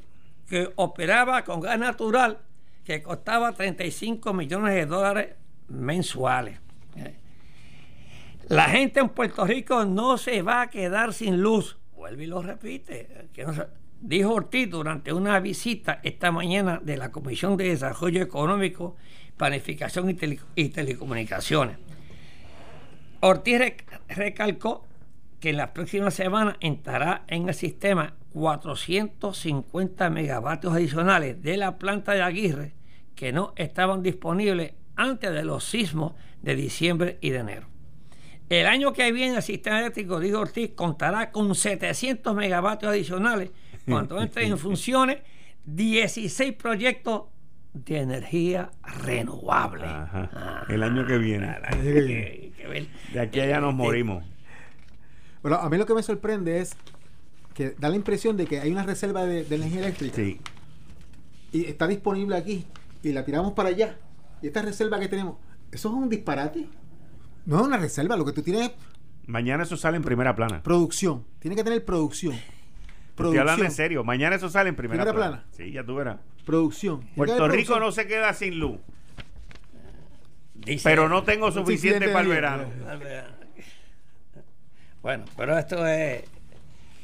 que 0.48 0.70
operaba 0.76 1.44
con 1.44 1.60
gas 1.60 1.78
natural 1.78 2.38
que 2.84 3.02
costaba 3.02 3.52
35 3.52 4.32
millones 4.32 4.74
de 4.74 4.86
dólares 4.86 5.34
mensuales. 5.68 6.58
La 8.48 8.64
gente 8.68 9.00
en 9.00 9.08
Puerto 9.08 9.44
Rico 9.44 9.84
no 9.84 10.18
se 10.18 10.40
va 10.42 10.62
a 10.62 10.70
quedar 10.70 11.12
sin 11.12 11.40
luz. 11.42 11.78
Vuelve 11.96 12.24
y 12.24 12.26
lo 12.26 12.42
repite. 12.42 13.28
que 13.32 13.44
no 13.44 13.52
se- 13.52 13.66
dijo 14.06 14.32
Ortiz 14.34 14.70
durante 14.70 15.12
una 15.12 15.38
visita 15.40 16.00
esta 16.02 16.30
mañana 16.30 16.80
de 16.82 16.96
la 16.96 17.10
Comisión 17.10 17.56
de 17.56 17.68
Desarrollo 17.68 18.22
Económico, 18.22 18.96
Planificación 19.36 20.08
y, 20.10 20.14
Tele- 20.14 20.40
y 20.54 20.68
Telecomunicaciones. 20.68 21.76
Ortiz 23.20 23.58
rec- 23.58 23.84
recalcó 24.08 24.86
que 25.40 25.50
en 25.50 25.56
las 25.56 25.70
próximas 25.70 26.14
semanas 26.14 26.56
entrará 26.60 27.24
en 27.28 27.48
el 27.48 27.54
sistema 27.54 28.14
450 28.32 30.10
megavatios 30.10 30.72
adicionales 30.72 31.42
de 31.42 31.56
la 31.56 31.78
planta 31.78 32.12
de 32.12 32.22
Aguirre 32.22 32.72
que 33.14 33.32
no 33.32 33.52
estaban 33.56 34.02
disponibles 34.02 34.72
antes 34.94 35.32
de 35.32 35.42
los 35.44 35.64
sismos 35.64 36.12
de 36.42 36.54
diciembre 36.54 37.18
y 37.20 37.30
de 37.30 37.38
enero. 37.38 37.66
El 38.48 38.66
año 38.66 38.92
que 38.92 39.10
viene 39.10 39.36
el 39.36 39.42
sistema 39.42 39.80
eléctrico, 39.80 40.20
dijo 40.20 40.38
Ortiz, 40.40 40.70
contará 40.74 41.32
con 41.32 41.54
700 41.54 42.34
megavatios 42.36 42.90
adicionales 42.92 43.50
cuando 43.86 44.20
entren 44.20 44.50
en 44.50 44.58
funciones 44.58 45.18
16 45.64 46.54
proyectos 46.54 47.22
de 47.74 48.00
energía 48.00 48.70
renovable. 49.04 49.84
Ajá. 49.84 50.30
Ah, 50.32 50.64
El 50.68 50.82
año 50.82 51.06
que 51.06 51.18
viene. 51.18 51.54
que- 51.70 52.52
que. 52.56 52.86
De 53.12 53.20
aquí 53.20 53.40
a 53.40 53.44
allá 53.44 53.60
nos 53.60 53.74
morimos. 53.74 54.24
Bueno, 55.42 55.58
a 55.58 55.68
mí 55.70 55.76
lo 55.76 55.86
que 55.86 55.94
me 55.94 56.02
sorprende 56.02 56.60
es 56.60 56.76
que 57.54 57.70
da 57.78 57.88
la 57.88 57.96
impresión 57.96 58.36
de 58.36 58.46
que 58.46 58.60
hay 58.60 58.70
una 58.72 58.82
reserva 58.82 59.24
de, 59.24 59.44
de 59.44 59.56
energía 59.56 59.80
eléctrica 59.80 60.16
Sí. 60.16 60.40
y 61.52 61.64
está 61.66 61.86
disponible 61.86 62.36
aquí 62.36 62.66
y 63.02 63.12
la 63.12 63.24
tiramos 63.24 63.52
para 63.52 63.68
allá. 63.70 63.96
Y 64.42 64.48
esta 64.48 64.62
reserva 64.62 64.98
que 64.98 65.08
tenemos, 65.08 65.36
¿eso 65.70 65.88
es 65.88 65.94
un 65.94 66.08
disparate? 66.08 66.66
No 67.46 67.60
es 67.60 67.66
una 67.66 67.76
reserva, 67.76 68.16
lo 68.16 68.24
que 68.24 68.32
tú 68.32 68.42
tienes 68.42 68.62
es 68.70 68.72
Mañana 69.26 69.62
eso 69.64 69.76
sale 69.76 69.96
en 69.96 70.02
primera 70.02 70.34
plana. 70.34 70.62
producción. 70.62 71.24
Tiene 71.40 71.56
que 71.56 71.64
tener 71.64 71.84
producción. 71.84 72.34
Estoy 73.16 73.38
hablando 73.38 73.64
en 73.64 73.70
serio. 73.70 74.04
Mañana 74.04 74.36
eso 74.36 74.48
sale 74.50 74.68
en 74.68 74.76
primera, 74.76 75.02
Primera 75.04 75.16
plana. 75.16 75.42
plana. 75.42 75.56
Sí, 75.56 75.72
ya 75.72 75.84
tú 75.84 75.94
verás. 75.96 76.18
Producción. 76.44 77.00
Puerto 77.16 77.34
Rico 77.34 77.46
producción. 77.48 77.80
no 77.80 77.92
se 77.92 78.06
queda 78.06 78.32
sin 78.34 78.58
luz. 78.58 78.78
Dice- 80.54 80.88
Pero 80.88 81.08
no 81.08 81.22
tengo 81.24 81.50
suficiente 81.52 82.08
para 82.08 82.20
el 82.20 82.28
verano. 82.28 82.64
Bueno, 85.02 85.24
pero 85.36 85.56
esto 85.58 85.86
es. 85.86 86.24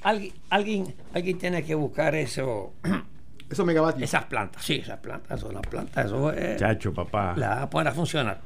Alguien, 0.02 0.32
alguien, 0.50 0.94
alguien 1.14 1.38
tiene 1.38 1.62
que 1.64 1.74
buscar 1.76 2.14
eso, 2.16 2.74
Esos 3.50 3.64
megavatios. 3.64 4.02
esas 4.02 4.24
plantas. 4.24 4.64
Sí, 4.64 4.76
esas 4.76 4.98
plantas, 4.98 5.38
eso, 5.38 5.52
las 5.52 5.62
plantas, 5.62 6.06
eso 6.06 6.32
es. 6.32 6.58
Chacho, 6.58 6.92
papá. 6.92 7.34
La 7.36 7.70
para 7.70 7.92
funcionar. 7.92 8.40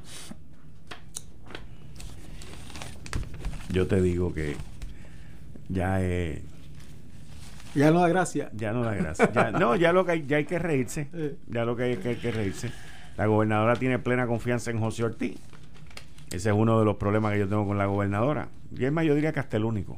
Yo 3.70 3.86
te 3.86 4.00
digo 4.00 4.32
que 4.34 4.56
ya 5.68 6.00
eh, 6.02 6.42
Ya 7.76 7.90
no 7.90 8.00
da 8.00 8.08
gracia. 8.08 8.50
ya 8.54 8.72
no 8.72 8.82
da 8.82 8.94
gracia. 8.94 9.30
Ya- 9.32 9.50
no, 9.52 9.76
ya 9.76 9.92
lo 9.92 10.04
que 10.04 10.12
hay, 10.12 10.26
ya 10.26 10.38
hay 10.38 10.44
que 10.44 10.58
reírse. 10.58 11.08
Eh. 11.14 11.36
Ya 11.48 11.64
lo 11.64 11.76
que 11.76 11.84
hay, 11.84 11.96
que 11.96 12.10
hay 12.10 12.16
que 12.16 12.30
reírse. 12.30 12.70
La 13.16 13.26
gobernadora 13.26 13.76
tiene 13.76 13.98
plena 13.98 14.26
confianza 14.26 14.70
en 14.70 14.80
José 14.80 15.04
Ortiz. 15.04 15.38
Ese 16.30 16.50
es 16.50 16.54
uno 16.54 16.78
de 16.78 16.84
los 16.84 16.96
problemas 16.96 17.32
que 17.32 17.38
yo 17.40 17.48
tengo 17.48 17.66
con 17.66 17.78
la 17.78 17.86
gobernadora. 17.86 18.48
Y 18.76 18.84
es 18.84 18.92
más, 18.92 19.04
yo 19.04 19.14
diría 19.14 19.32
que 19.32 19.40
hasta 19.40 19.56
el 19.56 19.64
único. 19.64 19.96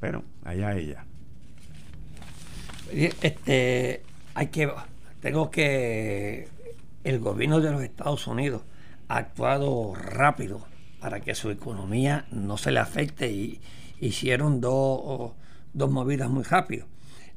Pero 0.00 0.22
allá 0.44 0.76
ella. 0.76 1.04
Este, 2.92 4.02
hay 4.34 4.46
que, 4.48 4.70
tengo 5.20 5.50
que, 5.50 6.48
el 7.04 7.18
gobierno 7.18 7.60
de 7.60 7.72
los 7.72 7.82
Estados 7.82 8.26
Unidos 8.26 8.62
ha 9.08 9.16
actuado 9.18 9.94
rápido 9.94 10.60
para 11.00 11.20
que 11.20 11.34
su 11.34 11.50
economía 11.50 12.26
no 12.30 12.56
se 12.56 12.70
le 12.70 12.80
afecte 12.80 13.30
y 13.30 13.60
hicieron 14.00 14.60
dos, 14.60 15.32
dos 15.72 15.90
movidas 15.90 16.30
muy 16.30 16.44
rápido. 16.44 16.86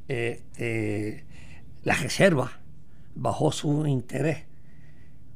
Este, 0.10 1.24
la 1.84 1.94
reserva 1.94 2.52
bajó 3.16 3.52
su 3.52 3.86
interés 3.86 4.50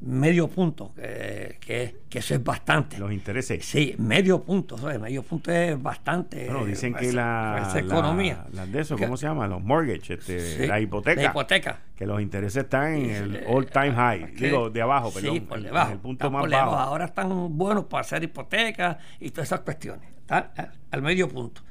medio 0.06 0.50
punto, 0.50 0.94
que, 0.96 1.96
que, 2.10 2.20
eso 2.20 2.36
es 2.36 2.44
bastante. 2.44 2.98
Los 2.98 3.12
intereses. 3.12 3.66
Sí, 3.66 3.96
medio 3.98 4.44
punto, 4.44 4.76
medio 4.78 5.24
punto 5.24 5.52
es 5.52 5.82
bastante. 5.82 6.46
Bueno, 6.46 6.66
dicen 6.66 6.94
que 6.94 7.14
la, 7.14 7.72
economía. 7.76 8.46
de 8.52 8.82
eso, 8.82 8.98
¿cómo 8.98 9.16
se 9.16 9.28
llama? 9.28 9.48
Los 9.48 9.64
mortgage, 9.64 10.16
este, 10.16 10.68
la 10.68 10.80
hipoteca. 10.80 11.22
La 11.22 11.30
hipoteca. 11.30 11.80
Que 11.96 12.06
los 12.06 12.22
intereses 12.22 12.64
están 12.64 12.96
en 12.96 13.12
el 13.12 13.44
all 13.48 13.66
time 13.68 13.94
high. 13.94 14.34
Digo, 14.36 14.70
de 14.70 14.82
abajo, 14.82 15.12
perdón. 15.14 15.36
Sí, 15.36 15.40
por 15.40 15.62
debajo. 15.62 15.94
el 15.94 16.00
punto 16.00 16.30
más 16.30 16.50
bajo. 16.50 16.76
Ahora 16.76 17.06
están 17.06 17.58
buenos 17.58 17.86
para 17.86 18.02
hacer 18.02 18.24
hipotecas 18.24 18.98
y 19.20 19.30
todas 19.30 19.48
esas 19.48 19.62
cuestiones. 19.62 20.10
Están 20.18 20.52
al 20.92 21.02
medio 21.02 21.30
punto. 21.30 21.62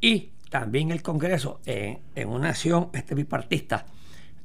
Y 0.00 0.32
también 0.52 0.90
el 0.90 1.00
Congreso, 1.00 1.62
en, 1.64 2.28
una 2.28 2.50
acción 2.50 2.90
este, 2.92 3.14
bipartista, 3.14 3.86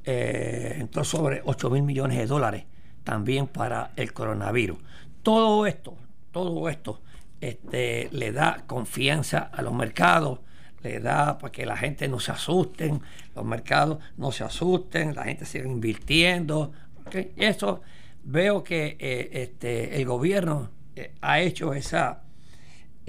eh, 0.02 0.76
entró 0.78 1.04
sobre 1.04 1.42
8 1.44 1.68
mil 1.68 1.82
millones 1.82 2.16
de 2.16 2.26
dólares 2.26 2.64
también 3.04 3.46
para 3.46 3.90
el 3.94 4.14
coronavirus. 4.14 4.78
Todo 5.22 5.66
esto, 5.66 5.98
todo 6.32 6.70
esto 6.70 7.02
este, 7.42 8.08
le 8.10 8.32
da 8.32 8.64
confianza 8.66 9.50
a 9.52 9.60
los 9.60 9.74
mercados, 9.74 10.40
le 10.82 10.98
da 11.00 11.36
para 11.36 11.52
que 11.52 11.66
la 11.66 11.76
gente 11.76 12.08
no 12.08 12.20
se 12.20 12.32
asusten, 12.32 13.02
los 13.36 13.44
mercados 13.44 13.98
no 14.16 14.32
se 14.32 14.44
asusten, 14.44 15.14
la 15.14 15.24
gente 15.24 15.44
siga 15.44 15.66
invirtiendo. 15.66 16.72
Eso 17.36 17.82
veo 18.24 18.64
que 18.64 18.96
eh, 18.98 19.28
este, 19.30 19.94
el 19.96 20.06
gobierno 20.06 20.70
eh, 20.96 21.12
ha 21.20 21.40
hecho 21.40 21.74
esa, 21.74 22.22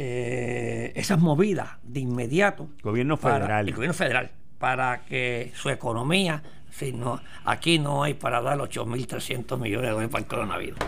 eh, 0.01 0.93
esas 0.95 1.19
movidas 1.19 1.71
de 1.83 1.99
inmediato. 1.99 2.69
Gobierno 2.81 3.17
federal. 3.17 3.67
el 3.67 3.75
gobierno 3.75 3.93
federal, 3.93 4.31
para 4.57 5.03
que 5.03 5.51
su 5.55 5.69
economía 5.69 6.41
Sí, 6.71 6.93
no, 6.93 7.19
aquí 7.45 7.79
no 7.79 8.03
hay 8.03 8.13
para 8.13 8.41
dar 8.41 8.57
8.300 8.59 9.59
millones 9.59 9.87
de 9.87 9.89
dólares 9.89 10.11
para 10.11 10.21
el 10.21 10.27
coronavirus. 10.29 10.79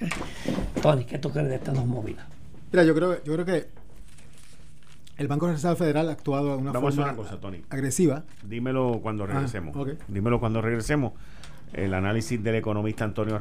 Tony, 0.82 1.04
¿qué 1.04 1.18
tú 1.18 1.30
crees 1.30 1.48
de 1.48 1.56
estas 1.56 1.74
dos 1.74 1.84
movidas? 1.84 2.24
Mira, 2.72 2.84
yo 2.84 2.94
creo, 2.94 3.22
yo 3.24 3.34
creo 3.34 3.44
que 3.44 3.66
el 5.18 5.26
Banco 5.28 5.48
Central 5.48 5.76
Federal 5.76 6.08
ha 6.08 6.12
actuado 6.12 6.56
de 6.56 6.62
una 6.62 6.72
forma 6.72 7.16
agresiva. 7.68 8.24
Dímelo 8.44 9.00
cuando 9.02 9.24
ah, 9.24 9.26
regresemos. 9.26 9.76
Dímelo 10.06 10.40
cuando 10.40 10.62
regresemos. 10.62 11.12
El 11.72 11.92
análisis 11.92 12.42
del 12.42 12.54
economista 12.54 13.04
Antonio, 13.04 13.38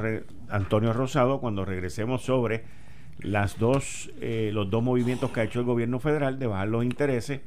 Antonio 0.50 0.92
Rosado 0.92 1.40
cuando 1.40 1.64
regresemos 1.64 2.24
sobre 2.24 2.66
las 3.20 3.58
dos, 3.58 4.10
eh, 4.22 4.52
los 4.54 4.70
dos 4.70 4.84
movimientos 4.84 5.32
que 5.32 5.42
ha 5.42 5.44
hecho 5.44 5.60
el 5.60 5.66
gobierno 5.66 6.00
federal 6.00 6.40
de 6.40 6.48
bajar 6.48 6.68
los 6.68 6.84
intereses 6.84 7.42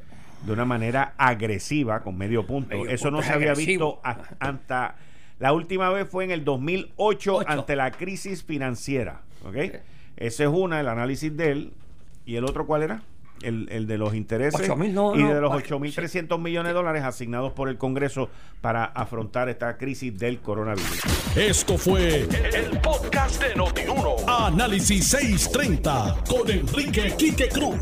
de 0.45 0.53
una 0.53 0.65
manera 0.65 1.15
agresiva 1.19 2.01
con 2.01 2.17
medio 2.17 2.47
punto. 2.47 2.87
Eso 2.87 3.11
no 3.11 3.23
se 3.23 3.33
había 3.33 3.55
visto 3.55 4.01
hasta 4.03 4.97
la 5.41 5.55
última 5.55 5.89
vez 5.89 6.07
fue 6.07 6.25
en 6.25 6.31
el 6.31 6.45
2008 6.45 7.49
ante 7.49 7.75
la 7.75 7.91
crisis 7.91 8.45
financiera. 8.45 9.23
¿okay? 9.43 9.73
Ese 10.19 10.45
es 10.45 10.51
una, 10.51 10.81
el 10.81 10.87
análisis 10.87 11.35
de 11.35 11.51
él. 11.51 11.73
¿Y 12.27 12.37
el 12.37 12.45
otro 12.45 12.67
cuál 12.67 12.83
era? 12.83 13.03
El, 13.43 13.87
de 13.87 13.99
los 13.99 14.15
intereses 14.15 14.61
y 14.61 15.23
de 15.23 15.41
los 15.41 15.53
8.300 15.53 16.39
millones 16.41 16.71
de 16.71 16.75
dólares 16.75 17.05
asignados 17.05 17.53
por 17.53 17.69
el 17.69 17.79
Congreso 17.79 18.29
para 18.61 18.85
afrontar 18.85 19.49
esta 19.49 19.77
crisis 19.77 20.17
del 20.19 20.41
coronavirus. 20.41 21.01
Esto 21.37 21.79
fue 21.79 22.27
el, 22.55 22.81
podcast 22.81 23.43
de 23.43 23.55
Notiuno. 23.55 24.17
Análisis 24.27 25.09
630 25.09 26.25
con 26.29 26.51
Enrique 26.51 27.15
Quique 27.17 27.49
Cruz. 27.49 27.77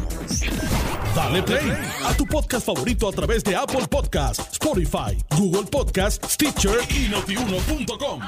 Dale 1.14 1.42
play 1.42 1.72
a 2.04 2.14
tu 2.14 2.26
podcast 2.26 2.66
favorito 2.66 3.08
a 3.08 3.12
través 3.12 3.42
de 3.42 3.56
Apple 3.56 3.86
Podcasts, 3.90 4.52
Spotify, 4.52 5.16
Google 5.36 5.68
Podcasts, 5.70 6.34
Stitcher 6.34 6.78
y 6.90 7.08
notiuno.com. 7.08 8.20